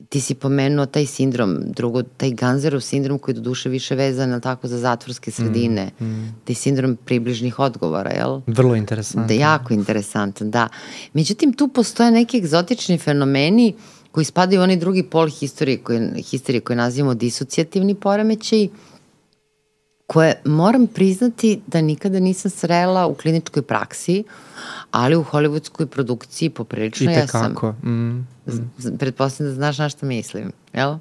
[0.10, 4.34] Ti si pomenuo taj sindrom, drugo, taj Ganzerov sindrom koji je do duše više vezan,
[4.34, 5.92] ali tako, za zatvorske mm, sredine.
[6.00, 6.36] Mm, mm.
[6.46, 8.42] Taj sindrom približnih odgovora, jel?
[8.48, 9.28] Vrlo interesantan.
[9.28, 10.68] Da, jako interesantan, da.
[11.14, 13.74] Međutim, tu postoje neki egzotični fenomeni
[14.12, 18.68] koji spadaju u onaj drugi pol historije koje, histerije koje nazivamo disocijativni poremećaj,
[20.14, 24.24] koje moram priznati da nikada nisam srela u kliničkoj praksi,
[24.92, 27.56] ali u hollywoodskoj produkciji poprilično ja sam.
[27.84, 28.28] Mm, mm.
[29.00, 30.98] Pretpostavljam da znaš na što mislim, jel?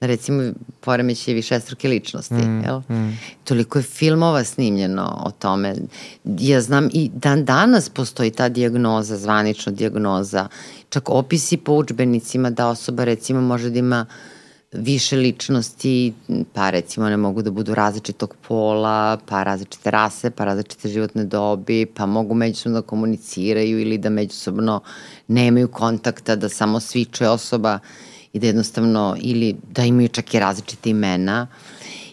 [0.00, 2.78] recimo poremeće višestruke ličnosti, mm, jel?
[2.78, 3.18] Mm.
[3.44, 5.74] Toliko je filmova snimljeno o tome.
[6.24, 10.48] Ja znam i dan danas postoji ta diagnoza, zvanična diagnoza,
[10.88, 14.06] čak opisi po učbenicima da osoba recimo može da ima
[14.74, 16.12] više ličnosti,
[16.52, 21.86] pa recimo ne mogu da budu različitog pola, pa različite rase, pa različite životne dobi,
[21.86, 24.80] pa mogu međusobno da komuniciraju ili da međusobno
[25.28, 27.78] nemaju kontakta, da samo sviče osoba
[28.32, 31.46] i da jednostavno, ili da imaju čak i različite imena.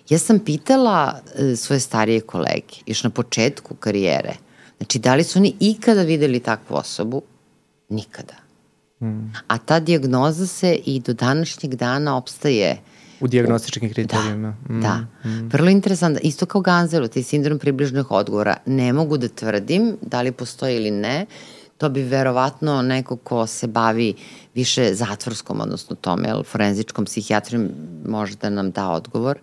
[0.09, 4.33] Ja sam pitala e, svoje starije kolege, još na početku karijere,
[4.77, 7.21] znači da li su oni ikada videli takvu osobu?
[7.89, 8.40] Nikada.
[9.01, 9.33] Mm.
[9.47, 12.77] A ta diagnoza se i do današnjeg dana opstaje
[13.21, 14.55] u diagnostičkim kriterijima.
[14.67, 15.29] Da, mm, da.
[15.29, 15.47] Mm.
[15.47, 16.19] Vrlo interesantno.
[16.23, 18.57] Isto kao Ganzeru, taj sindrom približnih odgovora.
[18.65, 21.25] Ne mogu da tvrdim da li postoji ili ne.
[21.77, 24.13] To bi verovatno neko ko se bavi
[24.55, 27.69] više zatvorskom, odnosno tome, jel, forenzičkom psihijatrijom
[28.05, 29.39] može da nam da odgovor.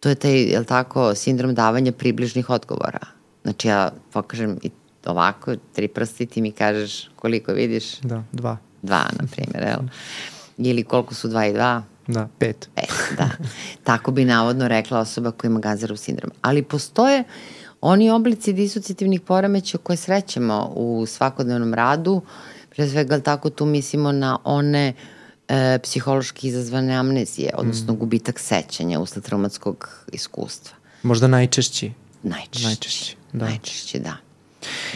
[0.00, 3.06] To je taj, jel tako, sindrom davanja približnih odgovora.
[3.42, 4.70] Znači ja pokažem i
[5.06, 7.98] ovako, tri prsti, ti mi kažeš koliko vidiš?
[8.00, 8.56] Da, dva.
[8.82, 9.80] Dva, na primjer, jel?
[10.58, 11.82] Ili koliko su dva i dva?
[12.06, 12.68] Da, pet.
[12.74, 13.30] Pet, da.
[13.84, 16.30] Tako bi navodno rekla osoba koja ima Gazarov sindrom.
[16.42, 17.24] Ali postoje
[17.80, 22.22] oni oblici disocijativnih poremeća koje srećemo u svakodnevnom radu,
[22.70, 24.92] pre svega tako tu mislimo na one
[25.48, 27.96] e, psihološki izazvane amnezije, odnosno mm.
[27.96, 30.76] gubitak sećanja usled traumatskog iskustva.
[31.02, 31.92] Možda najčešći.
[32.22, 32.66] Najčešći.
[32.66, 33.44] Najčešći, da.
[33.44, 34.16] Najčešći, da.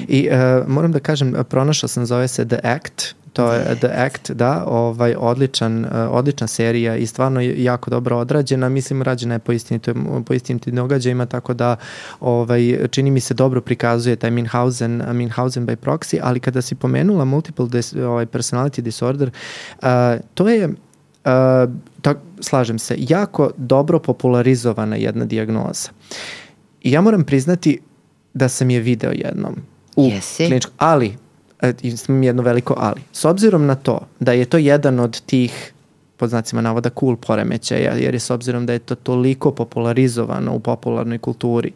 [0.08, 4.30] I uh, moram da kažem, pronašao sam, zove se The Act, to je The Act,
[4.30, 9.52] da, ovaj, odličan, e, odlična serija i stvarno jako dobro odrađena, mislim rađena je po,
[9.52, 11.76] istinitim, po istinitim događajima, tako da
[12.20, 17.24] ovaj, čini mi se dobro prikazuje taj Minhausen, Minhausen by proxy, ali kada si pomenula
[17.24, 19.30] multiple dis, ovaj, personality disorder,
[19.82, 19.88] uh,
[20.34, 20.68] to je
[21.24, 25.90] Uh, tak, slažem se, jako dobro popularizovana jedna dijagnoza.
[26.82, 27.80] I ja moram priznati
[28.34, 29.56] da sam je video jednom
[29.96, 30.46] u Jesi?
[30.46, 31.16] kliničku, ali
[32.08, 33.00] imam jedno veliko ali.
[33.12, 35.72] S obzirom na to da je to jedan od tih
[36.16, 40.60] pod znacima navoda cool poremećaja, jer je s obzirom da je to toliko popularizovano u
[40.60, 41.72] popularnoj kulturi,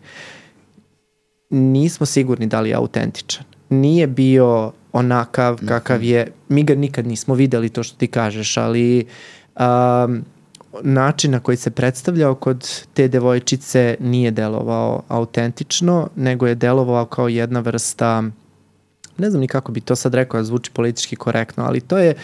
[1.50, 3.44] nismo sigurni da li je autentičan.
[3.70, 5.68] Nije bio onakav mhm.
[5.68, 9.06] kakav je, mi ga nikad nismo videli to što ti kažeš, ali
[9.60, 10.24] um,
[10.82, 17.28] način na koji se predstavljao kod te devojčice nije delovao autentično, nego je delovao kao
[17.28, 18.22] jedna vrsta
[19.18, 22.14] ne znam ni kako bi to sad rekao, zvuči politički korektno, ali to je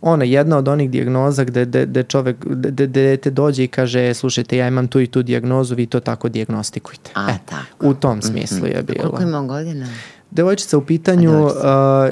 [0.00, 4.08] ona jedna od onih dijagnoza gde, gde, gde čovek, gde, gde te dođe i kaže,
[4.08, 7.10] e, slušajte, ja imam tu i tu dijagnozu, vi to tako dijagnostikujte.
[7.14, 7.88] A, e, tako.
[7.88, 8.76] U tom smislu mm -hmm.
[8.76, 9.10] je bilo.
[9.10, 9.86] Koliko ima godina?
[10.30, 11.52] Devojčica u pitanju uh,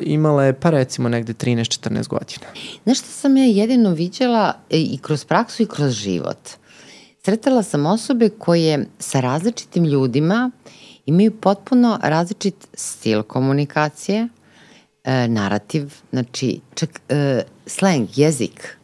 [0.03, 2.47] imala je pa recimo negde 13-14 godina.
[2.85, 6.39] Znaš što sam ja jedino viđala e, i kroz praksu i kroz život?
[7.25, 10.51] Sretala sam osobe koje sa različitim ljudima
[11.07, 14.29] imaju potpuno različit stil komunikacije,
[15.05, 18.77] e, narativ, znači čak e, slang, jezik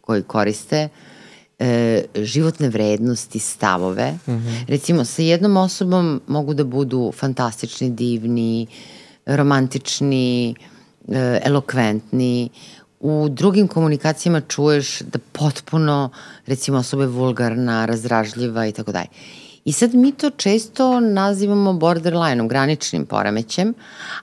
[0.00, 0.88] koji koriste,
[1.58, 4.12] e, životne vrednosti, stavove.
[4.12, 4.64] Mm -hmm.
[4.68, 8.66] Recimo, sa jednom osobom mogu da budu fantastični, divni,
[9.26, 10.54] romantični,
[11.08, 12.50] e, elokventni,
[13.00, 16.10] u drugim komunikacijama čuješ da potpuno,
[16.46, 19.08] recimo, osoba je vulgarna, razražljiva i tako dalje.
[19.66, 23.74] I sad mi to često nazivamo borderline-om, graničnim poremećem,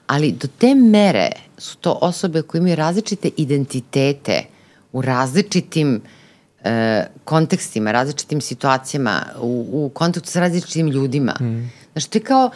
[0.06, 4.44] ali do te mere su to osobe koje imaju različite identitete
[4.92, 6.00] u različitim
[6.64, 11.34] e, kontekstima, različitim situacijama, u, u kontaktu sa različitim ljudima.
[11.40, 11.72] Mm.
[11.92, 12.50] Znaš, to je kao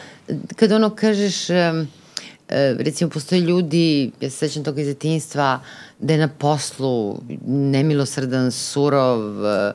[0.57, 1.51] kad ono kažeš...
[1.51, 1.73] E,
[2.79, 5.61] recimo postoje ljudi, ja se sećam toga iz detinjstva,
[5.99, 9.73] da je na poslu nemilosrdan, surov, e,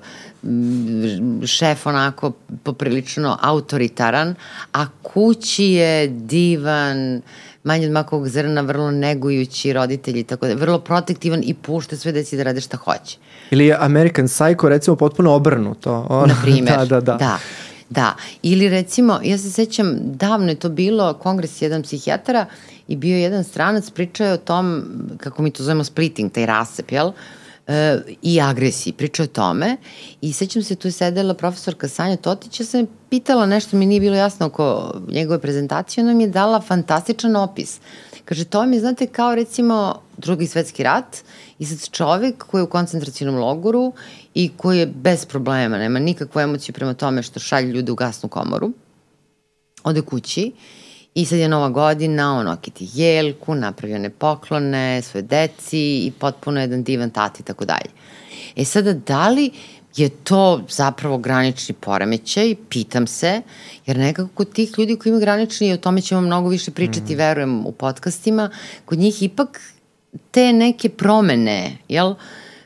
[1.45, 2.31] šef onako
[2.63, 4.35] poprilično autoritaran,
[4.73, 7.21] a kući je divan,
[7.63, 12.37] manje od makovog zrna, vrlo negujući roditelji, tako da vrlo protektivan i pušta sve deci
[12.37, 13.17] da rade šta hoće.
[13.51, 16.07] Ili je American Psycho recimo potpuno obrnuto.
[16.09, 17.17] Ono, Na primjer, da, da, da.
[17.17, 17.37] da.
[17.93, 22.45] Da, ili recimo, ja se sećam, davno je to bilo, kongres jedan psihijatara
[22.87, 24.83] i bio jedan stranac, pričao je o tom,
[25.17, 27.11] kako mi to zovemo splitting, taj rasep, jel?
[27.67, 29.77] E, i agresiji, pričao o tome
[30.21, 33.99] i sećam se tu je sedela profesorka Sanja Totić, ja sam pitala nešto mi nije
[33.99, 37.79] bilo jasno oko njegove prezentacije, ona mi je dala fantastičan opis.
[38.25, 41.17] Kaže, to mi znate, kao recimo drugi svetski rat
[41.59, 43.93] i sad čovek koji je u koncentracijnom logoru
[44.33, 48.29] i koji je bez problema, nema nikakvu emociju prema tome što šalje ljude u gasnu
[48.29, 48.71] komoru,
[49.83, 50.51] ode kući
[51.15, 56.61] i sad je nova godina, on okiti jelku, napravio one poklone svoje deci i potpuno
[56.61, 57.89] jedan divan tati i tako dalje.
[58.55, 59.51] E sada, da li
[59.95, 63.41] je to zapravo granični poremećaj, pitam se,
[63.85, 67.15] jer nekako kod tih ljudi koji imaju granični, i o tome ćemo mnogo više pričati,
[67.15, 67.17] mm.
[67.17, 68.49] verujem, u podcastima,
[68.85, 69.61] kod njih ipak
[70.31, 72.15] te neke promene, jel,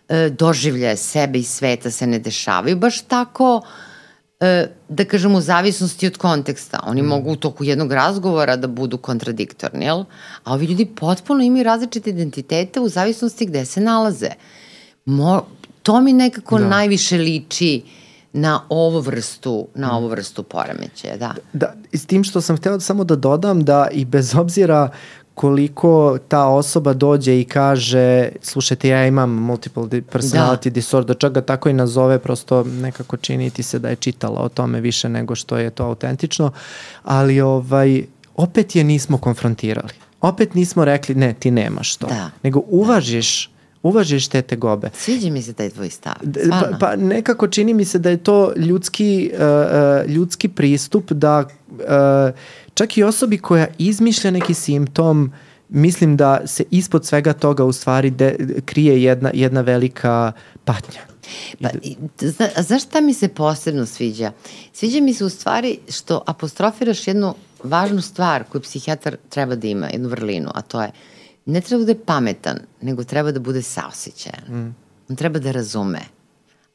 [0.09, 3.61] e, doživljaje sebe i sveta se ne dešavaju baš tako,
[4.39, 6.79] e, da kažem, u zavisnosti od konteksta.
[6.85, 7.05] Oni mm.
[7.05, 10.03] mogu u toku jednog razgovora da budu kontradiktorni, jel?
[10.43, 14.29] A ovi ljudi potpuno imaju različite identitete u zavisnosti gde se nalaze.
[15.05, 15.45] Mo,
[15.87, 16.67] to mi nekako da.
[16.67, 17.81] najviše liči
[18.33, 19.95] na ovu vrstu, na mm.
[19.95, 21.35] ovu vrstu poremećaja, da.
[21.53, 24.89] Da, s tim što sam hteo samo da dodam da i bez obzira
[25.33, 30.69] koliko ta osoba dođe i kaže slušajte ja imam multiple personality da.
[30.69, 34.49] disorder, čak ga tako i nazove, prosto nekako čini ti se da je čitala o
[34.49, 36.51] tome više nego što je to autentično,
[37.03, 38.03] ali ovaj,
[38.35, 39.93] opet je nismo konfrontirali.
[40.21, 42.07] Opet nismo rekli ne, ti nemaš to.
[42.07, 42.29] Da.
[42.43, 44.89] Nego uvažiš da uvažiš te tegobe.
[44.93, 46.13] Sviđa mi se taj tvoj stav.
[46.49, 51.39] Pa, pa nekako čini mi se da je to ljudski, uh, ljudski pristup da
[51.69, 51.77] uh,
[52.73, 55.31] čak i osobi koja izmišlja neki simptom,
[55.69, 58.35] mislim da se ispod svega toga u stvari de,
[58.65, 60.31] krije jedna, jedna velika
[60.65, 61.01] patnja.
[61.61, 61.69] Pa,
[62.19, 64.31] zna, znaš šta mi se posebno sviđa?
[64.73, 69.87] Sviđa mi se u stvari što apostrofiraš jednu važnu stvar koju psihijatar treba da ima,
[69.87, 70.91] jednu vrlinu, a to je
[71.47, 74.43] ne treba da bude pametan, nego treba da bude saosećajan.
[74.49, 74.75] Mm.
[75.09, 76.01] On treba da razume,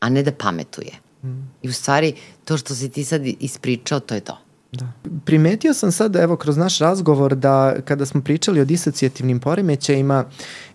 [0.00, 0.92] a ne da pametuje.
[1.24, 1.28] Mm.
[1.62, 4.38] I u stvari, to što si ti sad ispričao, to je to.
[4.72, 4.92] Da.
[5.24, 10.24] Primetio sam sad, evo, kroz naš razgovor da kada smo pričali o disocijativnim poremećajima,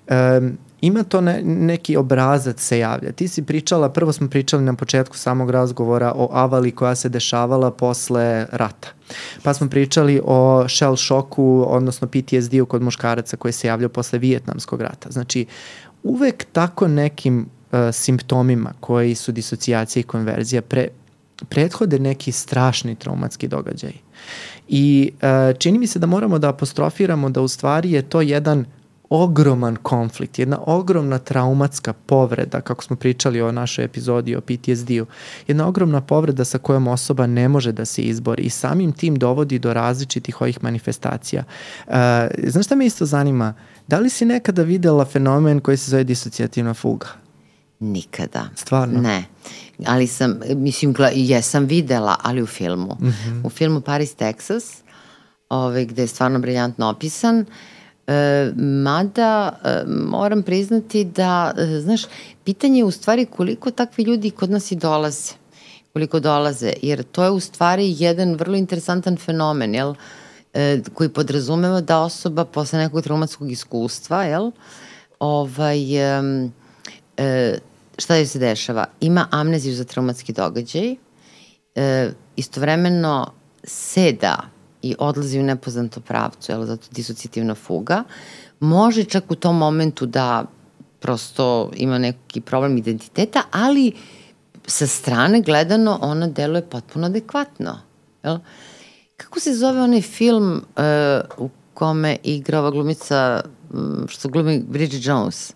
[0.10, 3.11] um, ima to ne, neki obrazac se javlja.
[3.11, 7.71] Ti si pričala, prvo smo pričali na početku samog razgovora o avali koja se dešavala
[7.71, 8.87] posle rata.
[9.43, 14.81] Pa smo pričali o shell šoku, odnosno PTSD-u kod muškaraca koji se javljao posle Vijetnamskog
[14.81, 15.11] rata.
[15.11, 15.45] Znači,
[16.03, 17.39] uvek tako nekim
[17.71, 20.87] uh, simptomima koji su disocijacija i konverzija pre,
[21.49, 23.93] prethode neki strašni traumatski događaj.
[24.67, 28.65] I uh, čini mi se da moramo da apostrofiramo da u stvari je to jedan
[29.09, 35.05] ogroman konflikt, jedna ogromna traumatska povreda, kako smo pričali o našoj epizodi o PTSD-u,
[35.47, 39.59] jedna ogromna povreda sa kojom osoba ne može da se izbori i samim tim dovodi
[39.59, 41.43] do različitih ovih manifestacija.
[41.88, 41.93] Uh,
[42.47, 43.53] znaš šta me isto zanima?
[43.88, 47.07] Da li si nekada videla fenomen koji se zove disocijativna fuga?
[47.79, 48.49] Nikada.
[48.55, 49.01] Stvarno?
[49.01, 49.25] Ne.
[49.85, 52.97] Ali sam, mislim, jesam videla, ali u filmu.
[52.99, 53.41] Mm -hmm.
[53.45, 54.81] U filmu Paris, Texas,
[55.49, 57.47] ovaj, gde je stvarno briljantno opisan, uh,
[58.07, 62.01] E, mada e, moram priznati da, e, znaš,
[62.43, 65.34] pitanje je u stvari koliko takvi ljudi kod nas i dolaze.
[65.93, 69.93] Koliko dolaze, jer to je u stvari jedan vrlo interesantan fenomen, jel?
[70.53, 74.51] E, koji podrazumeva da osoba posle nekog traumatskog iskustva, jel?
[75.19, 75.97] Ovaj,
[77.17, 77.59] e,
[77.97, 78.85] šta joj se dešava?
[78.99, 80.95] Ima amneziju za traumatski događaj,
[81.75, 84.56] e, istovremeno seda
[84.88, 88.03] i odlazi u nepoznato pravcu, jel, zato disocijativna fuga,
[88.59, 90.45] može čak u tom momentu da
[90.99, 93.91] prosto ima neki problem identiteta, ali
[94.68, 97.80] sa strane gledano ona deluje potpuno adekvatno.
[98.23, 98.38] Jel?
[99.18, 103.41] Kako se zove onaj film uh, u kome igra ova glumica,
[103.73, 105.53] um, što glumi Bridget Jones?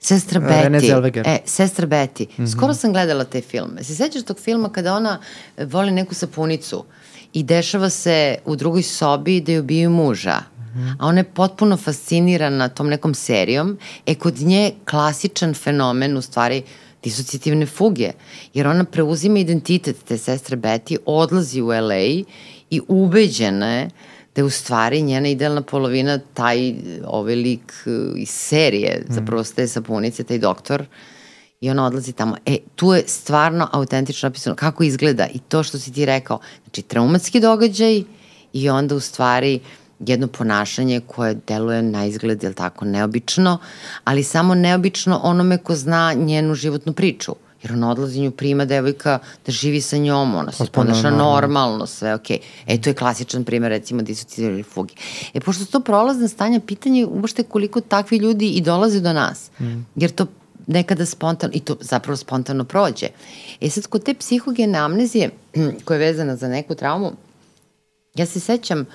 [0.00, 1.22] Sestra uh, Betty.
[1.24, 2.26] E, Sestra Betty.
[2.26, 2.52] Mm -hmm.
[2.52, 3.84] Skoro sam gledala te filme.
[3.84, 5.18] Se sećaš tog filma kada ona
[5.58, 6.76] voli neku sapunicu?
[6.76, 6.84] Uh,
[7.32, 10.38] i dešava se u drugoj sobi da je ubiju muža.
[10.98, 13.78] A ona je potpuno fascinirana tom nekom serijom.
[14.06, 16.62] E, kod nje klasičan fenomen, u stvari,
[17.04, 18.12] disocijativne fuge.
[18.54, 22.24] Jer ona preuzima identitet te sestre Betty, odlazi u LA
[22.70, 23.90] i ubeđena je
[24.34, 26.74] da je u stvari njena idealna polovina taj
[27.06, 29.14] ovaj lik eh, iz serije, mm.
[29.14, 30.86] zapravo ste sapunice, taj doktor, uh,
[31.62, 32.36] i ona odlazi tamo.
[32.46, 36.38] E, tu je stvarno autentično opisano kako izgleda i to što si ti rekao.
[36.64, 38.02] Znači, traumatski događaj
[38.52, 39.60] i onda u stvari
[40.00, 43.58] jedno ponašanje koje deluje na izgled, jel tako, neobično,
[44.04, 47.34] ali samo neobično onome ko zna njenu životnu priču.
[47.62, 52.14] Jer ona odlazi nju prima devojka da živi sa njom, ona se ponaša normalno, sve
[52.14, 52.38] okej.
[52.38, 52.74] Okay.
[52.74, 54.94] E, to je klasičan primer, recimo, disocijalne fugi.
[55.34, 59.50] E, pošto to prolazne stanja, pitanje uopšte koliko takvi ljudi i dolaze do nas.
[59.60, 59.86] Mm.
[59.96, 60.26] Jer to
[60.72, 63.06] nekada spontano, i to zapravo spontano prođe.
[63.60, 65.30] E sad, kod te psihogene amnezije,
[65.84, 67.12] koja je vezana za neku traumu,
[68.14, 68.86] ja se sećam,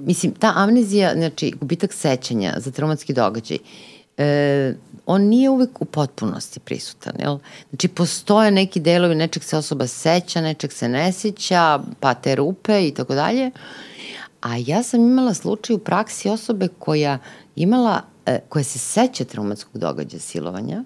[0.00, 3.58] mislim, ta amnezija, znači, gubitak sećanja za traumatski događaj,
[4.16, 4.74] e,
[5.06, 7.38] on nije uvek u potpunosti prisutan, jel?
[7.70, 12.88] Znači, postoje neki delovi, nečeg se osoba seća, nečeg se ne seća, pa te rupe
[12.88, 13.50] i tako dalje.
[14.40, 17.18] A ja sam imala slučaj u praksi osobe koja
[17.56, 18.02] imala
[18.48, 20.84] koja se seća traumatskog događaja silovanja,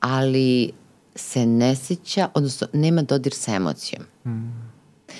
[0.00, 0.72] ali
[1.14, 4.02] se ne seća, odnosno nema dodir sa emocijom.
[4.26, 4.68] Mm.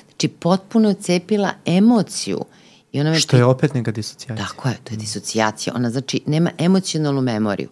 [0.09, 2.45] Znači, potpuno je cepila emociju.
[2.93, 4.47] I ona Što je opet neka disocijacija.
[4.47, 5.75] Tako je, to je disocijacija.
[5.77, 7.69] Ona znači nema emocionalnu memoriju.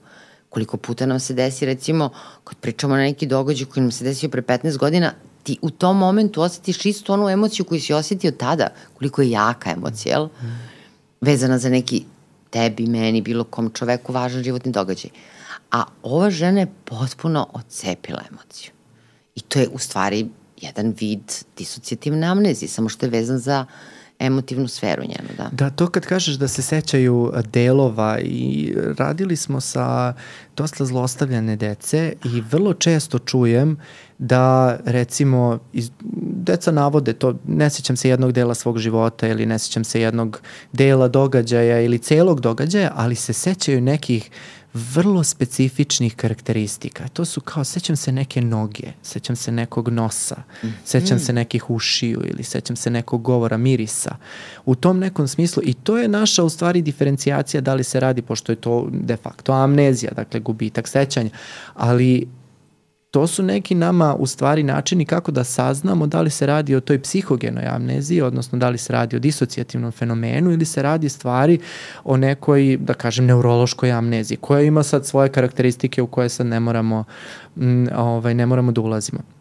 [0.49, 2.11] Koliko puta nam se desi, recimo,
[2.45, 5.13] kad pričamo na neki događaj koji nam se desio pre 15 godina,
[5.43, 8.69] ti u tom momentu osjetiš istu onu emociju koju si osjetio tada,
[8.99, 10.27] koliko je jaka emocija, jel?
[10.27, 10.59] Mm.
[11.21, 12.05] Vezana za neki
[12.57, 15.11] tebi, meni, bilo kom čoveku važan životni događaj.
[15.71, 18.71] A ova žena je potpuno odcepila emociju.
[19.35, 20.29] I to je u stvari
[20.61, 23.67] jedan vid disocijativne amnezije, samo što je vezan za
[24.19, 25.49] emotivnu sferu njenu, da.
[25.53, 30.15] Da, to kad kažeš da se sećaju delova i radili smo sa
[30.57, 33.77] dosta zlostavljane dece i vrlo često čujem
[34.19, 35.91] da recimo iz,
[36.23, 40.41] deca navode to, ne sećam se jednog dela svog života ili ne sećam se jednog
[40.73, 44.31] dela događaja ili celog događaja, ali se sećaju nekih
[44.77, 47.09] vrlo specifičnih karakteristika.
[47.09, 50.67] To su kao, sećam se neke noge, sećam se nekog nosa, mm.
[50.85, 54.17] sećam se nekih ušiju ili sećam se nekog govora, mirisa.
[54.65, 58.23] U tom nekom smislu, i to je naša u stvari diferencijacija da li se radi,
[58.23, 61.31] pošto je to de facto amnezija, dakle gubitak sećanja,
[61.75, 62.29] ali
[63.17, 66.81] to su neki nama u stvari načini kako da saznamo da li se radi o
[66.81, 71.59] toj psihogenoj amneziji, odnosno da li se radi o disocijativnom fenomenu ili se radi stvari
[72.05, 76.61] o nekoj, da kažem, neurološkoj amneziji, koja ima sad svoje karakteristike u koje sad ne
[76.61, 77.05] moramo,
[77.57, 79.36] m, ovaj, ne moramo da ulazimo.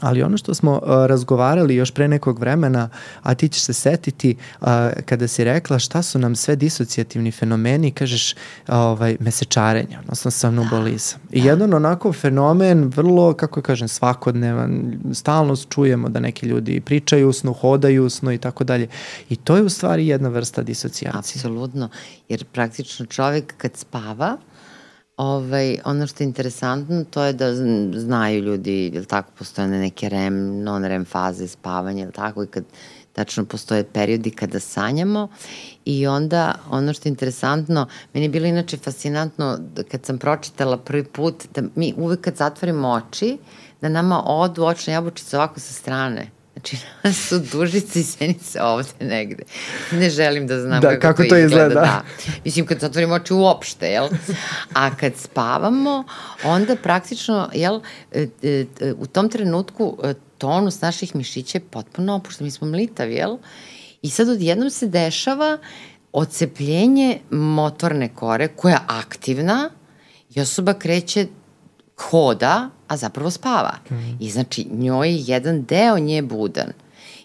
[0.00, 2.88] Ali ono što smo uh, razgovarali još pre nekog vremena,
[3.22, 4.68] a ti ćeš se setiti uh,
[5.04, 8.34] kada si rekla šta su nam sve disocijativni fenomeni, kažeš
[8.68, 11.20] ovaj, mesečarenje, odnosno somnobulizam.
[11.30, 11.48] I da.
[11.48, 18.04] jedan onako fenomen vrlo, kako kažem, svakodnevan, stalno čujemo da neki ljudi pričaju usno, hodaju
[18.04, 18.88] usno i tako dalje.
[19.28, 21.18] I to je u stvari jedna vrsta disocijacije.
[21.18, 21.88] Apsolutno,
[22.28, 24.36] jer praktično čovek kad spava,
[25.18, 27.54] Ovaj, ono što je interesantno to je da
[28.00, 32.64] znaju ljudi, jel tako, postoje neke REM, non-REM faze spavanja, jel tako, i kad
[33.12, 35.28] tačno postoje periodi kada sanjamo.
[35.84, 39.58] I onda ono što je interesantno, meni je bilo inače fascinantno
[39.90, 43.38] kad sam pročitala prvi put da mi uvek kad zatvorimo oči,
[43.80, 46.76] da nama odu očne jabučice ovako sa strane Znači,
[47.28, 49.42] su dužice i senice ovde negde.
[49.92, 51.66] Ne želim da znam da, kako, kako to, to izgleda.
[51.66, 51.80] izgleda.
[51.80, 52.02] Da.
[52.44, 54.08] Mislim, kad zatvorimo oči uopšte, jel?
[54.74, 56.04] A kad spavamo,
[56.44, 57.80] onda praktično, jel,
[58.12, 58.66] e, e,
[58.98, 62.44] u tom trenutku e, tonus naših mišića je potpuno opušten.
[62.44, 63.36] Mi smo mlitavi, jel?
[64.02, 65.58] I sad odjednom se dešava
[66.12, 69.70] ocepljenje motorne kore koja je aktivna
[70.34, 71.26] i osoba kreće
[71.98, 73.74] hoda, a zapravo spava.
[73.90, 73.94] Mm.
[74.20, 76.72] I znači njoj je jedan deo nje budan.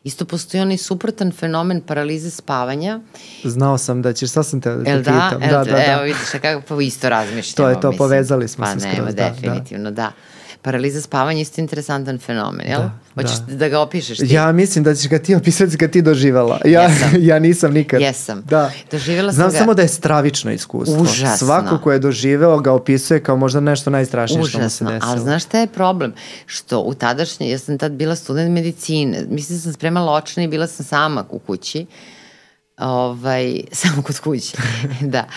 [0.03, 2.99] Isto postoji onaj suprotan fenomen paralize spavanja.
[3.43, 5.39] Znao sam da ćeš, sad sam te da te pitam.
[5.39, 5.93] Da, da, da, da.
[5.93, 7.55] Evo vidiš, kako pa isto razmišljamo.
[7.55, 7.97] To je to, mislim.
[7.97, 8.95] povezali smo pa, se skroz.
[8.95, 9.95] Pa nema, definitivno, da.
[9.95, 10.11] da
[10.63, 12.79] paraliza spavanja je isto interesantan fenomen, jel?
[12.79, 13.55] Da, Hoćeš da.
[13.55, 14.33] da ga opišeš ti?
[14.33, 16.59] Ja mislim da ćeš ga ti opisati kad ti doživala.
[16.65, 17.09] Ja, Jesam.
[17.29, 18.01] ja nisam nikad.
[18.01, 18.43] Jesam.
[18.49, 18.71] Da.
[18.91, 19.57] Doživjela sam Znam ga...
[19.57, 21.01] samo da je stravično iskustvo.
[21.01, 21.47] Užasno.
[21.47, 24.59] Svako ko je doživeo ga opisuje kao možda nešto najstrašnije Užasno.
[24.59, 25.11] što mu se desilo.
[25.11, 26.13] Ali znaš šta je problem?
[26.45, 30.47] Što u tadašnje, ja sam tad bila student medicine, mislim da sam spremala očne i
[30.47, 31.85] bila sam sama u kući.
[32.77, 34.57] Ovaj, samo kod kuće.
[35.01, 35.27] da.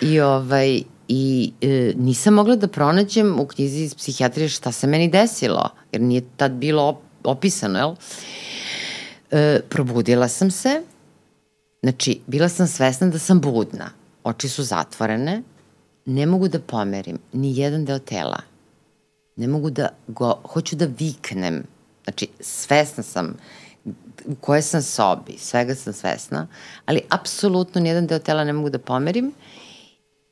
[0.00, 5.08] I ovaj, i e, nisam mogla da pronađem u knjizi iz psihijatrije šta se meni
[5.08, 7.94] desilo, jer nije tad bilo opisano, jel?
[9.30, 10.82] E, probudila sam se,
[11.82, 13.90] znači, bila sam svesna da sam budna,
[14.24, 15.42] oči su zatvorene,
[16.06, 18.38] ne mogu da pomerim ni jedan deo tela.
[19.36, 21.62] Ne mogu da go, hoću da viknem.
[22.04, 23.36] Znači, svesna sam
[24.26, 26.46] u kojoj sam sobi, svega sam svesna,
[26.86, 29.32] ali apsolutno nijedan deo tela ne mogu da pomerim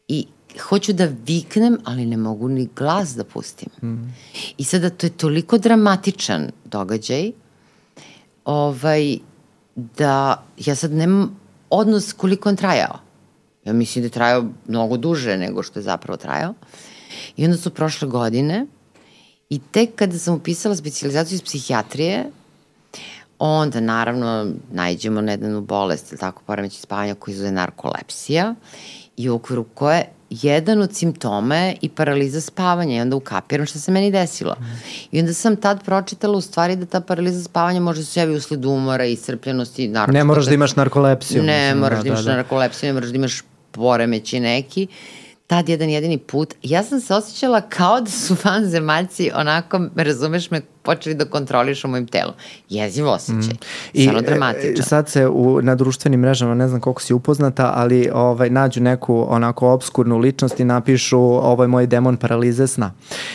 [0.08, 0.26] i
[0.60, 3.68] hoću da viknem, ali ne mogu ni glas da pustim.
[3.82, 4.14] Mm.
[4.58, 7.32] I sada to je toliko dramatičan događaj
[8.44, 9.18] ovaj,
[9.74, 12.98] da ja sad nemam odnos koliko on trajao.
[13.64, 16.54] Ja mislim da je trajao mnogo duže nego što je zapravo trajao.
[17.36, 18.66] I onda su prošle godine
[19.50, 22.30] i tek kada sam upisala specializaciju iz psihijatrije,
[23.38, 28.54] onda naravno najđemo na jednu bolest, ili tako, poremeći spavanja koji zove narkolepsija
[29.16, 30.04] i u okviru koje
[30.42, 34.56] jedan od simptoma je i paraliza spavanja i onda ukapiram šta se meni desilo.
[35.12, 38.34] I onda sam tad pročitala u stvari da ta paraliza spavanja može da se javi
[38.36, 40.18] usled umora, iscrpljenosti, naročito.
[40.18, 41.42] Ne moraš da imaš narkolepsiju.
[41.42, 42.36] Ne mislim, moraš da, da imaš da, da.
[42.36, 44.86] narkolepsiju, ne moraš da imaš poremeći neki.
[45.52, 50.60] Tad jedan jedini put, ja sam se osjećala kao da su vanzemaljci onako, razumeš me,
[50.82, 52.34] počeli da kontrolišu mojim telom.
[52.68, 53.54] Jeziv osjećaj.
[53.54, 53.58] Mm.
[53.92, 54.80] I Stvarno dramatičan.
[54.80, 58.80] E, sad se u, na društvenim mrežama, ne znam koliko si upoznata, ali ovaj, nađu
[58.80, 62.92] neku onako obskurnu ličnost i napišu ovo je moj demon paralize sna.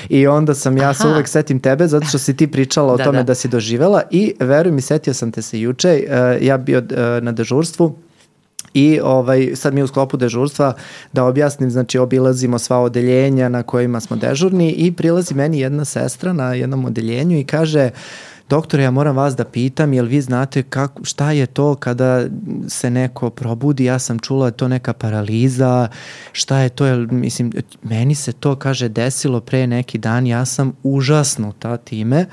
[0.09, 0.93] I onda sam, ja Aha.
[0.93, 3.23] se uvek setim tebe, zato što si ti pričala o da, tome da.
[3.23, 7.23] da si doživela i veruj mi, setio sam te se juče, uh, ja bio uh,
[7.23, 7.95] na dežurstvu,
[8.73, 10.73] I ovaj, sad mi u sklopu dežurstva,
[11.13, 16.33] da objasnim, znači obilazimo sva odeljenja na kojima smo dežurni i prilazi meni jedna sestra
[16.33, 17.89] na jednom odeljenju i kaže,
[18.49, 22.25] doktore, ja moram vas da pitam, jel vi znate kako, šta je to kada
[22.67, 25.87] se neko probudi, ja sam čula to neka paraliza,
[26.31, 27.51] šta je to, jel, mislim,
[27.83, 32.25] meni se to, kaže, desilo pre neki dan, ja sam užasnuta time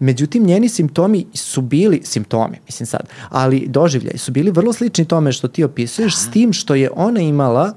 [0.00, 5.32] Međutim, njeni simptomi su bili, simptomi, mislim sad, ali doživljaj su bili vrlo slični tome
[5.32, 7.74] što ti opisuješ, s tim što je ona imala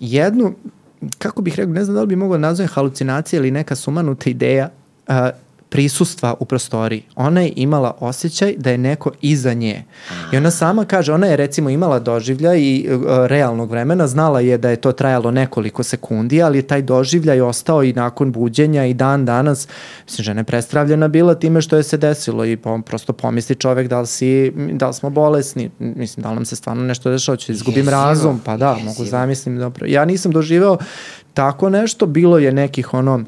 [0.00, 0.54] jednu,
[1.18, 4.30] kako bih rekao, ne znam da li bi mogla da nazvati halucinacija ili neka sumanuta
[4.30, 4.70] ideja,
[5.08, 5.14] uh,
[5.68, 7.02] prisustva u prostoriji.
[7.16, 9.84] Ona je imala osjećaj da je neko iza nje.
[10.32, 14.58] I ona sama kaže, ona je recimo imala doživlja i uh, realnog vremena, znala je
[14.58, 19.24] da je to trajalo nekoliko sekundi, ali taj doživljaj ostao i nakon buđenja i dan
[19.24, 19.68] danas,
[20.06, 23.88] mislim, žena je prestravljena bila time što je se desilo i po, prosto pomisli čovek
[23.88, 27.36] da li, si, da li smo bolesni, mislim, da li nam se stvarno nešto dešava,
[27.36, 28.02] ću izgubim Jesivo.
[28.02, 28.88] razum, pa da, Jesivo.
[28.88, 29.86] mogu zamislim, dobro.
[29.86, 30.76] Ja nisam doživeo
[31.34, 33.24] tako nešto, bilo je nekih ono,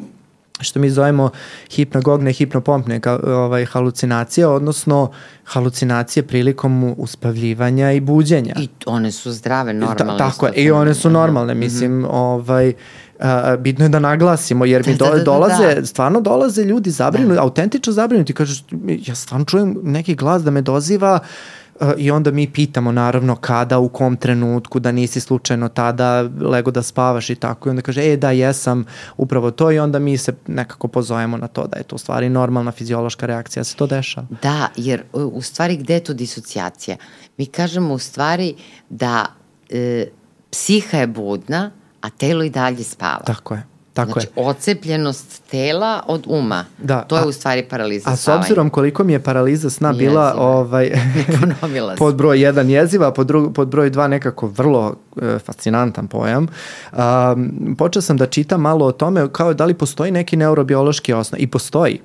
[0.61, 1.31] što mi zovemo
[1.71, 5.11] hipnagogne, hipnopompne ovaj, halucinacije, odnosno
[5.45, 8.55] halucinacije prilikom uspavljivanja i buđenja.
[8.59, 10.19] I one su zdrave, normalne.
[10.19, 11.61] Ta, tako je, i one su normalne, mhm.
[11.61, 12.11] mislim, mm -hmm.
[12.11, 12.73] ovaj,
[13.19, 15.87] a, bitno je da naglasimo, jer mi da, do, da, da, dolaze, da.
[15.87, 17.43] stvarno dolaze ljudi zabrinuti, da.
[17.43, 21.60] autentično zabrinuti, kažu, ja stvarno čujem neki glas da me doziva, uh,
[21.99, 26.83] i onda mi pitamo naravno kada, u kom trenutku, da nisi slučajno tada lego da
[26.83, 28.85] spavaš i tako i onda kaže, e da jesam
[29.17, 32.29] upravo to i onda mi se nekako pozovemo na to da je to u stvari
[32.29, 34.27] normalna fiziološka reakcija, se to dešava.
[34.43, 36.97] Da, jer u stvari gde je tu disocijacija?
[37.37, 38.55] Mi kažemo u stvari
[38.89, 39.27] da
[39.71, 40.07] e,
[40.51, 41.71] psiha je budna,
[42.01, 43.23] a telo i dalje spava.
[43.27, 43.70] Tako je.
[43.95, 44.47] Tako znači, je.
[44.47, 46.65] ocepljenost tela od uma.
[46.79, 47.01] Da.
[47.01, 50.11] To je a, u stvari paraliza A s obzirom koliko mi je paraliza sna jeziva.
[50.11, 50.91] bila ovaj,
[51.99, 56.47] pod broj jedan jeziva, pod, dru, pod broj dva nekako vrlo e, fascinantan pojam,
[56.93, 61.41] um, počeo sam da čitam malo o tome kao da li postoji neki neurobiološki osnov.
[61.41, 62.01] I postoji.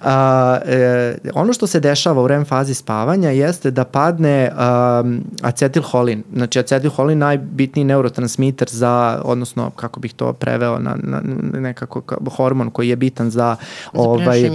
[0.00, 6.22] A, e, ono što se dešava u REM fazi spavanja jeste da padne um, acetilholin.
[6.34, 11.20] Znači acetilholin najbitniji neurotransmiter za, odnosno kako bih to preveo na, na
[11.60, 12.02] nekako
[12.36, 13.56] hormon koji je bitan za,
[13.92, 14.50] za ovaj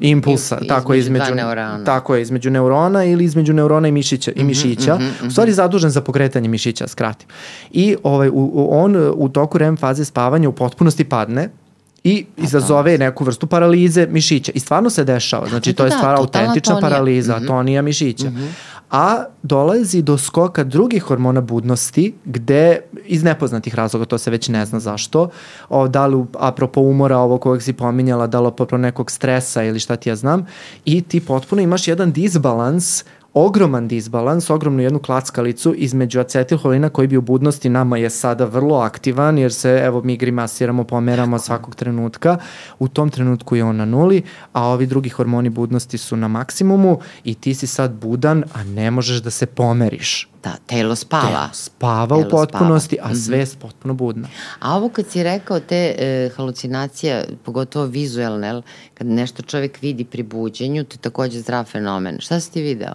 [0.00, 1.84] impulsa, iz, tako između, između neurona.
[1.84, 4.94] Tako je, između neurona ili između neurona i mišića i mhm, mišića.
[4.94, 5.28] Mm -hmm, mm -hmm.
[5.28, 7.28] U stvari zadužen za pokretanje mišića, skratim.
[7.70, 11.48] I ovaj u, on u toku REM faze spavanja u potpunosti padne
[12.04, 14.52] i izazove neku vrstu paralize mišića.
[14.54, 15.48] I stvarno se dešava.
[15.48, 17.44] Znači, to je da, stvar autentična paraliza, mm -hmm.
[17.44, 18.30] atonija mišića.
[18.30, 18.48] Mm -hmm.
[18.92, 24.66] A dolazi do skoka drugih hormona budnosti, gde, iz nepoznatih razloga, to se već ne
[24.66, 25.28] zna zašto,
[25.68, 29.80] o, da li, apropo umora ovo kojeg si pominjala, da li apropo nekog stresa ili
[29.80, 30.46] šta ti ja znam,
[30.84, 37.16] i ti potpuno imaš jedan disbalans ogroman disbalans, ogromnu jednu klackalicu između acetilholina koji bi
[37.16, 42.38] u budnosti nama je sada vrlo aktivan jer se evo mi grimasiramo, pomeramo svakog trenutka.
[42.78, 44.22] U tom trenutku je on na nuli,
[44.52, 48.90] a ovi drugi hormoni budnosti su na maksimumu i ti si sad budan, a ne
[48.90, 50.28] možeš da se pomeriš.
[50.42, 51.28] Da, telo spava.
[51.28, 53.10] Telo spava telo u potpunosti, spava.
[53.10, 53.18] a mhm.
[53.18, 53.56] mm -hmm.
[53.58, 54.28] potpuno budna.
[54.60, 58.62] A ovo kad si rekao te e, halucinacije, pogotovo vizualne,
[58.94, 62.16] kad nešto čovek vidi pri buđenju, to je takođe zdrav fenomen.
[62.20, 62.92] Šta si ti video?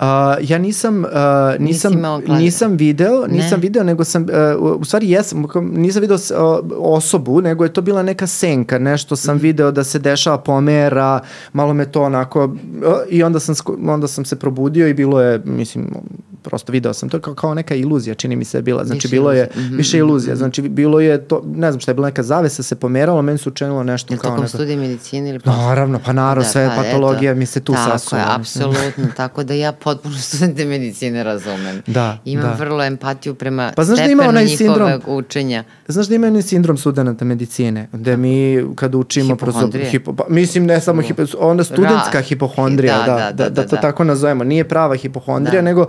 [0.00, 0.06] Uh,
[0.40, 1.10] ja nisam uh,
[1.58, 1.92] nisam
[2.28, 3.62] nisam video, nisam ne.
[3.62, 4.26] video, nego sam
[4.58, 9.16] uh, u stvari jesam, nisam video uh, osobu, nego je to bila neka senka, nešto
[9.16, 9.40] sam mm.
[9.40, 11.20] video da se dešava pomera,
[11.52, 12.52] malo me to onako uh,
[13.08, 13.54] i onda sam
[13.88, 15.86] onda sam se probudio i bilo je mislim
[16.42, 18.84] prosto video sam to kao, kao neka iluzija, čini mi se je bila.
[18.84, 19.76] Znači više bilo je mm -hmm.
[19.76, 20.34] više iluzija.
[20.34, 20.38] Mhm.
[20.38, 23.48] Znači bilo je to ne znam šta je bila neka zavesa se pomeralo, meni se
[23.48, 24.48] učinilo nešto kao neka.
[24.48, 25.56] studij medicine ili pa?
[25.56, 28.22] Naravno, pa naravno, da, sve pa, patologija eto, mi se tu tako sasuje.
[28.22, 31.82] Tako je, apsolutno, tako da ja potpuno studente medicine razumem.
[31.86, 32.64] Da, Imam da.
[32.64, 35.64] vrlo empatiju prema pa, znaš da ima onaj sindrom, učenja.
[35.90, 39.90] Znaš da ima onaj sindrom studenta medicine, gde mi kad učimo Hipohondrije.
[39.90, 43.62] Hipo, pa, mislim ne samo hipo, onda studentska Ra, hipohondrija, da, da, da, da, da,
[43.62, 44.44] da, to tako nazovemo.
[44.44, 45.86] Nije prava hipohondrija, nego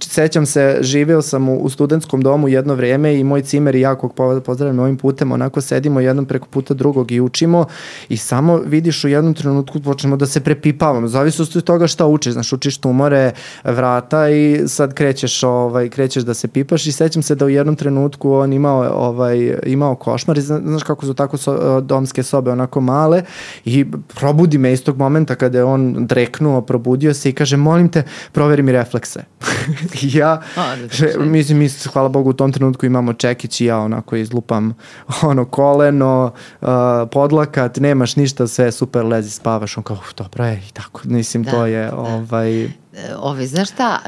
[0.00, 3.94] sećam se, živeo sam u, u studentskom domu jedno vreme i moj cimer i ja
[3.94, 4.14] kog
[4.44, 7.64] pozdravljam ovim putem, onako sedimo jednom preko puta drugog i učimo
[8.08, 12.32] i samo vidiš u jednom trenutku počnemo da se prepipavamo, zavisno od toga šta učiš,
[12.32, 13.32] znaš, učiš tumore,
[13.64, 17.76] vrata i sad krećeš, ovaj, krećeš da se pipaš i sećam se da u jednom
[17.76, 19.25] trenutku on imao, ovaj,
[19.66, 23.22] imao košmar i znaš kako su tako so, domske sobe onako male
[23.64, 28.02] i probudi me istog momenta kada je on dreknuo, probudio se i kaže molim te
[28.32, 29.24] proveri mi reflekse.
[30.18, 33.78] ja, A, da še, mislim, mislim, hvala Bogu u tom trenutku imamo čekić i ja
[33.78, 34.74] onako izlupam
[35.30, 36.68] ono koleno, uh,
[37.12, 41.50] podlakat, nemaš ništa, sve super, lezi, spavaš, on kao, dobro je i tako, mislim, da,
[41.50, 41.96] to je, da.
[41.96, 42.68] ovaj,
[43.18, 44.00] Ove, znaš šta,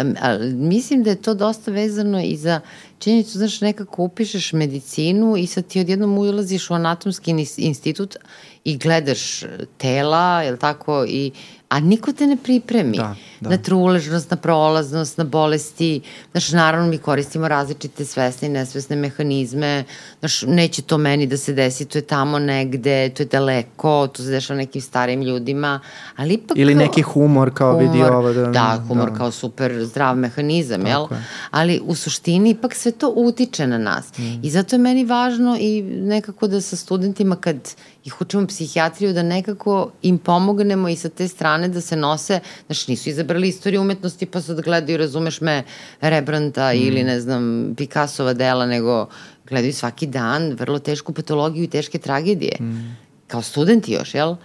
[0.54, 2.60] mislim da je to dosta vezano i za
[2.98, 8.16] činjenicu, znaš, nekako upišeš medicinu i sad ti odjednom ulaziš u anatomski institut
[8.68, 9.44] i gledaš
[9.78, 11.32] tela, je tako, i
[11.68, 13.50] a niko te ne pripremi da, da.
[13.50, 16.00] na truležnost, na prolaznost, na bolesti.
[16.30, 19.84] Znaš, naravno mi koristimo različite svesne i nesvesne mehanizme.
[20.18, 24.22] Znaš, neće to meni da se desi, to je tamo negde, to je daleko, to
[24.22, 25.80] se dešava nekim starim ljudima,
[26.16, 26.58] ali ipak...
[26.58, 28.32] Ili neki humor kao humor, vidi ovo.
[28.32, 29.16] Da, da, humor da.
[29.16, 31.06] kao super zdrav mehanizam, Tako jel?
[31.10, 31.24] Je.
[31.50, 34.18] Ali u suštini ipak sve to utiče na nas.
[34.18, 34.40] Mm.
[34.42, 37.56] I zato je meni važno i nekako da sa studentima kad
[38.04, 42.88] ih učimo psihijatriju da nekako im pomognemo i sa te strane da se nose, znaš,
[42.88, 45.62] nisu izabrali istoriju umetnosti pa sad gledaju, razumeš me,
[46.00, 46.76] Rebranta mm.
[46.76, 49.08] ili ne znam, Picassova dela, nego
[49.48, 52.56] gledaju svaki dan vrlo tešku patologiju i teške tragedije.
[52.60, 52.96] Mm.
[53.26, 54.36] Kao studenti još, jel?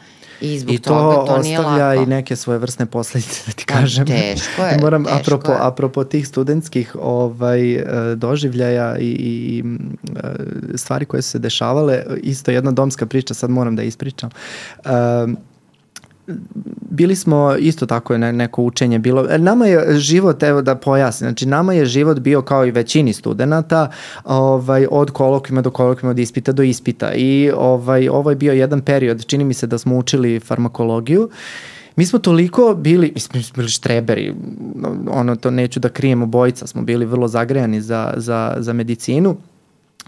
[0.42, 3.66] I, zbog I to, toga to nije ostavlja i neke svoje vrstne posledice, da ti
[3.68, 4.08] pa, kažem.
[4.08, 4.78] Teško je.
[4.82, 5.58] Moram, teško apropo, je.
[5.62, 9.64] apropo tih studentskih ovaj, e, doživljaja i, i
[10.16, 14.30] e, stvari koje su se dešavale, isto jedna domska priča, sad moram da ispričam.
[14.86, 15.38] Um,
[16.90, 19.26] bili smo isto tako je neko učenje bilo.
[19.30, 23.14] E, nama je život, evo da pojasnim, znači nama je život bio kao i većini
[23.14, 23.92] studenta
[24.24, 27.14] ovaj, od kolokvima do kolokvima, od ispita do ispita.
[27.14, 31.30] I ovaj, ovo je bio jedan period, čini mi se da smo učili farmakologiju.
[31.96, 34.34] Mi smo toliko bili, mi smo bili štreberi,
[35.12, 39.38] ono to neću da krijem, obojica smo bili vrlo zagrejani za, za, za medicinu.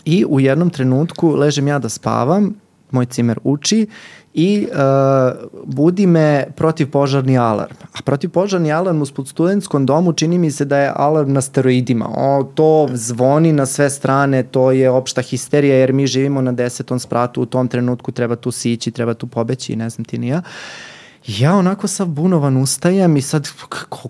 [0.05, 2.53] I u jednom trenutku ležem ja da spavam,
[2.91, 3.87] moj cimer uči
[4.37, 7.75] i uh, budi me protivpožarni alarm.
[7.93, 12.09] A protivpožarni alarm uspod studentskom domu čini mi se da je alarm na steroidima.
[12.17, 16.99] O, to zvoni na sve strane, to je opšta histerija jer mi živimo na desetom
[16.99, 20.37] spratu, u tom trenutku treba tu sići, treba tu pobeći, ne znam ti ni ja.
[20.37, 20.94] Uh,
[21.27, 23.49] ja onako sav bunovan ustajem i sad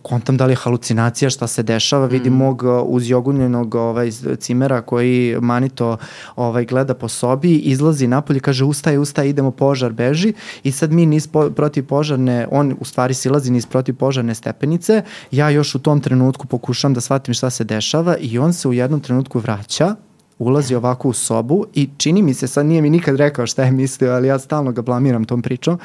[0.01, 2.37] kontam da li je halucinacija, šta se dešava, vidim mm.
[2.37, 5.97] mog uh, uzjogunjenog ovaj, cimera koji manito
[6.35, 10.33] ovaj, gleda po sobi, izlazi napolje, kaže ustaje, ustaje, idemo požar, beži.
[10.63, 15.03] I sad mi niz po, protiv požarne, on u stvari silazi niz protiv požarne stepenice,
[15.31, 18.73] ja još u tom trenutku pokušam da shvatim šta se dešava i on se u
[18.73, 19.95] jednom trenutku vraća
[20.39, 23.71] ulazi ovako u sobu i čini mi se, sad nije mi nikad rekao šta je
[23.71, 25.79] mislio, ali ja stalno ga blamiram tom pričom,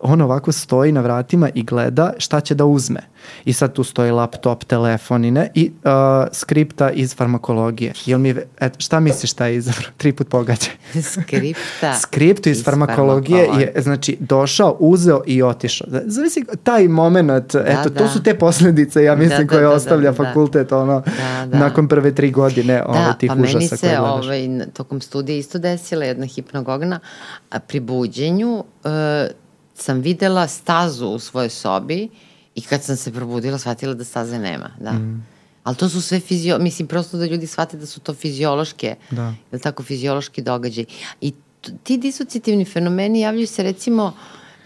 [0.00, 3.00] on ovako stoji na vratima i gleda šta će da uzme.
[3.44, 5.90] I sad tu stoji laptop, telefon i ne, i uh,
[6.32, 7.92] skripta iz farmakologije.
[8.06, 9.90] Jel mi, et, šta misliš šta je izabrao?
[10.00, 10.74] Tri put pogađaj.
[11.02, 11.94] Skripta.
[12.02, 15.86] Skriptu iz, iz farmakologije, farmakologije je, znači, došao, uzeo i otišao.
[16.06, 17.98] Zavisi taj moment, da, eto, da.
[17.98, 20.72] to su te posledice, ja mislim, da, da, koje da, da ostavlja da, da, fakultet,
[20.72, 21.58] ono, da, da.
[21.58, 24.24] nakon prve tri godine da, ovo, tih pa užasa koje gledaš.
[24.24, 27.00] ovaj, tokom studija isto desila jedna hipnogogna,
[27.50, 28.92] a pri buđenju uh,
[29.74, 32.08] sam videla stazu u svojoj sobi
[32.54, 34.92] i kad sam se probudila shvatila da staze nema, da.
[34.92, 35.26] Mm.
[35.64, 39.34] Ali to su sve fizio, mislim prosto da ljudi shvate da su to fiziološke, da.
[39.52, 40.84] ili tako fiziološki događaj.
[41.20, 41.32] I
[41.82, 44.12] ti disocijativni fenomeni javljaju se recimo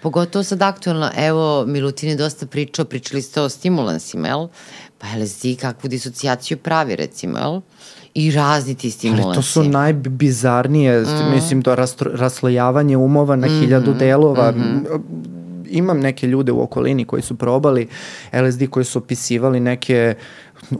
[0.06, 4.48] pogotovo sad aktualno, evo Milutin je dosta pričao, pričali ste o stimulansima, jel?
[4.98, 7.60] Pa LSD kakvu disocijaciju pravi recimo, jel?
[8.14, 9.26] i razni ti stimulansi.
[9.26, 11.34] Ali to su najbizarnije, mm.
[11.34, 13.60] mislim, to rastro, raslojavanje umova na mm -hmm.
[13.60, 14.50] hiljadu delova.
[14.50, 15.00] Mm -hmm.
[15.70, 17.88] Imam neke ljude u okolini koji su probali
[18.32, 20.14] LSD, koji su opisivali neke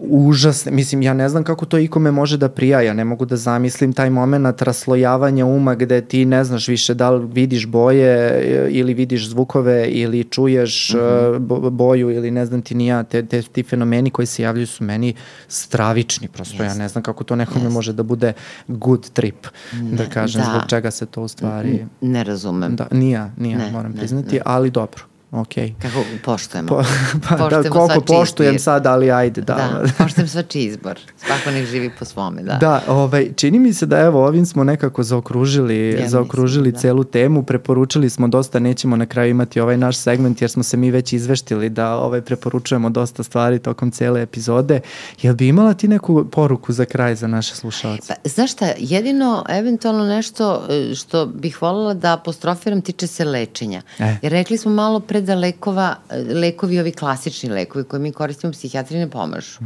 [0.00, 3.36] užasne, mislim, ja ne znam kako to ikome može da prija, ja ne mogu da
[3.36, 8.94] zamislim taj moment raslojavanja uma gde ti ne znaš više da li vidiš boje ili
[8.94, 11.70] vidiš zvukove ili čuješ mm -hmm.
[11.70, 15.14] boju ili ne znam ti nija, te, te, ti fenomeni koji se javljaju su meni
[15.48, 16.66] stravični, prosto yes.
[16.66, 17.72] ja ne znam kako to nekome yes.
[17.72, 18.32] može da bude
[18.68, 20.50] good trip, ne, da kažem, da.
[20.50, 21.86] zbog čega se to u stvari...
[22.00, 22.76] Ne razumem.
[22.76, 24.42] Da, nija, nija, ne, moram ne, priznati, ne.
[24.44, 25.54] ali dobro ok.
[25.82, 26.68] Kako poštujemo.
[26.68, 26.82] Po,
[27.28, 28.62] pa da, Poštujemo koliko svačiji poštujem izbir.
[28.62, 29.54] sad, ali ajde, da.
[29.54, 30.98] Da, poštujem svačiji izbor.
[31.26, 32.54] Svako nek živi po svome, da.
[32.54, 36.80] Da, ovaj, čini mi se da evo ovim smo nekako zaokružili, Ja zaokružili mislim, da.
[36.80, 40.76] celu temu, preporučili smo dosta, nećemo na kraju imati ovaj naš segment jer smo se
[40.76, 44.80] mi već izveštili da ovaj, preporučujemo dosta stvari tokom cele epizode.
[45.22, 48.14] Jel bi imala ti neku poruku za kraj za naše slušalce?
[48.22, 53.82] Pa, znaš šta, jedino eventualno nešto e, što bih voljela da apostrofiram tiče se lečenja.
[53.98, 54.16] E.
[54.22, 55.96] Jer rekli smo malo pre da lekova,
[56.34, 59.58] lekovi, ovi klasični lekovi koje mi koristimo u psihijatri ne pomažu.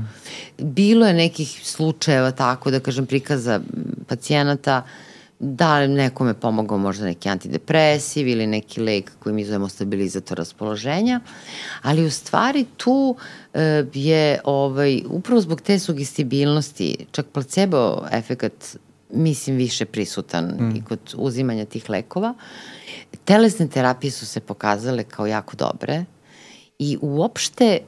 [0.58, 3.60] Bilo je nekih slučajeva tako da kažem prikaza
[4.06, 4.82] pacijenata
[5.40, 11.20] da li nekome pomogao možda neki antidepresiv ili neki lek koji mi zovemo stabilizator raspoloženja,
[11.82, 13.16] ali u stvari tu
[13.54, 18.76] e, je ovaj, upravo zbog te sugestibilnosti, čak placebo efekat
[19.12, 20.76] mislim više prisutan mm.
[20.76, 22.34] i kod uzimanja tih lekova.
[23.24, 26.04] Telesne terapije su se pokazale kao jako dobre
[26.78, 27.78] i uopšte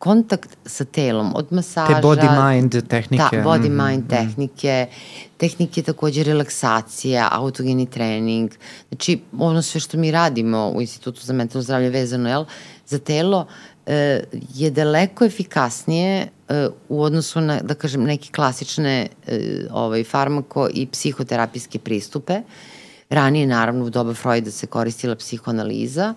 [0.00, 2.00] kontakt sa telom, od masaža...
[2.00, 3.36] Te body-mind tehnike.
[3.36, 4.86] Da, body-mind Mhm, tehnike,
[5.36, 8.50] tehnike takođe relaksacija, autogeni trening,
[8.88, 12.44] znači ono sve što mi radimo u Institutu za mentalno zdravlje vezano jel,
[12.86, 13.46] za telo
[13.86, 14.24] e,
[14.54, 20.86] je daleko efikasnije e, u odnosu na, da kažem, neke klasične e, ovaj, farmako i
[20.86, 22.40] psihoterapijske pristupe.
[23.10, 26.14] Ranije, naravno, u doba Freuda se koristila psihoanaliza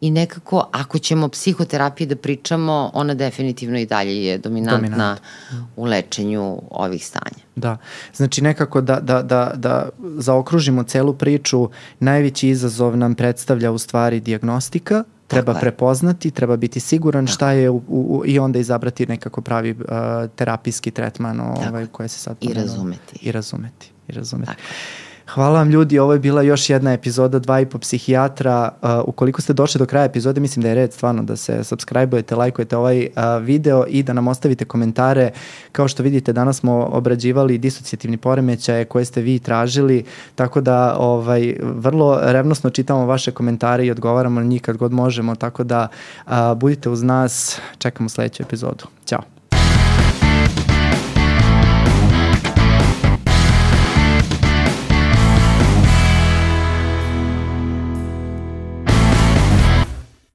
[0.00, 5.16] i nekako, ako ćemo o psihoterapiji da pričamo, ona definitivno i dalje je dominantna
[5.50, 5.70] Dominant.
[5.76, 7.44] u lečenju ovih stanja.
[7.56, 7.76] Da,
[8.14, 11.70] znači nekako da, da, da, da zaokružimo celu priču,
[12.00, 15.60] najveći izazov nam predstavlja u stvari diagnostika, treba je.
[15.60, 19.78] prepoznati, treba biti siguran šta je u, u, i onda izabrati nekako pravi uh,
[20.36, 21.86] terapijski tretman ovaj, je.
[21.86, 23.18] koje se sad I razumeti.
[23.22, 23.90] I razumeti.
[24.08, 24.52] I razumeti.
[24.52, 24.62] Tako.
[25.34, 28.70] Hvala vam ljudi, ovo je bila još jedna epizoda dva i po psihijatra.
[28.82, 32.36] Uh, ukoliko ste došli do kraja epizode, mislim da je red stvarno da se subscribe-ujete,
[32.36, 35.30] lajkujete ovaj uh, video i da nam ostavite komentare.
[35.72, 40.04] Kao što vidite, danas smo obrađivali disocijativni poremećaje koje ste vi tražili,
[40.34, 45.34] tako da ovaj, vrlo revnosno čitamo vaše komentare i odgovaramo na njih kad god možemo,
[45.34, 45.88] tako da
[46.26, 48.84] uh, budite uz nas, čekamo sledeću epizodu.
[49.06, 49.35] Ćao!